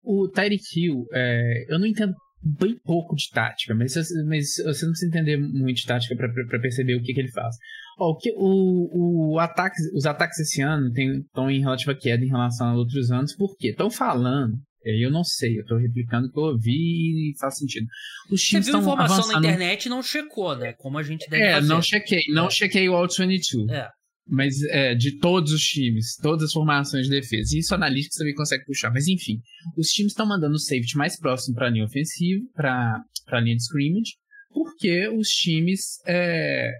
O 0.04 0.28
Tyreek 0.28 0.62
Hill, 0.76 1.04
é, 1.12 1.66
eu 1.68 1.80
não 1.80 1.86
entendo 1.86 2.14
bem 2.40 2.78
pouco 2.78 3.16
de 3.16 3.28
tática, 3.30 3.74
mas, 3.74 3.94
mas 4.28 4.54
você 4.64 4.84
não 4.84 4.92
precisa 4.92 5.08
entender 5.08 5.36
muito 5.36 5.78
de 5.78 5.86
tática 5.86 6.14
para 6.14 6.60
perceber 6.60 6.94
o 6.94 7.02
que, 7.02 7.12
que 7.12 7.18
ele 7.18 7.32
faz. 7.32 7.56
Ó, 7.98 8.10
o, 8.10 8.16
que, 8.16 8.32
o, 8.36 9.32
o 9.34 9.38
ataque, 9.38 9.76
os 9.94 10.04
ataques 10.04 10.38
esse 10.38 10.60
ano 10.60 10.92
estão 10.94 11.50
em 11.50 11.60
relativa 11.60 11.94
queda 11.94 12.24
em 12.24 12.28
relação 12.28 12.68
a 12.68 12.74
outros 12.74 13.10
anos, 13.10 13.34
por 13.34 13.56
quê? 13.56 13.68
Estão 13.68 13.90
falando 13.90 14.56
eu 14.86 15.10
não 15.10 15.24
sei, 15.24 15.58
eu 15.58 15.66
tô 15.66 15.76
replicando 15.76 16.28
o 16.28 16.30
que 16.30 16.38
eu 16.38 16.44
ouvi 16.44 17.30
e 17.30 17.38
faz 17.40 17.56
sentido. 17.58 17.86
Os 18.30 18.40
times 18.40 18.66
Você 18.66 18.70
viu 18.70 18.80
informação 18.80 19.16
avançando... 19.16 19.32
na 19.42 19.48
internet 19.48 19.86
e 19.86 19.88
não 19.88 20.02
checou, 20.02 20.56
né? 20.56 20.74
Como 20.74 20.96
a 20.96 21.02
gente 21.02 21.28
deve 21.28 21.42
é, 21.42 21.52
fazer. 21.54 21.68
não 21.68 21.82
chequei. 21.82 22.22
Não 22.28 22.46
é. 22.46 22.50
chequei 22.50 22.88
o 22.88 22.94
All-22. 22.94 23.68
É. 23.68 23.88
Mas 24.28 24.62
é, 24.70 24.94
de 24.94 25.18
todos 25.18 25.52
os 25.52 25.62
times, 25.62 26.16
todas 26.16 26.44
as 26.44 26.52
formações 26.52 27.06
de 27.06 27.10
defesa. 27.10 27.56
E 27.56 27.60
isso 27.60 27.74
analítico 27.74 28.16
também 28.16 28.34
consegue 28.34 28.64
puxar. 28.64 28.92
Mas 28.92 29.08
enfim, 29.08 29.40
os 29.76 29.88
times 29.88 30.12
estão 30.12 30.26
mandando 30.26 30.54
o 30.54 30.58
safety 30.58 30.96
mais 30.96 31.18
próximo 31.18 31.54
para 31.56 31.66
a 31.66 31.70
linha 31.70 31.84
ofensiva, 31.84 32.44
para 32.54 33.02
a 33.28 33.40
linha 33.40 33.56
de 33.56 33.62
scrimmage, 33.62 34.12
porque 34.52 35.08
os 35.08 35.28
times. 35.28 35.98
É... 36.06 36.70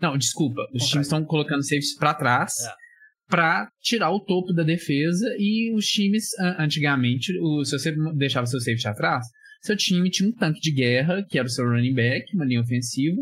Não, 0.00 0.16
desculpa. 0.16 0.62
Os 0.74 0.86
times 0.86 1.06
estão 1.06 1.24
colocando 1.24 1.62
safety 1.62 1.96
para 1.98 2.14
trás. 2.14 2.52
É 2.64 2.88
para 3.28 3.70
tirar 3.80 4.10
o 4.10 4.20
topo 4.20 4.52
da 4.52 4.62
defesa 4.62 5.26
e 5.38 5.72
os 5.74 5.84
times 5.86 6.30
antigamente, 6.58 7.30
o, 7.38 7.62
se 7.64 7.78
você 7.78 7.94
deixava 8.16 8.46
seu 8.46 8.58
safety 8.58 8.88
atrás, 8.88 9.26
seu 9.62 9.76
time 9.76 10.10
tinha 10.10 10.28
um 10.28 10.32
tanque 10.32 10.60
de 10.60 10.72
guerra, 10.72 11.24
que 11.28 11.38
era 11.38 11.46
o 11.46 11.50
seu 11.50 11.66
running 11.66 11.94
back, 11.94 12.34
uma 12.34 12.46
linha 12.46 12.60
ofensiva, 12.60 13.20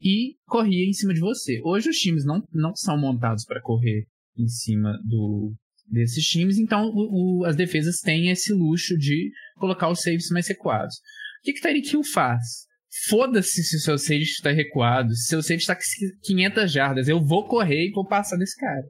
e 0.00 0.36
corria 0.46 0.88
em 0.88 0.92
cima 0.92 1.12
de 1.12 1.20
você. 1.20 1.60
Hoje 1.64 1.90
os 1.90 1.96
times 1.96 2.24
não, 2.24 2.42
não 2.52 2.74
são 2.74 2.98
montados 2.98 3.44
para 3.44 3.60
correr 3.60 4.06
em 4.38 4.46
cima 4.46 4.98
do, 5.04 5.52
desses 5.88 6.24
times, 6.24 6.58
então 6.58 6.88
o, 6.88 7.40
o, 7.40 7.44
as 7.44 7.56
defesas 7.56 7.98
têm 7.98 8.30
esse 8.30 8.52
luxo 8.52 8.96
de 8.96 9.30
colocar 9.56 9.88
os 9.88 10.02
saves 10.02 10.28
mais 10.30 10.46
recuados. 10.46 10.94
O 10.96 11.42
que, 11.42 11.52
que 11.52 11.60
Tyreek 11.60 11.92
Hill 11.92 12.04
faz? 12.04 12.66
Foda-se 13.08 13.62
se 13.62 13.76
o 13.76 13.80
seu 13.80 13.96
save 13.96 14.22
está 14.22 14.50
recuado, 14.50 15.14
se 15.14 15.34
o 15.34 15.40
seu 15.40 15.42
save 15.42 15.60
está 15.60 15.76
500 16.24 16.70
jardas, 16.70 17.08
eu 17.08 17.24
vou 17.24 17.46
correr 17.46 17.88
e 17.88 17.90
vou 17.90 18.06
passar 18.06 18.36
desse 18.36 18.54
cara. 18.56 18.84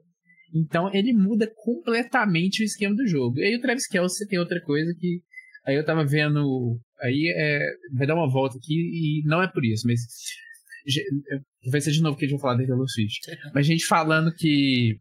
Então 0.53 0.93
ele 0.93 1.13
muda 1.13 1.51
completamente 1.55 2.61
o 2.61 2.65
esquema 2.65 2.95
do 2.95 3.07
jogo. 3.07 3.39
E 3.39 3.43
aí 3.43 3.55
o 3.55 3.61
Travis 3.61 3.87
Kelce 3.87 4.27
tem 4.27 4.37
outra 4.37 4.61
coisa 4.61 4.93
que. 4.99 5.21
Aí 5.65 5.75
eu 5.75 5.85
tava 5.85 6.05
vendo. 6.05 6.79
Aí 7.01 7.33
é, 7.35 7.65
vai 7.93 8.05
dar 8.05 8.15
uma 8.15 8.29
volta 8.29 8.57
aqui 8.57 8.75
e 8.75 9.23
não 9.25 9.41
é 9.41 9.47
por 9.47 9.65
isso, 9.65 9.87
mas. 9.87 10.01
Vai 11.71 11.79
ser 11.79 11.91
de 11.91 12.01
novo 12.01 12.17
que 12.17 12.25
a 12.25 12.27
gente 12.27 12.37
vai 12.37 12.41
falar 12.41 12.61
da 12.61 12.67
Taylor 12.67 12.89
Swift. 12.89 13.21
Mas 13.55 13.65
gente 13.65 13.85
falando 13.85 14.33
que 14.33 14.99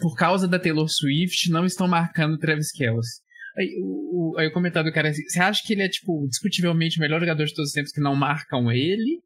por 0.00 0.16
causa 0.16 0.48
da 0.48 0.58
Taylor 0.58 0.88
Swift 0.88 1.50
não 1.50 1.66
estão 1.66 1.86
marcando 1.86 2.32
o 2.32 2.38
Travis 2.38 2.72
Kelce. 2.72 3.20
Aí 3.56 3.68
o, 3.80 4.34
aí 4.38 4.46
o 4.46 4.52
comentário 4.52 4.90
do 4.90 4.94
cara 4.94 5.08
é 5.08 5.10
assim, 5.10 5.22
você 5.24 5.40
acha 5.40 5.62
que 5.64 5.72
ele 5.72 5.82
é, 5.82 5.88
tipo, 5.88 6.26
discutivelmente 6.28 6.98
o 6.98 7.00
melhor 7.00 7.20
jogador 7.20 7.44
de 7.44 7.54
todos 7.54 7.68
os 7.70 7.74
tempos 7.74 7.92
que 7.92 8.00
não 8.00 8.14
marcam 8.14 8.70
ele? 8.70 9.20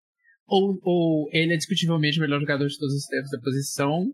Ou, 0.46 0.78
ou 0.82 1.28
ele 1.32 1.54
é 1.54 1.56
discutivelmente 1.56 2.18
o 2.18 2.22
melhor 2.22 2.40
jogador 2.40 2.66
de 2.66 2.78
todos 2.78 2.94
os 2.94 3.06
tempos 3.06 3.30
da 3.30 3.40
posição 3.40 4.12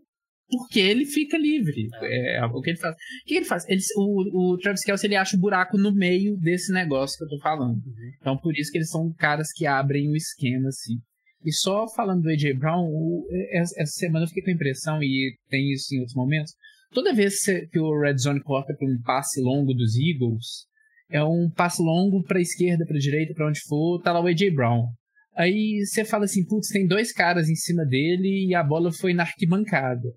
porque 0.49 0.79
ele 0.79 1.05
fica 1.05 1.37
livre. 1.37 1.87
É. 2.01 2.37
é, 2.37 2.45
o 2.45 2.61
que 2.61 2.71
ele 2.71 2.79
faz. 2.79 2.95
O 2.95 3.25
que 3.25 3.35
ele 3.35 3.45
faz? 3.45 3.67
Ele, 3.67 3.81
o, 3.97 4.53
o 4.53 4.57
Travis 4.57 4.83
Kelce 4.83 5.07
ele 5.07 5.15
acha 5.15 5.35
o 5.35 5.39
um 5.39 5.41
buraco 5.41 5.77
no 5.77 5.93
meio 5.93 6.37
desse 6.37 6.71
negócio 6.71 7.17
que 7.17 7.23
eu 7.23 7.29
tô 7.29 7.39
falando. 7.39 7.77
Uhum. 7.77 8.11
Então, 8.19 8.37
por 8.37 8.55
isso 8.57 8.71
que 8.71 8.77
eles 8.77 8.89
são 8.89 9.11
caras 9.13 9.51
que 9.51 9.65
abrem 9.65 10.09
o 10.09 10.15
esquema, 10.15 10.67
assim. 10.67 10.97
E 11.45 11.51
só 11.51 11.87
falando 11.93 12.21
do 12.21 12.29
AJ 12.29 12.57
Brown, 12.57 12.85
o, 12.85 13.27
essa 13.51 13.85
semana 13.85 14.25
eu 14.25 14.29
fiquei 14.29 14.43
com 14.43 14.51
a 14.51 14.53
impressão, 14.53 15.03
e 15.03 15.35
tem 15.49 15.71
isso 15.73 15.93
em 15.93 15.99
outros 15.99 16.15
momentos, 16.15 16.53
toda 16.93 17.13
vez 17.13 17.39
que 17.71 17.79
o 17.79 17.99
Red 17.99 18.17
Zone 18.17 18.41
corta 18.41 18.73
para 18.73 18.87
um 18.87 19.01
passe 19.01 19.41
longo 19.41 19.73
dos 19.73 19.93
Eagles, 19.95 20.67
é 21.09 21.23
um 21.23 21.49
passe 21.49 21.81
longo 21.81 22.23
para 22.23 22.41
esquerda, 22.41 22.85
para 22.85 22.97
direita, 22.97 23.33
para 23.33 23.47
onde 23.47 23.59
for, 23.61 24.01
tá 24.01 24.11
lá 24.11 24.21
o 24.21 24.27
AJ 24.27 24.53
Brown. 24.53 24.87
Aí 25.35 25.83
você 25.85 26.05
fala 26.05 26.25
assim, 26.25 26.45
putz, 26.45 26.69
tem 26.69 26.87
dois 26.87 27.11
caras 27.11 27.49
em 27.49 27.55
cima 27.55 27.83
dele 27.85 28.47
e 28.47 28.55
a 28.55 28.63
bola 28.63 28.91
foi 28.91 29.13
na 29.13 29.23
arquibancada. 29.23 30.07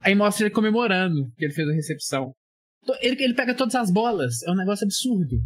Aí 0.00 0.14
mostra 0.14 0.46
ele 0.46 0.54
comemorando 0.54 1.30
que 1.36 1.44
ele 1.44 1.54
fez 1.54 1.68
a 1.68 1.72
recepção. 1.72 2.32
Ele, 3.00 3.22
ele 3.22 3.34
pega 3.34 3.54
todas 3.54 3.74
as 3.74 3.90
bolas. 3.90 4.42
É 4.42 4.50
um 4.50 4.56
negócio 4.56 4.84
absurdo. 4.84 5.36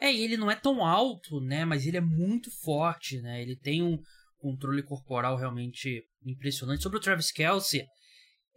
É, 0.00 0.14
ele 0.14 0.36
não 0.36 0.50
é 0.50 0.56
tão 0.56 0.84
alto, 0.84 1.40
né? 1.40 1.64
Mas 1.64 1.86
ele 1.86 1.98
é 1.98 2.00
muito 2.00 2.50
forte, 2.62 3.20
né? 3.20 3.42
Ele 3.42 3.56
tem 3.56 3.82
um 3.82 3.98
controle 4.38 4.82
corporal 4.82 5.36
realmente 5.36 6.02
impressionante. 6.24 6.82
Sobre 6.82 6.98
o 6.98 7.00
Travis 7.00 7.30
Kelsey, 7.30 7.84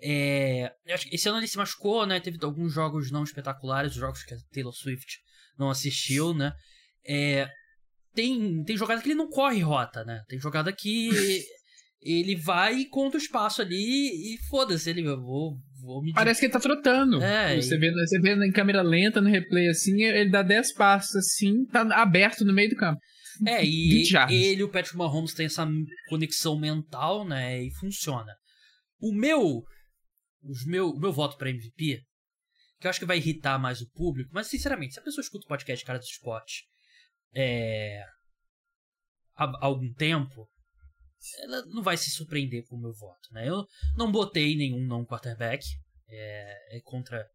é, 0.01 0.71
esse 1.11 1.29
ano 1.29 1.39
ele 1.39 1.47
se 1.47 1.57
machucou, 1.57 2.05
né? 2.05 2.19
Teve 2.19 2.37
alguns 2.41 2.73
jogos 2.73 3.11
não 3.11 3.23
espetaculares, 3.23 3.93
jogos 3.93 4.23
que 4.23 4.33
a 4.33 4.37
Taylor 4.51 4.73
Swift 4.73 5.19
não 5.57 5.69
assistiu, 5.69 6.33
né? 6.33 6.53
É, 7.05 7.49
tem, 8.13 8.63
tem 8.63 8.77
jogada 8.77 9.01
que 9.01 9.07
ele 9.07 9.15
não 9.15 9.29
corre 9.29 9.61
rota, 9.61 10.03
né? 10.03 10.21
Tem 10.27 10.39
jogada 10.39 10.71
que 10.73 11.09
ele 12.01 12.35
vai 12.35 12.75
e 12.79 12.89
conta 12.89 13.17
o 13.17 13.19
espaço 13.19 13.61
ali 13.61 14.33
e 14.33 14.37
foda-se, 14.49 14.89
ele 14.89 15.03
vou, 15.03 15.57
vou 15.81 16.01
me 16.01 16.13
Parece 16.13 16.41
que 16.41 16.45
ele 16.47 16.53
tá 16.53 16.59
trotando. 16.59 17.21
É, 17.21 17.59
você, 17.59 17.75
e... 17.75 17.79
vê, 17.79 17.91
você 17.91 18.19
vê 18.19 18.33
em 18.33 18.51
câmera 18.51 18.81
lenta 18.81 19.21
no 19.21 19.29
replay 19.29 19.69
assim, 19.69 20.01
ele 20.03 20.29
dá 20.29 20.41
10 20.41 20.73
passos 20.73 21.15
assim, 21.15 21.65
tá 21.65 21.81
aberto 22.01 22.43
no 22.43 22.53
meio 22.53 22.69
do 22.69 22.75
campo. 22.75 22.99
É, 23.47 23.65
e 23.65 24.03
ele 24.29 24.61
e 24.61 24.63
o 24.63 24.69
Patrick 24.69 24.95
Mahomes 24.95 25.33
tem 25.33 25.47
essa 25.47 25.67
conexão 26.07 26.59
mental, 26.59 27.27
né, 27.27 27.63
e 27.63 27.73
funciona. 27.73 28.31
O 28.99 29.11
meu 29.11 29.63
os 30.43 30.65
meu, 30.65 30.89
o 30.89 30.99
meu 30.99 31.11
voto 31.11 31.37
para 31.37 31.49
MVP, 31.49 32.03
que 32.79 32.87
eu 32.87 32.89
acho 32.89 32.99
que 32.99 33.05
vai 33.05 33.17
irritar 33.17 33.57
mais 33.57 33.81
o 33.81 33.89
público, 33.91 34.31
mas 34.33 34.47
sinceramente, 34.47 34.93
se 34.93 34.99
a 34.99 35.03
pessoa 35.03 35.23
escuta 35.23 35.45
o 35.45 35.47
podcast 35.47 35.85
Cara 35.85 35.99
do 35.99 36.03
Esporte 36.03 36.63
é, 37.33 38.03
há, 39.35 39.45
há 39.45 39.65
algum 39.65 39.91
tempo, 39.93 40.49
ela 41.39 41.65
não 41.67 41.81
vai 41.81 41.95
se 41.95 42.09
surpreender 42.11 42.65
com 42.65 42.75
o 42.75 42.81
meu 42.81 42.93
voto, 42.93 43.29
né? 43.31 43.47
Eu 43.47 43.65
não 43.95 44.11
botei 44.11 44.55
nenhum 44.55 44.85
não 44.85 45.05
quarterback. 45.05 45.63
É, 46.09 46.77
é 46.77 46.81
contra 46.81 47.25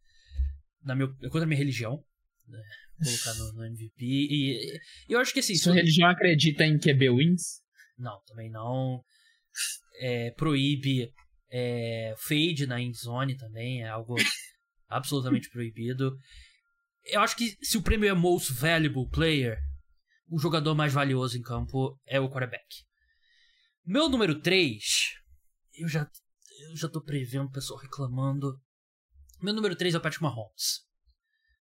na 0.85 0.95
meu, 0.95 1.09
é 1.23 1.29
contra 1.29 1.45
a 1.45 1.47
minha 1.47 1.59
religião. 1.59 2.05
Né? 2.47 2.59
Colocar 3.03 3.35
no, 3.35 3.53
no, 3.53 3.65
MVP. 3.67 4.05
E, 4.05 4.55
e, 4.55 4.81
eu 5.09 5.19
acho 5.21 5.33
que 5.33 5.41
assim. 5.41 5.55
Sua 5.55 5.75
religião 5.75 6.09
acredita 6.09 6.65
em 6.65 6.79
QB 6.79 7.11
wins? 7.11 7.63
Não, 7.97 8.21
também 8.27 8.51
não. 8.51 9.03
É, 10.01 10.31
proíbe 10.33 11.13
é, 11.51 12.15
fade 12.19 12.67
na 12.67 12.81
endzone 12.81 13.37
também. 13.37 13.83
É 13.83 13.89
algo 13.89 14.15
absolutamente 14.89 15.51
proibido. 15.51 16.17
Eu 17.05 17.21
acho 17.21 17.37
que 17.37 17.57
se 17.63 17.77
o 17.77 17.83
prêmio 17.83 18.09
é 18.09 18.15
Most 18.15 18.53
Valuable 18.53 19.09
Player, 19.11 19.59
o 20.29 20.39
jogador 20.39 20.75
mais 20.75 20.93
valioso 20.93 21.39
em 21.39 21.43
campo 21.43 21.99
é 22.07 22.21
o 22.21 22.29
quarterback. 22.29 22.67
Meu 23.85 24.09
número 24.09 24.41
3, 24.41 25.15
eu 25.75 25.89
já, 25.89 26.07
eu 26.61 26.77
já 26.77 26.89
tô 26.89 27.03
prevendo 27.03 27.47
o 27.47 27.53
pessoal 27.53 27.81
reclamando. 27.81 28.61
Meu 29.41 29.55
número 29.55 29.75
3 29.75 29.95
é 29.95 29.99
o 29.99 30.01
Patrick 30.01 30.23
Mahomes. 30.23 30.87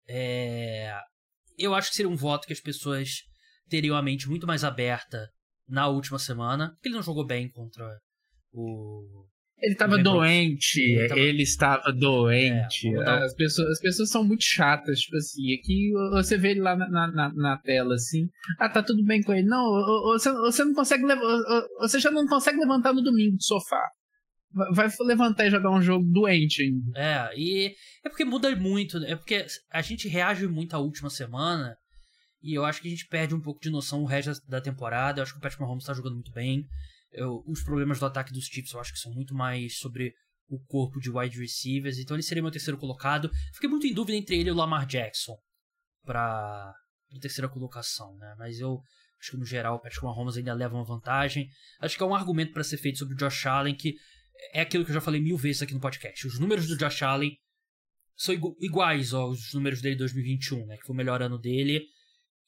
É, 0.08 0.96
eu 1.58 1.74
acho 1.74 1.90
que 1.90 1.96
seria 1.96 2.12
um 2.12 2.16
voto 2.16 2.46
que 2.46 2.54
as 2.54 2.60
pessoas 2.60 3.24
teriam 3.68 3.96
a 3.96 4.02
mente 4.02 4.28
muito 4.28 4.46
mais 4.46 4.64
aberta 4.64 5.28
na 5.68 5.88
última 5.88 6.20
semana. 6.20 6.72
Porque 6.74 6.90
ele 6.90 6.96
não 6.96 7.04
jogou 7.04 7.26
bem 7.26 7.50
contra 7.50 8.00
o. 8.52 9.28
Ele 9.64 9.72
estava 9.72 9.98
doente, 9.98 10.82
ele, 10.82 11.08
tava... 11.08 11.20
ele 11.22 11.44
estava 11.44 11.94
doente. 11.94 12.94
É, 12.94 13.10
as, 13.24 13.34
pessoas, 13.34 13.70
as 13.70 13.80
pessoas 13.80 14.10
são 14.10 14.22
muito 14.22 14.44
chatas, 14.44 15.00
tipo 15.00 15.16
assim. 15.16 15.54
Aqui 15.54 15.90
você 16.12 16.38
vê 16.38 16.52
ele 16.52 16.60
lá 16.60 16.76
na, 16.76 16.90
na, 16.90 17.34
na 17.34 17.58
tela, 17.60 17.96
assim. 17.96 18.28
Ah, 18.60 18.68
tá 18.68 18.84
tudo 18.84 19.02
bem 19.06 19.24
com 19.24 19.34
ele. 19.34 19.48
Não, 19.48 19.64
você, 20.04 20.30
você 20.34 20.66
não 20.66 20.74
consegue. 20.74 21.04
Você 21.80 21.98
já 22.02 22.12
não 22.12 22.28
consegue 22.28 22.60
levantar 22.60 22.92
no 22.92 23.02
domingo 23.02 23.38
do 23.38 23.44
sofá. 23.44 23.90
Vai 24.74 24.90
levantar 25.06 25.48
e 25.48 25.52
jogar 25.52 25.72
um 25.72 25.82
jogo 25.82 26.06
doente 26.12 26.62
ainda. 26.62 27.00
É, 27.00 27.40
e 27.40 27.74
é 28.06 28.10
porque 28.10 28.26
muda 28.26 28.54
muito. 28.58 28.98
É 29.06 29.16
porque 29.16 29.46
a 29.72 29.82
gente 29.82 30.10
reage 30.10 30.46
muito 30.46 30.76
à 30.76 30.80
última 30.80 31.10
semana. 31.10 31.74
E 32.42 32.54
eu 32.54 32.66
acho 32.66 32.82
que 32.82 32.90
a 32.90 32.92
gente 32.92 33.08
perde 33.08 33.34
um 33.34 33.40
pouco 33.40 33.62
de 33.62 33.70
noção 33.70 34.02
o 34.04 34.06
resto 34.06 34.34
da 34.46 34.60
temporada. 34.60 35.20
Eu 35.20 35.24
acho 35.24 35.32
que 35.32 35.40
o 35.40 35.42
Patrick 35.42 35.64
Mahomes 35.64 35.86
tá 35.86 35.94
jogando 35.94 36.16
muito 36.16 36.34
bem. 36.34 36.66
Os 37.46 37.64
problemas 37.64 38.00
do 38.00 38.06
ataque 38.06 38.34
dos 38.34 38.46
Chiefs 38.46 38.74
eu 38.74 38.80
acho 38.80 38.94
que 38.94 39.00
são 39.00 39.12
muito 39.14 39.36
mais 39.36 39.78
sobre 39.78 40.14
o 40.50 40.60
corpo 40.60 41.00
de 41.00 41.10
wide 41.10 41.40
receivers, 41.40 41.98
então 41.98 42.16
ele 42.16 42.24
seria 42.24 42.44
meu 42.44 42.52
terceiro 42.52 42.78
colocado. 42.78 43.30
Fiquei 43.54 43.70
muito 43.70 43.88
em 43.88 43.94
dúvida 43.94 44.18
entre 44.18 44.38
ele 44.38 44.50
e 44.50 44.52
o 44.52 44.56
Lamar 44.56 44.86
Jackson 44.86 45.38
para 46.04 46.74
a 47.16 47.20
terceira 47.20 47.50
colocação, 47.50 48.16
né? 48.18 48.36
Mas 48.38 48.60
eu 48.60 48.80
acho 49.20 49.32
que 49.32 49.38
no 49.38 49.46
geral 49.46 49.76
o 49.76 49.80
Patrick 49.80 50.04
Mahomes 50.04 50.38
ainda 50.38 50.54
leva 50.54 50.76
uma 50.76 50.84
vantagem. 50.84 51.48
Acho 51.80 51.98
que 51.98 52.04
é 52.04 52.06
um 52.06 52.16
argumento 52.16 52.52
para 52.52 52.64
ser 52.64 52.78
feito 52.78 53.00
sobre 53.00 53.14
o 53.16 53.18
Josh 53.18 53.46
Allen 53.46 53.76
que 53.76 53.96
é 54.52 54.62
aquilo 54.62 54.84
que 54.84 54.92
eu 54.92 54.96
já 54.96 55.02
falei 55.02 55.22
mil 55.22 55.38
vezes 55.38 55.62
aqui 55.62 55.74
no 55.74 55.80
podcast. 55.80 56.28
Os 56.28 56.40
números 56.40 56.68
do 56.68 56.78
Josh 56.78 57.02
Allen 57.04 57.38
são 58.16 58.36
iguais 58.60 59.14
aos 59.14 59.54
números 59.54 59.82
dele 59.82 59.96
de 59.96 60.00
2021, 60.00 60.66
né? 60.66 60.78
Que 60.78 60.86
foi 60.86 60.94
o 60.94 60.98
melhor 60.98 61.22
ano 61.22 61.38
dele. 61.38 61.86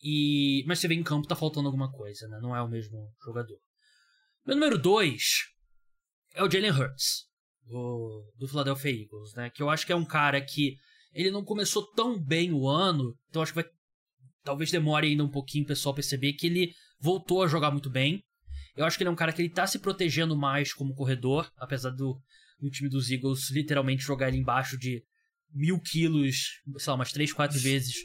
E 0.01 0.63
mas 0.68 0.80
você 0.80 0.88
vê 0.88 0.95
em 0.95 1.03
campo 1.03 1.28
tá 1.28 1.36
faltando 1.36 1.68
alguma 1.68 1.91
coisa, 1.91 2.28
né? 2.28 2.39
Não 2.41 2.55
é 2.55 2.61
o 2.61 2.68
mesmo 2.68 3.11
jogador. 3.24 3.57
Meu 4.45 4.55
número 4.55 4.77
2 4.77 5.21
é 6.35 6.43
o 6.43 6.49
Jalen 6.49 6.71
Hurts, 6.71 7.25
do, 7.65 8.31
do 8.37 8.47
Philadelphia 8.47 8.91
Eagles, 8.91 9.33
né? 9.35 9.49
Que 9.49 9.63
eu 9.63 9.69
acho 9.69 9.85
que 9.85 9.91
é 9.91 9.95
um 9.95 10.05
cara 10.05 10.39
que 10.39 10.75
ele 11.13 11.31
não 11.31 11.43
começou 11.43 11.83
tão 11.93 12.21
bem 12.21 12.51
o 12.53 12.67
ano, 12.67 13.17
então 13.29 13.41
acho 13.41 13.51
que 13.51 13.61
vai. 13.61 13.69
Talvez 14.43 14.69
demore 14.69 15.07
ainda 15.07 15.23
um 15.23 15.31
pouquinho 15.31 15.63
o 15.63 15.67
pessoal 15.67 15.95
perceber 15.95 16.33
que 16.33 16.45
ele 16.45 16.71
voltou 16.99 17.41
a 17.41 17.47
jogar 17.47 17.71
muito 17.71 17.89
bem. 17.89 18.21
Eu 18.77 18.85
acho 18.85 18.97
que 18.97 19.03
ele 19.03 19.07
é 19.07 19.11
um 19.11 19.15
cara 19.15 19.33
que 19.33 19.41
ele 19.41 19.49
tá 19.49 19.65
se 19.65 19.79
protegendo 19.79 20.37
mais 20.37 20.71
como 20.73 20.93
corredor, 20.93 21.49
apesar 21.57 21.89
do, 21.89 22.21
do 22.59 22.69
time 22.69 22.87
dos 22.87 23.09
Eagles 23.09 23.49
literalmente 23.49 24.03
jogar 24.03 24.27
ele 24.27 24.37
embaixo 24.37 24.77
de 24.77 25.01
mil 25.51 25.79
quilos, 25.79 26.61
sei 26.77 26.91
lá, 26.91 26.95
umas 26.95 27.11
três, 27.11 27.33
quatro 27.33 27.57
vezes 27.57 27.95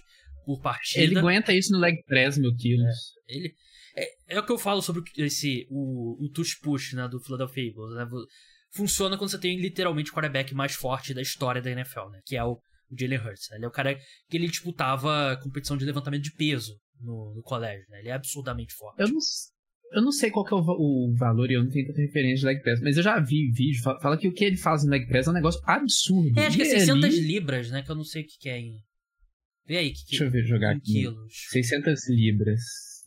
por 0.47 0.63
partida. 0.63 1.05
Ele 1.05 1.19
aguenta 1.19 1.53
isso 1.53 1.73
no 1.73 1.79
leg 1.79 2.03
press, 2.07 2.39
mil 2.39 2.55
quilos. 2.57 2.95
É, 3.29 3.37
ele, 3.37 3.55
é, 3.97 4.37
é 4.37 4.41
o 4.41 4.45
que 4.45 4.53
eu 4.53 4.59
falo 4.59 4.83
sobre 4.83 5.03
esse 5.19 5.67
o, 5.71 6.25
o 6.25 6.29
touch 6.31 6.59
push 6.63 6.93
né, 6.93 7.09
do 7.09 7.21
Philadelphia 7.21 7.69
Eagles. 7.69 7.95
Né? 7.95 8.07
Funciona 8.73 9.17
quando 9.17 9.31
você 9.31 9.39
tem 9.39 9.61
literalmente 9.61 10.11
o 10.11 10.15
quarterback 10.15 10.55
mais 10.55 10.75
forte 10.75 11.13
da 11.13 11.23
história 11.23 11.61
da 11.61 11.71
NFL, 11.71 12.09
né? 12.13 12.21
Que 12.25 12.37
é 12.37 12.45
o, 12.45 12.53
o 12.53 12.97
Jalen 12.99 13.19
Hurts. 13.19 13.49
Né? 13.51 13.57
Ele 13.57 13.65
é 13.65 13.69
o 13.69 13.73
cara 13.73 13.99
que 14.29 14.37
ele 14.37 14.47
disputava 14.47 15.37
competição 15.43 15.77
de 15.77 15.85
levantamento 15.85 16.23
de 16.23 16.33
peso 16.33 16.77
no, 17.01 17.35
no 17.35 17.43
colégio, 17.43 17.85
né? 17.89 17.99
Ele 17.99 18.11
é 18.11 18.13
absurdamente 18.13 18.73
forte. 18.75 19.01
Eu 19.01 19.09
não, 19.09 19.19
eu 19.93 20.03
não 20.03 20.13
sei 20.13 20.31
qual 20.31 20.45
que 20.45 20.55
é 20.55 20.57
o, 20.57 20.61
o 20.61 21.15
valor 21.17 21.51
e 21.51 21.55
eu 21.55 21.65
não 21.65 21.71
tenho 21.71 21.87
tanta 21.89 22.01
referência 22.01 22.41
de 22.41 22.47
leg 22.47 22.63
press, 22.63 22.81
mas 22.81 22.97
eu 22.97 23.03
já 23.03 23.19
vi 23.19 23.51
vídeo, 23.51 23.83
fala, 23.83 24.01
fala, 24.01 24.17
que 24.17 24.29
o 24.29 24.33
que 24.33 24.45
ele 24.45 24.57
faz 24.57 24.85
no 24.85 24.91
leg 24.91 25.05
press 25.09 25.27
é 25.27 25.31
um 25.31 25.35
negócio 25.35 25.61
absurdo. 25.65 26.39
É, 26.39 26.47
acho 26.47 26.57
que 26.57 26.63
é 26.63 26.67
600 26.67 27.05
ali... 27.05 27.21
libras, 27.21 27.71
né? 27.71 27.83
Que 27.83 27.91
eu 27.91 27.97
não 27.97 28.05
sei 28.05 28.23
o 28.23 28.27
que, 28.27 28.39
que 28.39 28.49
é 28.49 28.61
em... 28.61 28.79
Vê 29.67 29.79
aí, 29.79 29.93
que, 29.93 30.05
Deixa 30.11 30.25
eu 30.25 30.31
ver, 30.31 30.45
jogar 30.45 30.77
aqui. 30.77 30.93
Quilos. 30.93 31.33
600 31.51 32.09
libras 32.09 32.61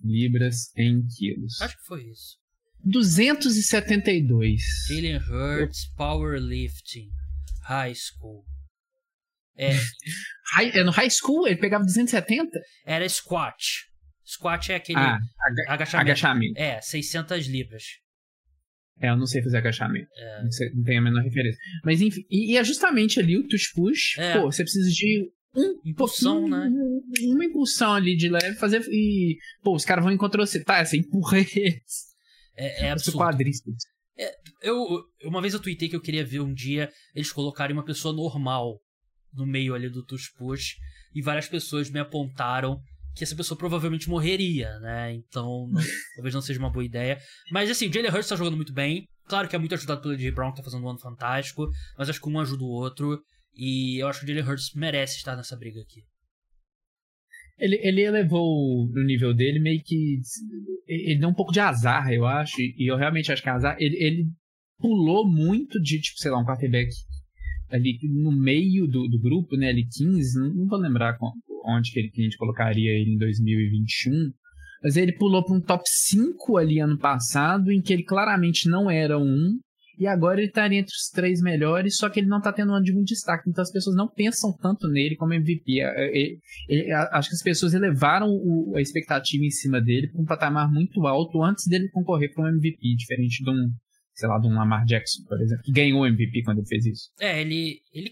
libras 0.04 0.72
em 0.78 1.06
quilos. 1.08 1.62
Acho 1.62 1.78
que 1.78 1.86
foi 1.86 2.04
isso. 2.10 2.38
272. 2.86 4.62
Jalen 4.90 5.18
Hurts, 5.18 5.88
Powerlifting, 5.96 7.10
High 7.64 7.94
School. 7.96 8.44
É, 9.56 9.72
High- 10.54 10.72
é 10.80 10.84
no 10.84 10.92
high 10.92 11.10
school 11.10 11.48
ele 11.48 11.58
pegava 11.58 11.86
270? 11.86 12.50
era 12.86 13.08
squat. 13.08 13.56
Squat 14.26 14.70
é 14.72 14.76
aquele 14.76 14.98
Ah, 15.00 15.16
aga- 15.40 15.74
agachamento. 15.74 16.10
agachamento. 16.12 16.60
É, 16.60 16.82
600 16.82 17.46
libras. 17.48 17.84
É, 19.00 19.10
eu 19.10 19.18
não 19.18 19.26
sei 19.26 19.44
fazer 19.44 19.58
agachamento. 19.58 20.08
É. 20.16 20.44
Não, 20.44 20.52
sei- 20.52 20.70
não 20.74 20.84
tenho 20.84 21.00
a 21.00 21.04
menor 21.04 21.24
referência. 21.24 21.60
Mas 21.84 22.02
enfim, 22.02 22.22
e, 22.30 22.54
e 22.54 22.58
é 22.58 22.64
justamente 22.64 23.20
ali 23.20 23.38
o 23.38 23.48
tush 23.48 23.72
push. 23.74 24.18
É. 24.18 24.34
Pô, 24.40 24.52
você 24.52 24.64
precisa 24.64 24.90
de 24.90 25.30
Impulsão, 25.86 26.42
pouquinho, 26.42 26.58
né? 26.58 26.70
um- 26.70 27.34
Uma 27.36 27.46
impulsão 27.46 27.94
ali 27.94 28.16
de 28.16 28.30
leve, 28.30 28.56
fazer. 28.58 28.82
E, 28.90 29.38
pô, 29.64 29.76
os 29.76 29.86
caras 29.86 30.04
vão 30.04 30.14
encontrar 30.14 30.46
você. 30.46 30.64
Tá, 30.64 30.84
você 30.84 30.98
empurra 30.98 31.38
eles. 31.40 32.14
É, 32.56 32.86
é 32.88 32.92
absurdo. 32.92 33.18
quadríceps. 33.20 33.84
Eu, 34.62 34.78
uma 35.26 35.42
vez 35.42 35.54
eu 35.54 35.60
tuitei 35.60 35.90
que 35.90 35.96
eu 35.96 36.02
queria 36.02 36.24
ver 36.26 36.40
um 36.40 36.54
dia 36.54 36.90
eles 37.16 37.32
colocarem 37.32 37.76
uma 37.76 37.84
pessoa 37.84 38.14
normal 38.16 38.80
no 39.34 39.46
meio 39.46 39.74
ali 39.74 39.90
do 39.90 40.06
Tush 40.06 40.30
Push 40.38 40.76
e 41.16 41.22
várias 41.22 41.48
pessoas 41.48 41.90
me 41.90 42.00
apontaram 42.00 42.80
que 43.16 43.24
essa 43.24 43.36
pessoa 43.36 43.58
provavelmente 43.58 44.08
morreria, 44.10 44.70
né? 44.80 45.14
Então, 45.14 45.68
não- 45.72 45.82
talvez 46.16 46.34
não 46.34 46.42
seja 46.42 46.60
uma 46.60 46.70
boa 46.72 46.86
ideia. 46.86 47.20
Mas 47.52 47.70
assim, 47.70 47.88
o 47.90 47.94
Jalen 47.94 48.12
Hurts 48.12 48.30
tá 48.30 48.36
jogando 48.36 48.56
muito 48.56 48.74
bem. 48.74 49.06
Claro 49.28 49.48
que 49.48 49.56
é 49.56 49.60
muito 49.60 49.74
ajudado 49.74 50.02
pelo 50.02 50.16
J. 50.18 50.32
Brown, 50.32 50.52
que 50.52 50.58
tá 50.58 50.64
fazendo 50.64 50.84
um 50.84 50.90
ano 50.90 51.00
fantástico. 51.00 51.68
Mas 51.98 52.10
acho 52.10 52.22
que 52.22 52.30
um 52.30 52.40
ajuda 52.40 52.64
o 52.64 52.68
outro. 52.68 53.20
E 53.56 54.02
eu 54.02 54.08
acho 54.08 54.20
que 54.20 54.26
o 54.26 54.28
Jalen 54.28 54.50
Hurts 54.50 54.74
merece 54.76 55.18
estar 55.18 55.36
nessa 55.36 55.56
briga 55.56 55.82
aqui. 55.82 56.04
Ele, 57.58 57.80
ele 57.84 58.02
elevou 58.02 58.86
o 58.86 59.04
nível 59.06 59.34
dele 59.34 59.60
meio 59.60 59.82
que. 59.84 60.20
Ele 60.88 61.20
deu 61.20 61.30
um 61.30 61.34
pouco 61.34 61.52
de 61.52 61.60
azar, 61.60 62.12
eu 62.12 62.26
acho. 62.26 62.60
E 62.60 62.90
eu 62.92 62.98
realmente 62.98 63.32
acho 63.32 63.42
que 63.42 63.50
é 63.50 63.52
azar. 63.52 63.76
Ele, 63.80 63.96
ele 64.04 64.26
pulou 64.80 65.30
muito 65.30 65.80
de, 65.82 66.02
tipo, 66.02 66.20
sei 66.20 66.32
lá, 66.32 66.40
um 66.40 66.46
quarterback 66.46 66.90
ali 67.72 67.98
no 68.04 68.32
meio 68.32 68.88
do, 68.88 69.08
do 69.08 69.20
grupo, 69.20 69.56
né? 69.56 69.70
Ali 69.70 69.88
15. 69.88 70.40
Não, 70.40 70.54
não 70.54 70.68
vou 70.68 70.80
lembrar 70.80 71.18
onde 71.66 71.92
que, 71.92 72.00
ele, 72.00 72.10
que 72.10 72.22
a 72.22 72.24
gente 72.24 72.38
colocaria 72.38 72.92
ele 72.92 73.14
em 73.14 73.18
2021. 73.18 74.32
Mas 74.84 74.98
ele 74.98 75.14
pulou 75.14 75.44
para 75.46 75.56
um 75.56 75.62
top 75.62 75.84
5 75.86 76.58
ali 76.58 76.80
ano 76.80 76.98
passado, 76.98 77.72
em 77.72 77.82
que 77.82 77.94
ele 77.94 78.04
claramente 78.04 78.68
não 78.68 78.92
era 78.92 79.18
um. 79.18 79.58
E 80.00 80.08
agora 80.08 80.40
ele 80.40 80.48
estaria 80.48 80.80
entre 80.80 80.92
os 80.94 81.10
três 81.10 81.40
melhores, 81.42 81.98
só 81.98 82.10
que 82.10 82.20
ele 82.20 82.28
não 82.28 82.42
tá 82.42 82.52
tendo 82.52 82.74
um 82.76 82.82
de 82.82 82.92
muito 82.94 83.08
destaque. 83.10 83.50
Então 83.50 83.62
as 83.62 83.72
pessoas 83.72 83.96
não 83.96 84.08
pensam 84.08 84.52
tanto 84.58 84.88
nele 84.88 85.16
como 85.16 85.34
MVP. 85.34 85.82
Ele- 86.68 86.92
a- 86.92 87.10
acho 87.18 87.30
que 87.30 87.36
as 87.36 87.42
pessoas 87.44 87.74
elevaram 87.74 88.28
o- 88.30 88.74
a 88.76 88.82
expectativa 88.82 89.44
em 89.44 89.52
cima 89.52 89.80
dele 89.82 90.08
para 90.12 90.22
um 90.22 90.26
patamar 90.26 90.72
muito 90.72 91.06
alto 91.06 91.44
antes 91.44 91.68
dele 91.68 91.90
concorrer 91.90 92.34
para 92.34 92.44
um 92.44 92.48
MVP, 92.48 92.96
diferente 92.96 93.44
de 93.44 93.50
um, 93.52 93.70
sei 94.14 94.28
lá, 94.28 94.40
de 94.40 94.48
um 94.48 94.54
Lamar 94.56 94.84
Jackson, 94.86 95.24
por 95.28 95.40
exemplo, 95.42 95.64
que 95.64 95.72
ganhou 95.72 96.02
o 96.02 96.06
MVP 96.08 96.44
quando 96.44 96.60
ele 96.60 96.68
fez 96.68 96.86
isso. 96.86 97.10
É, 97.20 97.42
ele. 97.42 97.80
ele 97.94 98.12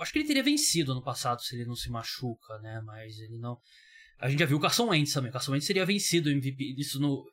acho 0.00 0.12
que 0.12 0.20
ele 0.20 0.28
teria 0.28 0.42
vencido 0.44 0.92
ano 0.92 1.02
passado 1.02 1.40
se 1.42 1.56
ele 1.56 1.64
não 1.64 1.74
se 1.74 1.90
machuca, 1.90 2.58
né? 2.62 2.80
Mas 2.84 3.18
ele 3.18 3.38
não. 3.38 3.56
A 4.20 4.28
gente 4.28 4.38
já 4.38 4.46
viu 4.46 4.56
o 4.56 4.60
Carson 4.60 4.88
Wentz 4.88 5.12
também. 5.12 5.30
O 5.30 5.32
Carson 5.32 5.52
Wentz 5.52 5.66
teria 5.66 5.84
vencido 5.84 6.28
o 6.28 6.32
MVP. 6.32 6.74
Isso 6.78 7.00
no. 7.00 7.24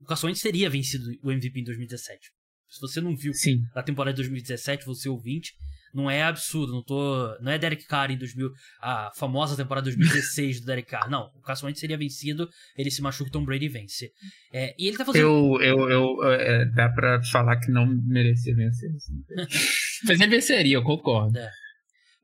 O 0.00 0.04
Carson 0.06 0.28
Wentz 0.28 0.40
teria 0.40 0.70
vencido 0.70 1.04
o 1.22 1.30
MVP 1.30 1.60
em 1.60 1.64
2017. 1.64 2.20
Se 2.68 2.80
você 2.80 3.00
não 3.00 3.16
viu 3.16 3.32
Sim. 3.32 3.62
a 3.74 3.82
temporada 3.82 4.12
de 4.12 4.18
2017, 4.18 4.84
você 4.84 5.08
ouvinte, 5.08 5.52
não 5.94 6.10
é 6.10 6.22
absurdo. 6.22 6.72
Não 6.72 6.82
tô. 6.82 7.36
Não 7.40 7.50
é 7.50 7.58
Derek 7.58 7.86
Carr 7.86 8.10
em 8.10 8.18
2000. 8.18 8.50
A 8.80 9.10
famosa 9.16 9.56
temporada 9.56 9.84
2016 9.84 10.60
do 10.60 10.66
Derek 10.66 10.88
Carr. 10.88 11.10
Não. 11.10 11.30
O 11.34 11.40
Carson 11.40 11.66
Wentz 11.66 11.80
seria 11.80 11.96
vencido, 11.96 12.48
ele 12.76 12.90
se 12.90 13.02
machuca, 13.02 13.30
Tom 13.30 13.44
Brady 13.44 13.68
vence. 13.68 14.10
É, 14.52 14.74
e 14.78 14.86
ele 14.86 14.96
tá 14.96 15.04
fazendo. 15.04 15.24
Eu, 15.24 15.60
eu, 15.62 15.90
eu, 15.90 16.30
é, 16.30 16.64
dá 16.66 16.88
pra 16.90 17.22
falar 17.24 17.58
que 17.58 17.70
não 17.70 17.86
merecia 17.86 18.54
vencer. 18.54 18.90
assim. 18.94 19.14
Mas 20.06 20.20
ele 20.20 20.30
venceria, 20.30 20.76
eu 20.76 20.82
concordo. 20.82 21.38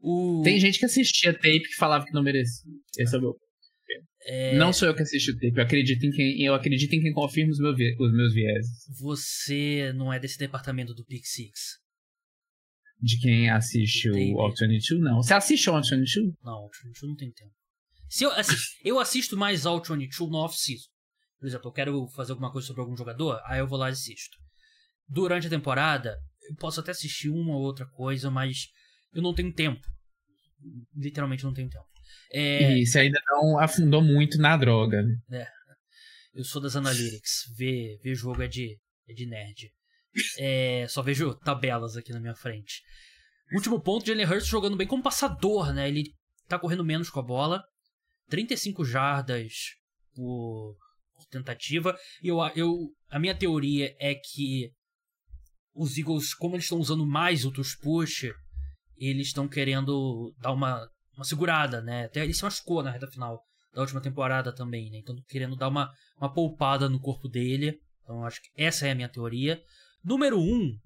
O, 0.00 0.42
Tem 0.44 0.60
gente 0.60 0.78
que 0.78 0.84
assistia 0.84 1.32
tape 1.32 1.60
que 1.60 1.76
falava 1.76 2.04
que 2.04 2.12
não 2.12 2.22
merecia. 2.22 2.70
Esse 2.98 3.14
é 3.14 3.18
o 3.18 3.22
meu. 3.22 3.36
É, 4.26 4.56
Não 4.56 4.72
sou 4.72 4.88
eu 4.88 4.94
que 4.94 5.02
assisto 5.02 5.30
o 5.32 5.34
tape, 5.34 5.52
eu 5.56 5.62
acredito 5.62 6.04
em 6.06 6.10
quem, 6.10 6.42
eu 6.42 6.54
acredito 6.54 6.92
em 6.94 7.00
quem 7.00 7.12
confirma 7.12 7.50
os, 7.52 7.58
meu 7.58 7.74
vi- 7.74 7.94
os 7.98 8.12
meus 8.12 8.32
vieses. 8.32 8.70
Você 9.00 9.92
não 9.94 10.12
é 10.12 10.18
desse 10.18 10.38
departamento 10.38 10.94
do 10.94 11.04
Pick 11.04 11.24
Six. 11.26 11.78
De 13.00 13.18
quem 13.20 13.50
assiste 13.50 14.08
o 14.08 14.14
22, 14.14 15.00
não. 15.02 15.16
Você 15.22 15.34
assiste 15.34 15.68
o 15.68 15.74
22? 15.74 16.32
Não, 16.42 16.68
22 16.84 17.02
não 17.10 17.16
tem 17.16 17.30
tempo. 17.32 17.52
Se 18.08 18.24
eu, 18.24 18.30
assim, 18.32 18.54
eu 18.84 18.98
assisto 18.98 19.36
mais 19.36 19.64
22 19.64 20.30
no 20.30 20.38
off-season. 20.38 20.88
Por 21.38 21.46
exemplo, 21.48 21.68
eu 21.68 21.72
quero 21.72 22.06
fazer 22.14 22.32
alguma 22.32 22.50
coisa 22.50 22.66
sobre 22.66 22.80
algum 22.80 22.96
jogador, 22.96 23.38
aí 23.44 23.58
eu 23.60 23.66
vou 23.66 23.78
lá 23.78 23.90
e 23.90 23.92
assisto. 23.92 24.38
Durante 25.06 25.46
a 25.48 25.50
temporada, 25.50 26.16
eu 26.48 26.54
posso 26.56 26.80
até 26.80 26.92
assistir 26.92 27.28
uma 27.28 27.54
ou 27.54 27.62
outra 27.62 27.84
coisa, 27.86 28.30
mas 28.30 28.68
eu 29.12 29.20
não 29.20 29.34
tenho 29.34 29.52
tempo. 29.52 29.86
Literalmente 30.96 31.44
não 31.44 31.52
tenho 31.52 31.68
tempo. 31.68 31.84
É, 32.32 32.78
E 32.78 32.86
você 32.86 33.00
ainda 33.00 33.20
não 33.26 33.58
afundou 33.58 34.02
muito 34.02 34.38
na 34.38 34.56
droga, 34.56 35.02
né? 35.28 35.46
Eu 36.34 36.44
sou 36.44 36.60
das 36.60 36.74
Analytics. 36.74 37.54
Ver, 37.56 37.98
ver 38.02 38.14
jogo 38.14 38.42
é 38.42 38.48
de, 38.48 38.76
é 39.08 39.12
de 39.12 39.26
nerd. 39.26 39.70
É, 40.38 40.86
só 40.88 41.02
vejo 41.02 41.34
tabelas 41.34 41.96
aqui 41.96 42.12
na 42.12 42.20
minha 42.20 42.34
frente. 42.34 42.82
Último 43.52 43.80
ponto, 43.80 44.06
Jalen 44.06 44.26
Hurts 44.26 44.46
jogando 44.46 44.76
bem 44.76 44.86
como 44.86 45.02
passador, 45.02 45.72
né? 45.72 45.88
Ele 45.88 46.12
tá 46.48 46.58
correndo 46.58 46.84
menos 46.84 47.08
com 47.08 47.20
a 47.20 47.22
bola. 47.22 47.62
35 48.28 48.84
jardas 48.84 49.52
por, 50.14 50.76
por 51.14 51.26
tentativa. 51.26 51.96
E 52.22 52.28
eu, 52.28 52.38
eu, 52.56 52.70
a 53.08 53.18
minha 53.18 53.34
teoria 53.34 53.94
é 54.00 54.14
que 54.14 54.72
os 55.74 55.96
Eagles, 55.98 56.34
como 56.34 56.56
eles 56.56 56.64
estão 56.64 56.78
usando 56.78 57.06
mais 57.06 57.44
o 57.44 57.52
tush 57.52 57.76
push, 57.76 58.24
eles 58.96 59.28
estão 59.28 59.48
querendo 59.48 60.34
dar 60.38 60.52
uma, 60.52 60.88
uma 61.16 61.24
segurada, 61.24 61.80
né? 61.82 62.04
Até 62.06 62.22
ele 62.24 62.34
se 62.34 62.42
machucou 62.42 62.82
na 62.82 62.90
reta 62.90 63.06
final 63.06 63.40
da 63.72 63.80
última 63.80 64.00
temporada 64.00 64.54
também, 64.54 64.90
né? 64.90 64.98
Então 64.98 65.14
querendo 65.28 65.56
dar 65.56 65.68
uma, 65.68 65.90
uma 66.18 66.32
poupada 66.32 66.88
no 66.88 67.00
corpo 67.00 67.28
dele. 67.28 67.78
Então 68.02 68.16
eu 68.18 68.24
acho 68.24 68.40
que 68.42 68.48
essa 68.56 68.86
é 68.86 68.90
a 68.92 68.94
minha 68.94 69.08
teoria. 69.08 69.60
Número 70.04 70.38
1, 70.38 70.42
um, 70.42 70.76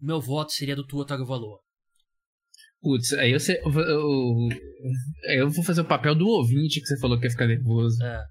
meu 0.00 0.20
voto 0.20 0.52
seria 0.52 0.76
do 0.76 0.86
Tua 0.86 1.06
Tagovailoa. 1.06 1.58
Putz, 2.80 3.12
aí 3.14 3.32
eu, 3.32 3.40
sei- 3.40 3.60
eu, 3.64 3.72
eu, 3.72 4.48
eu 5.36 5.50
vou 5.50 5.64
fazer 5.64 5.80
o 5.80 5.84
papel 5.88 6.14
do 6.14 6.28
ouvinte 6.28 6.80
que 6.80 6.86
você 6.86 6.98
falou 7.00 7.18
que 7.18 7.26
ia 7.26 7.30
ficar 7.30 7.46
nervoso. 7.48 8.00
É. 8.04 8.24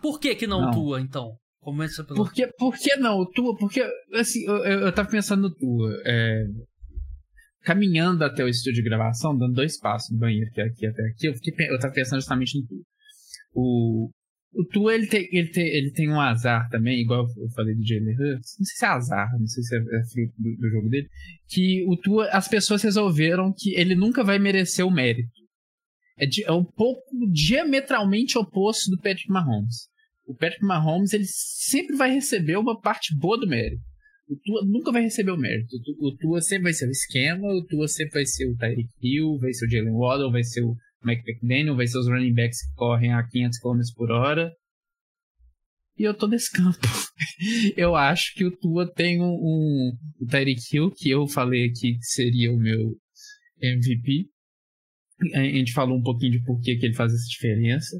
Por 0.00 0.20
que 0.20 0.36
que 0.36 0.46
não, 0.46 0.60
Não. 0.60 0.70
Tua, 0.70 1.00
então? 1.00 1.36
Começa 1.58 2.04
pelo... 2.04 2.16
Por 2.22 2.32
que, 2.32 2.46
por 2.58 2.76
que 2.78 2.94
não? 2.96 3.18
O 3.18 3.26
Tua, 3.28 3.56
porque, 3.56 3.82
assim, 4.14 4.44
eu, 4.46 4.56
eu, 4.58 4.80
eu 4.82 4.92
tava 4.94 5.10
pensando 5.10 5.42
no 5.48 5.54
Tua. 5.54 5.90
é, 6.04 6.44
caminhando 7.66 8.22
até 8.22 8.44
o 8.44 8.48
estúdio 8.48 8.80
de 8.80 8.88
gravação, 8.88 9.36
dando 9.36 9.52
dois 9.54 9.76
passos 9.76 10.12
no 10.12 10.18
banheiro, 10.18 10.48
é 10.56 10.62
aqui 10.62 10.86
até 10.86 11.02
aqui, 11.08 11.26
eu, 11.26 11.34
fiquei, 11.34 11.68
eu 11.68 11.78
tava 11.80 11.92
pensando 11.92 12.20
justamente 12.20 12.56
no 12.60 12.66
Tua. 12.66 12.78
O, 13.52 14.10
o 14.54 14.64
Tua, 14.66 14.94
ele 14.94 15.08
tem, 15.08 15.28
ele, 15.32 15.50
tem, 15.50 15.66
ele 15.66 15.90
tem 15.90 16.08
um 16.08 16.20
azar 16.20 16.68
também, 16.70 17.00
igual 17.00 17.26
eu 17.36 17.50
falei 17.50 17.74
do 17.74 17.84
Jalen 17.84 18.14
Hurts. 18.14 18.54
Não 18.58 18.64
sei 18.64 18.76
se 18.76 18.84
é 18.84 18.88
azar, 18.88 19.28
não 19.38 19.46
sei 19.48 19.62
se 19.64 19.76
é, 19.76 19.78
é 19.78 20.04
fruto 20.12 20.34
do, 20.38 20.56
do 20.56 20.70
jogo 20.70 20.88
dele. 20.88 21.08
Que 21.48 21.84
o 21.88 21.96
Tua, 21.96 22.28
as 22.28 22.46
pessoas 22.46 22.82
resolveram 22.82 23.52
que 23.52 23.74
ele 23.74 23.96
nunca 23.96 24.22
vai 24.22 24.38
merecer 24.38 24.86
o 24.86 24.90
mérito. 24.90 25.28
É, 26.18 26.24
di- 26.24 26.44
é 26.44 26.52
um 26.52 26.64
pouco 26.64 27.02
diametralmente 27.32 28.38
oposto 28.38 28.90
do 28.90 28.96
Patrick 28.98 29.28
Mahomes. 29.28 29.88
O 30.24 30.34
Patrick 30.34 30.64
Mahomes 30.64 31.12
ele 31.12 31.26
sempre 31.26 31.96
vai 31.96 32.10
receber 32.12 32.56
uma 32.56 32.80
parte 32.80 33.14
boa 33.16 33.38
do 33.38 33.46
mérito. 33.48 33.82
O 34.28 34.36
Tua 34.36 34.64
nunca 34.64 34.90
vai 34.92 35.02
receber 35.02 35.30
o 35.30 35.36
mérito. 35.36 35.76
O 35.76 35.82
Tu- 35.82 35.96
O 36.00 36.16
Tua 36.16 36.40
sempre 36.40 36.64
vai 36.64 36.72
ser 36.72 36.88
o 36.88 36.90
esquema, 36.90 37.46
o 37.48 37.64
Tua 37.64 37.86
sempre 37.86 38.14
vai 38.14 38.26
ser 38.26 38.48
o 38.48 38.56
Tyreek 38.56 38.88
Hill, 39.00 39.38
vai 39.38 39.52
ser 39.52 39.66
o 39.66 39.70
Jalen 39.70 39.92
Waddle, 39.92 40.32
vai 40.32 40.42
ser 40.42 40.62
o 40.64 40.74
Mike 41.04 41.22
McDaniel, 41.30 41.76
vai 41.76 41.86
ser 41.86 41.98
os 41.98 42.08
running 42.08 42.34
backs 42.34 42.60
que 42.66 42.74
correm 42.74 43.12
a 43.12 43.22
500 43.26 43.58
km 43.60 43.80
por 43.94 44.10
hora. 44.10 44.50
E 45.98 46.02
eu 46.02 46.12
tô 46.12 46.26
nesse 46.26 46.50
campo. 46.50 46.78
eu 47.76 47.94
acho 47.94 48.34
que 48.34 48.44
o 48.44 48.50
Tua 48.56 48.92
tem 48.92 49.20
um, 49.22 49.32
um 49.32 49.92
o 50.20 50.26
Tyreek 50.26 50.60
Hill, 50.72 50.90
que 50.90 51.08
eu 51.08 51.26
falei 51.28 51.66
aqui 51.66 51.94
que 51.96 52.04
seria 52.04 52.52
o 52.52 52.58
meu 52.58 52.96
MVP. 53.62 54.26
A 55.34 55.42
gente 55.44 55.72
falou 55.72 55.96
um 55.96 56.02
pouquinho 56.02 56.32
de 56.32 56.42
por 56.42 56.60
que, 56.60 56.76
que 56.76 56.84
ele 56.86 56.94
faz 56.94 57.12
essa 57.14 57.24
diferença. 57.28 57.96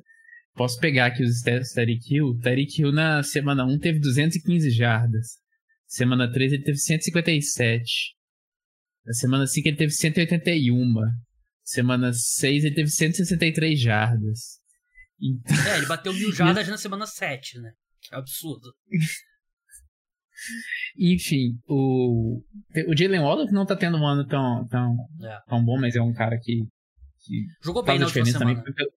Posso 0.55 0.79
pegar 0.81 1.07
aqui 1.07 1.23
os 1.23 1.37
stats 1.39 1.71
do 1.71 1.75
Tyreek 1.75 2.15
Hill. 2.15 2.39
Tyreek 2.43 2.81
Hill 2.83 2.93
na 2.93 3.23
semana 3.23 3.65
1 3.65 3.79
teve 3.79 3.99
215 4.01 4.71
jardas. 4.71 5.27
Semana 5.87 6.31
3 6.31 6.53
ele 6.53 6.63
teve 6.65 6.79
157. 6.79 8.15
Na 9.05 9.13
semana 9.13 9.47
5 9.47 9.69
ele 9.69 9.77
teve 9.77 9.93
181. 9.93 10.85
Semana 11.63 12.13
6 12.13 12.65
ele 12.65 12.75
teve 12.75 12.91
163 12.91 13.79
jardas. 13.81 14.61
Então, 15.21 15.57
É, 15.73 15.79
ele 15.79 15.87
bateu 15.87 16.13
mil 16.13 16.33
jardas 16.35 16.69
na 16.69 16.77
semana 16.77 17.07
7, 17.07 17.59
né? 17.61 17.73
Que 18.03 18.15
absurdo. 18.15 18.73
enfim, 20.99 21.59
o, 21.67 22.43
o 22.89 22.97
Jalen 22.97 23.21
Waddle 23.21 23.51
não 23.53 23.65
tá 23.67 23.75
tendo 23.77 23.97
um 23.97 24.07
ano 24.07 24.27
tão, 24.27 24.67
tão, 24.69 24.95
É. 25.25 25.39
tão 25.49 25.65
bom, 25.65 25.79
mas 25.81 25.97
é 25.97 26.03
um 26.03 26.13
cara 26.13 26.39
que, 26.39 26.67
que 27.25 27.47
Jogou 27.65 27.83
bem 27.83 27.99
na 27.99 28.07
diferença 28.07 28.39
semana. 28.39 28.57
também. 28.59 28.75
Pela- 28.75 28.91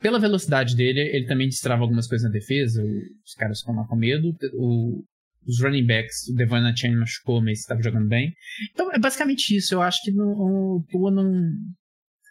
Pela 0.00 0.18
velocidade 0.18 0.74
dele, 0.76 1.00
ele 1.00 1.26
também 1.26 1.48
destrava 1.48 1.82
algumas 1.82 2.06
coisas 2.08 2.24
na 2.26 2.32
defesa. 2.32 2.82
Os 3.24 3.34
caras 3.34 3.60
ficam 3.60 3.74
lá 3.76 3.86
com 3.86 3.94
medo. 3.96 4.36
O, 4.54 5.04
os 5.46 5.60
running 5.60 5.86
backs, 5.86 6.28
o 6.28 6.34
Devon 6.34 6.74
Chain 6.76 6.96
machucou, 6.96 7.42
mas 7.42 7.60
estava 7.60 7.82
jogando 7.82 8.08
bem. 8.08 8.34
Então 8.72 8.92
é 8.92 8.98
basicamente 8.98 9.56
isso. 9.56 9.74
Eu 9.74 9.82
acho 9.82 10.00
que 10.02 10.12
o 10.12 10.84
Tua 10.90 11.10
não. 11.10 11.32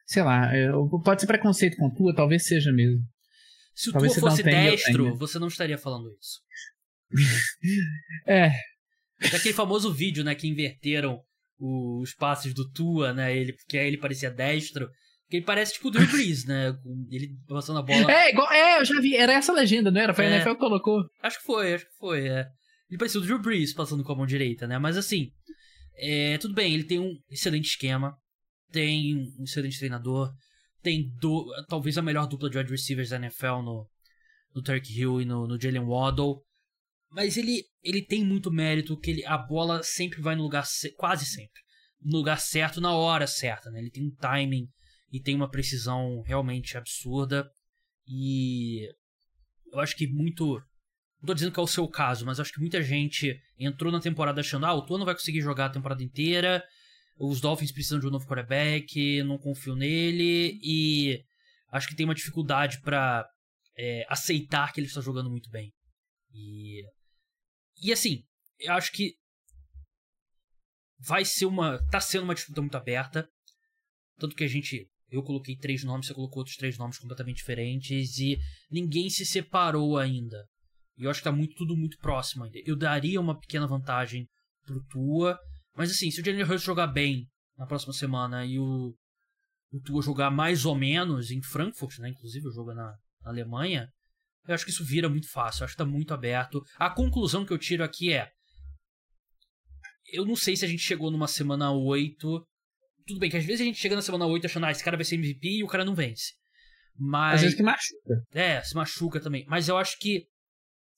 Sei 0.05 0.23
lá, 0.23 0.53
é, 0.55 0.69
pode 1.03 1.21
ser 1.21 1.27
preconceito 1.27 1.77
com 1.77 1.87
o 1.87 1.93
Tua, 1.93 2.15
talvez 2.15 2.45
seja 2.45 2.71
mesmo. 2.71 3.01
Se 3.73 3.89
o 3.89 3.93
talvez 3.93 4.13
Tua 4.13 4.29
fosse 4.29 4.43
destro, 4.43 5.15
você 5.17 5.39
não 5.39 5.47
estaria 5.47 5.77
falando 5.77 6.09
isso. 6.19 6.41
é. 8.27 8.51
Daquele 9.31 9.53
famoso 9.53 9.93
vídeo, 9.93 10.23
né, 10.23 10.33
que 10.33 10.47
inverteram 10.47 11.21
os 11.59 12.13
passes 12.13 12.53
do 12.53 12.69
Tua, 12.69 13.13
né? 13.13 13.35
Ele, 13.35 13.53
porque 13.53 13.77
aí 13.77 13.87
ele 13.87 13.97
parecia 13.97 14.31
destro. 14.31 14.89
Porque 15.23 15.37
ele 15.37 15.45
parece 15.45 15.73
tipo 15.73 15.87
o 15.87 15.91
Drew 15.91 16.07
Brees, 16.07 16.45
né? 16.45 16.75
Ele 17.09 17.29
passando 17.47 17.79
a 17.79 17.83
bola. 17.83 18.11
É, 18.11 18.31
igual, 18.31 18.51
é, 18.51 18.79
eu 18.79 18.85
já 18.85 18.99
vi. 18.99 19.15
Era 19.15 19.33
essa 19.33 19.53
legenda, 19.53 19.91
não 19.91 20.01
era? 20.01 20.13
Foi 20.13 20.25
é, 20.25 20.27
a 20.27 20.31
NFL 20.35 20.53
que 20.53 20.59
colocou. 20.59 21.03
Acho 21.21 21.39
que 21.39 21.45
foi, 21.45 21.73
acho 21.73 21.85
que 21.85 21.97
foi, 21.97 22.27
é. 22.27 22.47
Ele 22.91 22.97
parecia 22.97 23.21
o 23.21 23.23
Drew 23.23 23.39
Brees 23.39 23.73
passando 23.73 24.03
com 24.03 24.11
a 24.11 24.15
mão 24.15 24.25
direita, 24.25 24.67
né? 24.67 24.77
Mas 24.77 24.97
assim, 24.97 25.31
é, 25.95 26.37
tudo 26.37 26.53
bem, 26.53 26.73
ele 26.73 26.83
tem 26.83 26.99
um 26.99 27.17
excelente 27.29 27.69
esquema, 27.69 28.17
tem 28.69 29.15
um 29.39 29.43
excelente 29.43 29.79
treinador, 29.79 30.29
tem 30.83 31.09
do, 31.15 31.49
talvez 31.69 31.97
a 31.97 32.01
melhor 32.01 32.27
dupla 32.27 32.49
de 32.49 32.57
wide 32.57 32.69
receivers 32.69 33.09
da 33.09 33.15
NFL 33.15 33.61
no, 33.63 33.89
no 34.53 34.61
Turk 34.61 34.91
Hill 34.91 35.21
e 35.21 35.25
no, 35.25 35.47
no 35.47 35.59
Jalen 35.59 35.85
Waddle. 35.85 36.43
Mas 37.09 37.37
ele, 37.37 37.63
ele 37.81 38.01
tem 38.01 38.25
muito 38.25 38.51
mérito, 38.51 38.99
que 38.99 39.11
ele, 39.11 39.25
a 39.25 39.37
bola 39.37 39.81
sempre 39.83 40.21
vai 40.21 40.35
no 40.35 40.43
lugar, 40.43 40.65
quase 40.97 41.25
sempre, 41.25 41.61
no 42.01 42.17
lugar 42.17 42.41
certo, 42.41 42.81
na 42.81 42.93
hora 42.93 43.25
certa, 43.25 43.71
né? 43.71 43.79
Ele 43.79 43.89
tem 43.89 44.03
um 44.03 44.15
timing 44.15 44.67
e 45.11 45.21
tem 45.21 45.33
uma 45.33 45.49
precisão 45.49 46.21
realmente 46.23 46.77
absurda. 46.77 47.49
E 48.05 48.89
eu 49.71 49.79
acho 49.79 49.95
que 49.95 50.07
muito. 50.07 50.61
Não 51.21 51.27
tô 51.27 51.33
dizendo 51.33 51.53
que 51.53 51.59
é 51.59 51.63
o 51.63 51.67
seu 51.67 51.87
caso, 51.87 52.25
mas 52.25 52.39
acho 52.39 52.51
que 52.51 52.59
muita 52.59 52.81
gente 52.81 53.39
entrou 53.57 53.91
na 53.91 53.99
temporada 53.99 54.41
achando, 54.41 54.65
ah, 54.65 54.73
o 54.73 54.85
Tua 54.85 54.97
não 54.97 55.05
vai 55.05 55.13
conseguir 55.13 55.41
jogar 55.41 55.67
a 55.67 55.69
temporada 55.69 56.03
inteira, 56.03 56.63
os 57.17 57.39
Dolphins 57.39 57.71
precisam 57.71 57.99
de 57.99 58.07
um 58.07 58.09
novo 58.09 58.25
quarterback, 58.25 59.21
não 59.23 59.37
confio 59.37 59.75
nele, 59.75 60.59
e 60.63 61.23
acho 61.71 61.87
que 61.87 61.95
tem 61.95 62.05
uma 62.05 62.15
dificuldade 62.15 62.81
para 62.81 63.27
é, 63.77 64.05
aceitar 64.09 64.73
que 64.73 64.79
ele 64.79 64.87
está 64.87 64.99
jogando 64.99 65.29
muito 65.29 65.49
bem. 65.51 65.71
E 66.33 66.81
e 67.81 67.91
assim, 67.91 68.23
eu 68.59 68.73
acho 68.73 68.91
que 68.91 69.15
vai 70.99 71.25
ser 71.25 71.45
uma. 71.45 71.83
tá 71.89 71.99
sendo 71.99 72.23
uma 72.23 72.35
disputa 72.35 72.61
muito 72.61 72.77
aberta. 72.77 73.27
Tanto 74.19 74.35
que 74.35 74.43
a 74.43 74.47
gente. 74.47 74.87
Eu 75.09 75.23
coloquei 75.23 75.57
três 75.57 75.83
nomes, 75.83 76.07
você 76.07 76.13
colocou 76.13 76.39
outros 76.39 76.55
três 76.55 76.77
nomes 76.77 76.97
completamente 76.97 77.37
diferentes 77.37 78.17
e 78.17 78.37
ninguém 78.69 79.09
se 79.09 79.25
separou 79.25 79.97
ainda. 79.97 80.47
E 80.97 81.03
eu 81.03 81.09
acho 81.09 81.19
que 81.19 81.23
tá 81.23 81.31
muito, 81.31 81.55
tudo 81.55 81.75
muito 81.75 81.97
próximo 81.97 82.43
ainda. 82.43 82.59
Eu 82.65 82.75
daria 82.75 83.19
uma 83.19 83.39
pequena 83.39 83.67
vantagem 83.67 84.27
pro 84.65 84.83
Tua, 84.85 85.39
mas 85.75 85.91
assim, 85.91 86.11
se 86.11 86.21
o 86.21 86.25
Jalen 86.25 86.43
Hurts 86.43 86.63
jogar 86.63 86.87
bem 86.87 87.27
na 87.57 87.65
próxima 87.65 87.93
semana 87.93 88.45
e 88.45 88.59
o, 88.59 88.93
o 89.71 89.81
Tua 89.81 90.01
jogar 90.01 90.29
mais 90.29 90.65
ou 90.65 90.75
menos 90.75 91.31
em 91.31 91.41
Frankfurt, 91.41 91.99
né, 91.99 92.09
inclusive 92.09 92.47
o 92.47 92.51
jogo 92.51 92.73
na, 92.73 92.93
na 93.23 93.31
Alemanha, 93.31 93.89
eu 94.47 94.55
acho 94.55 94.65
que 94.65 94.71
isso 94.71 94.83
vira 94.83 95.07
muito 95.07 95.29
fácil, 95.29 95.61
eu 95.61 95.65
acho 95.65 95.73
que 95.73 95.77
tá 95.77 95.85
muito 95.85 96.13
aberto. 96.13 96.63
A 96.77 96.89
conclusão 96.89 97.45
que 97.45 97.53
eu 97.53 97.57
tiro 97.57 97.83
aqui 97.83 98.13
é. 98.13 98.29
Eu 100.11 100.25
não 100.25 100.35
sei 100.35 100.55
se 100.55 100.65
a 100.65 100.67
gente 100.67 100.81
chegou 100.81 101.11
numa 101.11 101.27
semana 101.27 101.71
8. 101.71 102.47
Tudo 103.07 103.19
bem, 103.19 103.29
que 103.29 103.37
às 103.37 103.45
vezes 103.45 103.61
a 103.61 103.63
gente 103.63 103.79
chega 103.79 103.95
na 103.95 104.01
semana 104.01 104.25
8 104.25 104.45
achando, 104.45 104.65
ah, 104.65 104.71
esse 104.71 104.83
cara 104.83 104.97
vai 104.97 105.05
ser 105.05 105.15
MVP 105.15 105.47
e 105.47 105.63
o 105.63 105.67
cara 105.67 105.85
não 105.85 105.95
vence. 105.95 106.33
Mas. 106.97 107.35
Às 107.35 107.41
vezes 107.41 107.55
que 107.55 107.63
machuca. 107.63 108.25
É, 108.33 108.61
se 108.61 108.75
machuca 108.75 109.19
também. 109.19 109.45
Mas 109.47 109.69
eu 109.69 109.77
acho 109.77 109.97
que 109.99 110.25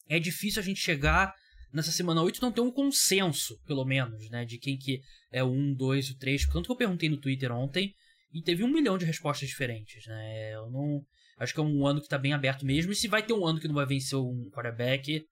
é 0.07 0.19
difícil 0.19 0.61
a 0.61 0.65
gente 0.65 0.79
chegar 0.79 1.33
nessa 1.73 1.91
semana 1.91 2.21
8 2.21 2.41
não 2.41 2.51
ter 2.51 2.61
um 2.61 2.71
consenso, 2.71 3.57
pelo 3.65 3.83
menos, 3.83 4.29
né? 4.29 4.45
De 4.45 4.59
quem 4.59 4.77
que 4.77 5.01
é 5.31 5.43
o 5.43 5.51
1, 5.51 5.73
2 5.73 6.05
e 6.07 6.11
o 6.11 6.17
3. 6.17 6.45
Tanto 6.47 6.65
que 6.65 6.71
eu 6.71 6.77
perguntei 6.77 7.09
no 7.09 7.19
Twitter 7.19 7.51
ontem 7.51 7.93
e 8.31 8.41
teve 8.41 8.63
um 8.63 8.71
milhão 8.71 8.97
de 8.97 9.05
respostas 9.05 9.49
diferentes, 9.49 10.05
né? 10.05 10.53
Eu 10.53 10.69
não. 10.69 11.01
Acho 11.39 11.53
que 11.53 11.59
é 11.59 11.63
um 11.63 11.85
ano 11.85 12.01
que 12.01 12.07
tá 12.07 12.17
bem 12.17 12.31
aberto 12.31 12.65
mesmo. 12.65 12.91
E 12.91 12.95
se 12.95 13.07
vai 13.07 13.25
ter 13.25 13.33
um 13.33 13.45
ano 13.45 13.59
que 13.59 13.67
não 13.67 13.75
vai 13.75 13.87
vencer 13.87 14.17
um 14.17 14.49
quarterback, 14.51 15.25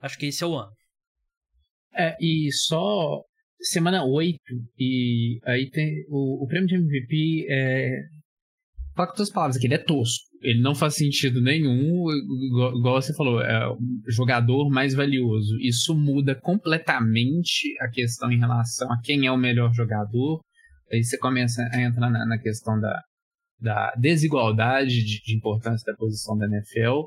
acho 0.00 0.18
que 0.18 0.26
esse 0.26 0.42
é 0.42 0.46
o 0.46 0.56
ano. 0.56 0.72
É, 1.92 2.16
e 2.20 2.50
só 2.50 3.22
semana 3.60 4.04
8, 4.04 4.38
e 4.78 5.38
aí 5.44 5.70
tem 5.70 6.04
o, 6.08 6.44
o 6.44 6.46
prêmio 6.46 6.66
de 6.66 6.74
MVP 6.74 7.46
é. 7.48 7.90
Fala 8.96 9.08
com 9.08 9.14
todas 9.14 9.28
as 9.28 9.34
palavras 9.34 9.56
aqui, 9.56 9.66
ele 9.66 9.74
é 9.74 9.78
tosco. 9.78 10.24
Ele 10.44 10.60
não 10.60 10.74
faz 10.74 10.96
sentido 10.96 11.40
nenhum, 11.40 12.04
igual, 12.46 12.78
igual 12.78 13.00
você 13.00 13.14
falou, 13.14 13.40
é 13.40 13.66
o 13.66 13.78
jogador 14.08 14.68
mais 14.68 14.92
valioso. 14.92 15.58
Isso 15.58 15.94
muda 15.94 16.34
completamente 16.34 17.74
a 17.80 17.88
questão 17.88 18.30
em 18.30 18.38
relação 18.38 18.92
a 18.92 19.00
quem 19.02 19.26
é 19.26 19.32
o 19.32 19.38
melhor 19.38 19.72
jogador. 19.72 20.42
Aí 20.92 21.02
você 21.02 21.16
começa 21.16 21.66
a 21.72 21.80
entrar 21.80 22.10
na, 22.10 22.26
na 22.26 22.38
questão 22.38 22.78
da, 22.78 23.00
da 23.58 23.94
desigualdade 23.98 25.02
de, 25.02 25.22
de, 25.22 25.34
importância 25.34 25.90
da 25.90 25.96
posição 25.96 26.36
da 26.36 26.46
NFL. 26.46 27.06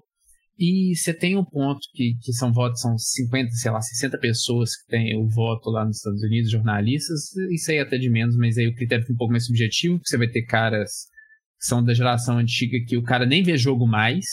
E 0.57 0.95
você 0.95 1.13
tem 1.13 1.37
um 1.37 1.45
ponto 1.45 1.79
que, 1.93 2.15
que 2.19 2.33
são 2.33 2.51
votos, 2.51 2.81
são 2.81 2.97
50, 2.97 3.51
sei 3.51 3.69
lá, 3.69 3.79
60 3.79 4.17
pessoas 4.17 4.75
que 4.75 4.87
têm 4.87 5.15
o 5.15 5.27
voto 5.29 5.69
lá 5.69 5.85
nos 5.85 5.97
Estados 5.97 6.23
Unidos, 6.23 6.49
jornalistas, 6.49 7.35
isso 7.51 7.69
aí 7.69 7.77
é 7.77 7.81
até 7.81 7.99
de 7.99 8.09
menos, 8.09 8.35
mas 8.35 8.57
aí 8.57 8.67
o 8.67 8.73
critério 8.73 9.03
fica 9.03 9.13
um 9.13 9.17
pouco 9.17 9.31
mais 9.31 9.45
subjetivo, 9.45 9.99
porque 9.99 10.09
você 10.09 10.17
vai 10.17 10.27
ter 10.27 10.41
caras 10.41 10.89
são 11.59 11.83
da 11.83 11.93
geração 11.93 12.37
antiga 12.37 12.77
que 12.85 12.97
o 12.97 13.03
cara 13.03 13.25
nem 13.25 13.43
vê 13.43 13.57
jogo 13.57 13.87
mais, 13.87 14.25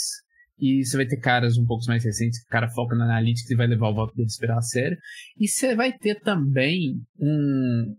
e 0.58 0.84
você 0.84 0.96
vai 0.96 1.06
ter 1.06 1.16
caras 1.18 1.56
um 1.56 1.66
pouco 1.66 1.84
mais 1.86 2.04
recentes 2.04 2.40
que 2.40 2.46
o 2.46 2.50
cara 2.50 2.70
foca 2.70 2.94
na 2.94 3.04
analytics 3.04 3.50
e 3.50 3.56
vai 3.56 3.66
levar 3.66 3.88
o 3.88 3.94
voto 3.94 4.14
deles 4.14 4.38
para 4.38 4.56
a 4.56 4.62
sério. 4.62 4.96
E 5.38 5.48
você 5.48 5.74
vai 5.74 5.92
ter 5.92 6.20
também 6.20 6.94
um, 7.18 7.96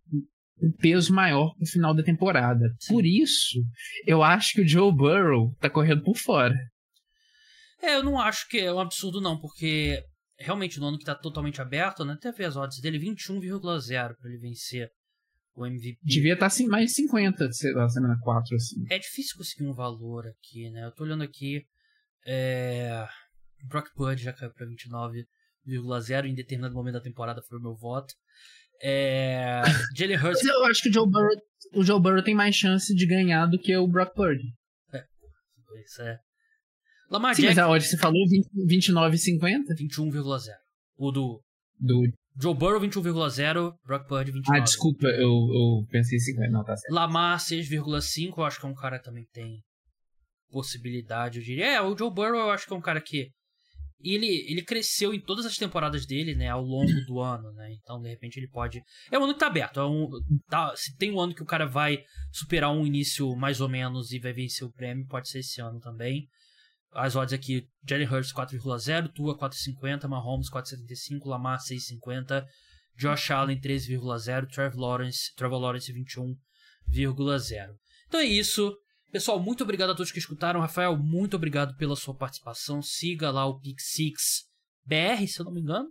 um 0.62 0.72
peso 0.80 1.14
maior 1.14 1.54
no 1.60 1.68
final 1.68 1.94
da 1.94 2.04
temporada. 2.04 2.74
Por 2.88 3.06
isso, 3.06 3.60
eu 4.08 4.24
acho 4.24 4.54
que 4.54 4.62
o 4.62 4.68
Joe 4.68 4.92
Burrow 4.92 5.54
tá 5.60 5.70
correndo 5.70 6.04
por 6.04 6.18
fora. 6.18 6.56
É, 7.82 7.96
eu 7.96 8.04
não 8.04 8.20
acho 8.20 8.48
que 8.48 8.58
é 8.58 8.74
um 8.74 8.80
absurdo, 8.80 9.20
não, 9.20 9.40
porque 9.40 10.02
realmente 10.40 10.80
no 10.80 10.88
ano 10.88 10.98
que 10.98 11.06
tá 11.06 11.16
totalmente 11.16 11.62
aberto, 11.62 12.04
né? 12.06 12.14
Até 12.14 12.32
ver 12.32 12.46
as 12.46 12.56
odds 12.56 12.80
dele 12.80 13.00
21,0 13.00 14.16
para 14.18 14.30
ele 14.30 14.40
vencer 14.40 14.90
o 15.56 15.66
MVP. 15.66 15.98
Devia 16.04 16.34
estar 16.34 16.42
tá, 16.42 16.48
assim, 16.48 16.68
mais 16.68 16.88
de 16.88 16.96
50 16.96 17.50
na 17.74 17.90
semana 17.90 18.20
4, 18.22 18.56
assim. 18.56 18.86
É 18.90 19.00
difícil 19.00 19.38
conseguir 19.38 19.66
um 19.66 19.74
valor 19.74 20.28
aqui, 20.28 20.70
né? 20.70 20.86
Eu 20.86 20.92
tô 20.92 21.04
olhando 21.04 21.24
aqui. 21.24 21.66
É... 22.26 23.08
Brock 23.64 23.94
Purdy 23.96 24.24
já 24.24 24.34
caiu 24.34 24.52
pra 24.52 24.66
29,0 24.66 26.26
em 26.26 26.36
determinado 26.36 26.76
momento 26.76 26.96
da 26.96 27.02
temporada 27.02 27.42
foi 27.42 27.58
o 27.58 27.62
meu 27.62 27.76
voto. 27.76 28.14
É... 28.82 29.62
Jalen 29.96 30.18
Hurts. 30.18 30.44
Mas 30.44 30.46
eu 30.46 30.66
acho 30.66 30.84
que 30.84 30.90
o 30.90 30.94
Joe, 30.94 31.10
Burrow, 31.10 31.42
o 31.74 31.84
Joe 31.84 32.02
Burrow 32.02 32.24
tem 32.24 32.36
mais 32.36 32.56
chance 32.56 32.94
de 32.94 33.06
ganhar 33.06 33.46
do 33.46 33.58
que 33.58 33.76
o 33.76 33.88
Brock 33.88 34.14
Purdy. 34.14 34.54
É, 34.94 35.04
isso 35.86 36.02
é. 36.02 36.20
Lamar 37.10 37.36
Sim, 37.36 37.44
Jack... 37.44 37.56
mas 37.56 37.86
a 37.86 37.88
você 37.88 37.98
falou 37.98 38.22
29,50? 38.68 39.76
21,0. 39.80 40.42
O 40.98 41.12
do. 41.12 41.42
Do. 41.80 42.02
Joe 42.40 42.54
Burrow 42.54 42.82
21,0. 42.82 43.74
Brock 43.86 44.08
Purdy 44.08 44.32
29. 44.32 44.60
Ah, 44.60 44.64
desculpa, 44.64 45.08
eu, 45.08 45.30
eu 45.30 45.86
pensei 45.90 46.18
em 46.18 46.22
50. 46.22 46.52
Não, 46.52 46.64
tá 46.64 46.76
certo. 46.76 46.94
Lamar 46.94 47.40
6,5. 47.40 48.34
Eu 48.38 48.44
acho 48.44 48.60
que 48.60 48.66
é 48.66 48.70
um 48.70 48.76
cara 48.76 49.00
que 49.00 49.06
também 49.06 49.26
tem 49.34 49.62
possibilidade, 50.50 51.40
eu 51.40 51.46
diria. 51.46 51.66
É, 51.66 51.82
o 51.82 51.98
Joe 51.98 52.12
Burrow 52.12 52.40
eu 52.40 52.52
acho 52.52 52.66
que 52.68 52.74
é 52.74 52.76
um 52.76 52.82
cara 52.82 53.02
que 53.02 53.30
e 54.06 54.14
ele, 54.14 54.46
ele 54.52 54.62
cresceu 54.62 55.16
em 55.16 55.20
todas 55.20 55.48
as 55.48 55.58
temporadas 55.58 56.06
dele, 56.06 56.36
né, 56.36 56.48
ao 56.48 56.62
longo 56.62 56.94
do 57.08 57.20
ano, 57.20 57.52
né? 57.54 57.74
Então, 57.74 58.00
de 58.00 58.10
repente, 58.10 58.38
ele 58.38 58.48
pode. 58.48 58.80
É 59.12 59.18
um 59.18 59.24
ano 59.24 59.34
que 59.34 59.40
tá 59.40 59.48
aberto. 59.48 59.80
É 59.80 59.86
um, 59.86 60.08
tá, 60.48 60.74
se 60.76 60.96
tem 60.96 61.12
um 61.12 61.20
ano 61.20 61.34
que 61.34 61.42
o 61.42 61.46
cara 61.46 61.66
vai 61.66 62.04
superar 62.32 62.72
um 62.72 62.86
início 62.86 63.36
mais 63.36 63.62
ou 63.62 63.68
menos 63.68 64.12
e 64.12 64.20
vai 64.20 64.32
vencer 64.32 64.68
o 64.68 64.72
prêmio, 64.72 65.08
pode 65.08 65.28
ser 65.28 65.40
esse 65.40 65.60
ano 65.60 65.80
também. 65.80 66.28
As 66.96 67.16
odds 67.16 67.34
aqui: 67.34 67.68
Jalen 67.88 68.08
Hurts 68.08 68.34
4,0, 68.34 69.12
Tua 69.14 69.38
4,50, 69.38 70.08
Mahomes 70.08 70.50
4,75, 70.50 71.26
Lamar 71.26 71.60
6,50, 71.60 72.46
Josh 72.98 73.32
Allen 73.32 73.60
13,0, 73.60 74.48
Trevor 74.48 74.80
Lawrence, 74.80 75.36
Trevor 75.36 75.60
Lawrence 75.60 75.92
21,0. 75.92 77.76
Então 78.08 78.20
é 78.20 78.26
isso. 78.26 78.76
Pessoal, 79.12 79.40
muito 79.40 79.64
obrigado 79.64 79.92
a 79.92 79.96
todos 79.96 80.12
que 80.12 80.20
escutaram. 80.20 80.60
Rafael, 80.60 80.98
muito 80.98 81.36
obrigado 81.36 81.76
pela 81.78 81.96
sua 81.96 82.16
participação. 82.16 82.82
Siga 82.82 83.30
lá 83.30 83.46
o 83.46 83.60
Pix6BR, 83.60 85.28
se 85.28 85.40
eu 85.40 85.46
não 85.46 85.54
me 85.54 85.62
engano. 85.62 85.90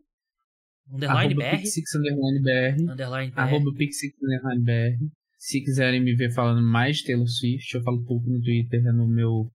Underline 0.91 1.35
BR. 1.35 1.43
Pix6 1.43 1.83
underline 1.97 2.43
BR. 2.43 2.93
Underline 2.93 3.31
BR. 3.31 3.41
Arroba 3.41 3.71
Pix6 3.73 4.13
underline 4.23 4.63
BR. 4.63 5.07
Se 5.39 5.61
quiserem 5.63 6.03
me 6.03 6.15
ver 6.15 6.33
falando 6.33 6.63
mais 6.63 7.03
Taylor 7.03 7.29
Swift, 7.29 7.75
eu 7.75 7.83
falo 7.83 8.03
pouco 8.05 8.29
no 8.29 8.41
Twitter, 8.41 8.81
é 8.81 8.93
no 8.93 9.07
meu 9.07 9.51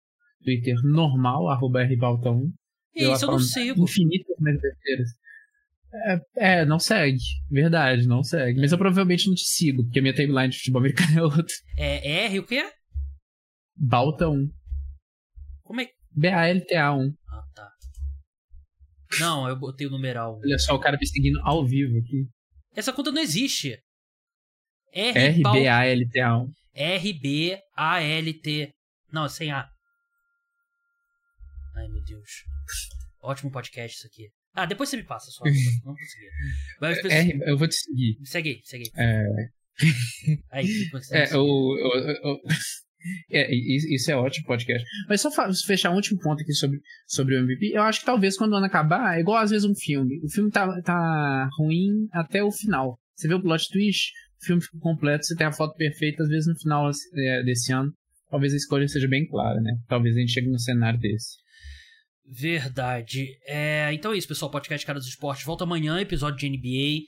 Twitter 0.43 0.75
normal, 0.83 1.49
arroba 1.49 1.85
rbalta1. 1.85 2.51
Isso, 2.95 3.25
eu 3.25 3.31
não 3.31 3.39
sigo. 3.39 3.83
Infinitas 3.83 4.35
mais 4.39 4.59
besteiras. 4.59 5.09
É, 5.93 6.21
é, 6.35 6.65
não 6.65 6.79
segue. 6.79 7.19
Verdade, 7.49 8.07
não 8.07 8.23
segue. 8.23 8.59
Mas 8.59 8.71
eu 8.71 8.77
provavelmente 8.77 9.27
não 9.27 9.35
te 9.35 9.45
sigo, 9.45 9.83
porque 9.83 9.99
a 9.99 10.01
minha 10.01 10.13
timeline 10.13 10.49
de 10.49 10.57
futebol 10.57 10.81
americano 10.81 11.19
é 11.19 11.23
outra. 11.23 11.55
É 11.77 12.25
R 12.25 12.39
o 12.39 12.45
quê? 12.45 12.69
Balta 13.75 14.29
1. 14.29 14.49
Como 15.63 15.81
é? 15.81 15.89
B-A-L-T-A 16.11 16.93
1. 16.93 17.13
Ah, 17.29 17.43
tá. 17.53 17.71
Não, 19.19 19.47
eu 19.47 19.55
botei 19.55 19.87
o 19.87 19.91
numeral. 19.91 20.39
Olha 20.43 20.57
só 20.57 20.75
o 20.75 20.79
cara 20.79 20.97
me 20.97 21.05
seguindo 21.05 21.39
ao 21.43 21.65
vivo 21.65 21.97
aqui. 21.99 22.27
Essa 22.75 22.91
conta 22.91 23.11
não 23.11 23.21
existe. 23.21 23.79
R-B-A-L-T-A. 24.93 26.45
R-B-A-L-T. 26.73 28.73
Não, 29.11 29.25
é 29.25 29.29
sem 29.29 29.51
A. 29.51 29.69
Ai, 31.77 31.87
meu 31.89 32.01
Deus. 32.03 32.43
Ótimo 33.21 33.51
podcast 33.51 33.97
isso 33.97 34.07
aqui. 34.07 34.29
Ah, 34.53 34.65
depois 34.65 34.89
você 34.89 34.97
me 34.97 35.03
passa 35.03 35.29
só. 35.29 35.43
não 35.85 35.93
consegui. 35.93 36.27
Mas, 36.81 37.05
R, 37.05 37.39
eu 37.45 37.57
vou 37.57 37.67
te 37.67 37.75
seguir. 37.75 38.17
Segue 38.23 38.61
segue. 38.63 38.91
É... 38.97 39.25
Aí, 40.51 40.65
depois 40.85 41.11
é, 41.11 41.37
o, 41.37 41.43
o, 41.43 42.33
o, 42.33 42.41
é, 43.31 43.53
isso 43.53 44.09
é 44.09 44.15
ótimo 44.15 44.47
podcast. 44.47 44.83
Mas 45.07 45.21
só 45.21 45.29
fechar 45.67 45.91
um 45.91 45.95
último 45.95 46.19
ponto 46.19 46.41
aqui 46.41 46.51
sobre, 46.51 46.79
sobre 47.05 47.35
o 47.35 47.39
MVP. 47.41 47.71
Eu 47.75 47.83
acho 47.83 47.99
que 47.99 48.07
talvez 48.07 48.35
quando 48.35 48.53
o 48.53 48.55
ano 48.55 48.65
acabar, 48.65 49.15
é 49.15 49.21
igual 49.21 49.37
às 49.37 49.51
vezes 49.51 49.69
um 49.69 49.75
filme. 49.75 50.19
O 50.23 50.29
filme 50.31 50.49
tá, 50.49 50.81
tá 50.81 51.47
ruim 51.59 52.07
até 52.11 52.43
o 52.43 52.51
final. 52.51 52.97
Você 53.15 53.27
vê 53.27 53.35
o 53.35 53.41
plot 53.41 53.69
twist, 53.69 54.11
o 54.41 54.45
filme 54.45 54.61
fica 54.63 54.79
completo, 54.79 55.25
você 55.25 55.35
tem 55.35 55.45
a 55.45 55.51
foto 55.51 55.75
perfeita, 55.75 56.23
às 56.23 56.29
vezes 56.29 56.47
no 56.47 56.57
final 56.57 56.89
é, 57.15 57.43
desse 57.43 57.71
ano. 57.71 57.93
Talvez 58.31 58.51
a 58.51 58.57
escolha 58.57 58.87
seja 58.87 59.07
bem 59.07 59.27
clara, 59.27 59.61
né? 59.61 59.73
Talvez 59.87 60.15
a 60.15 60.19
gente 60.19 60.31
chegue 60.31 60.49
num 60.49 60.57
cenário 60.57 60.99
desse. 60.99 61.37
Verdade. 62.27 63.37
É, 63.45 63.89
então 63.93 64.11
é 64.11 64.17
isso, 64.17 64.27
pessoal. 64.27 64.51
Podcast 64.51 64.85
Cara 64.85 64.99
dos 64.99 65.07
Esportes 65.07 65.45
volta 65.45 65.63
amanhã, 65.63 65.99
episódio 65.99 66.37
de 66.37 66.49
NBA. 66.49 67.05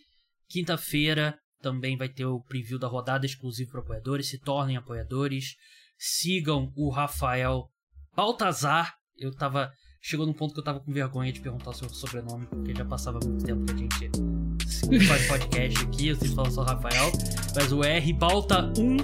Quinta-feira 0.48 1.38
também 1.62 1.98
vai 1.98 2.08
ter 2.08 2.26
o 2.26 2.42
preview 2.42 2.80
da 2.80 2.88
rodada 2.88 3.26
exclusivo 3.26 3.72
para 3.72 3.82
apoiadores. 3.82 4.30
Se 4.30 4.40
tornem 4.40 4.78
apoiadores. 4.78 5.56
Sigam 5.98 6.72
o 6.76 6.90
Rafael 6.90 7.68
Baltazar. 8.16 8.96
Eu 9.18 9.36
tava. 9.36 9.70
Chegou 10.02 10.26
num 10.26 10.34
ponto 10.34 10.54
que 10.54 10.62
eu 10.62 10.64
tava 10.64 10.80
com 10.80 10.94
vergonha 10.94 11.34
de 11.34 11.42
perguntar 11.42 11.72
o 11.72 11.74
seu 11.74 11.90
sobrenome, 11.90 12.48
porque 12.48 12.74
já 12.74 12.86
passava 12.86 13.20
muito 13.22 13.44
tempo 13.44 13.66
que 13.66 13.74
a 13.74 13.78
gente 13.78 15.06
faz 15.06 15.28
podcast 15.28 15.84
aqui. 15.84 16.08
Eu 16.08 16.16
sempre 16.16 16.36
falo 16.36 16.52
só 16.52 16.64
Rafael. 16.64 17.12
Mas 17.54 17.74
o 17.74 17.84
R 17.84 18.14
Balta 18.14 18.72
1. 18.78 18.98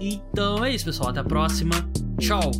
Então 0.00 0.64
é 0.64 0.74
isso, 0.74 0.84
pessoal. 0.84 1.10
Até 1.10 1.20
a 1.20 1.24
próxima. 1.24 1.76
Tchau. 2.18 2.50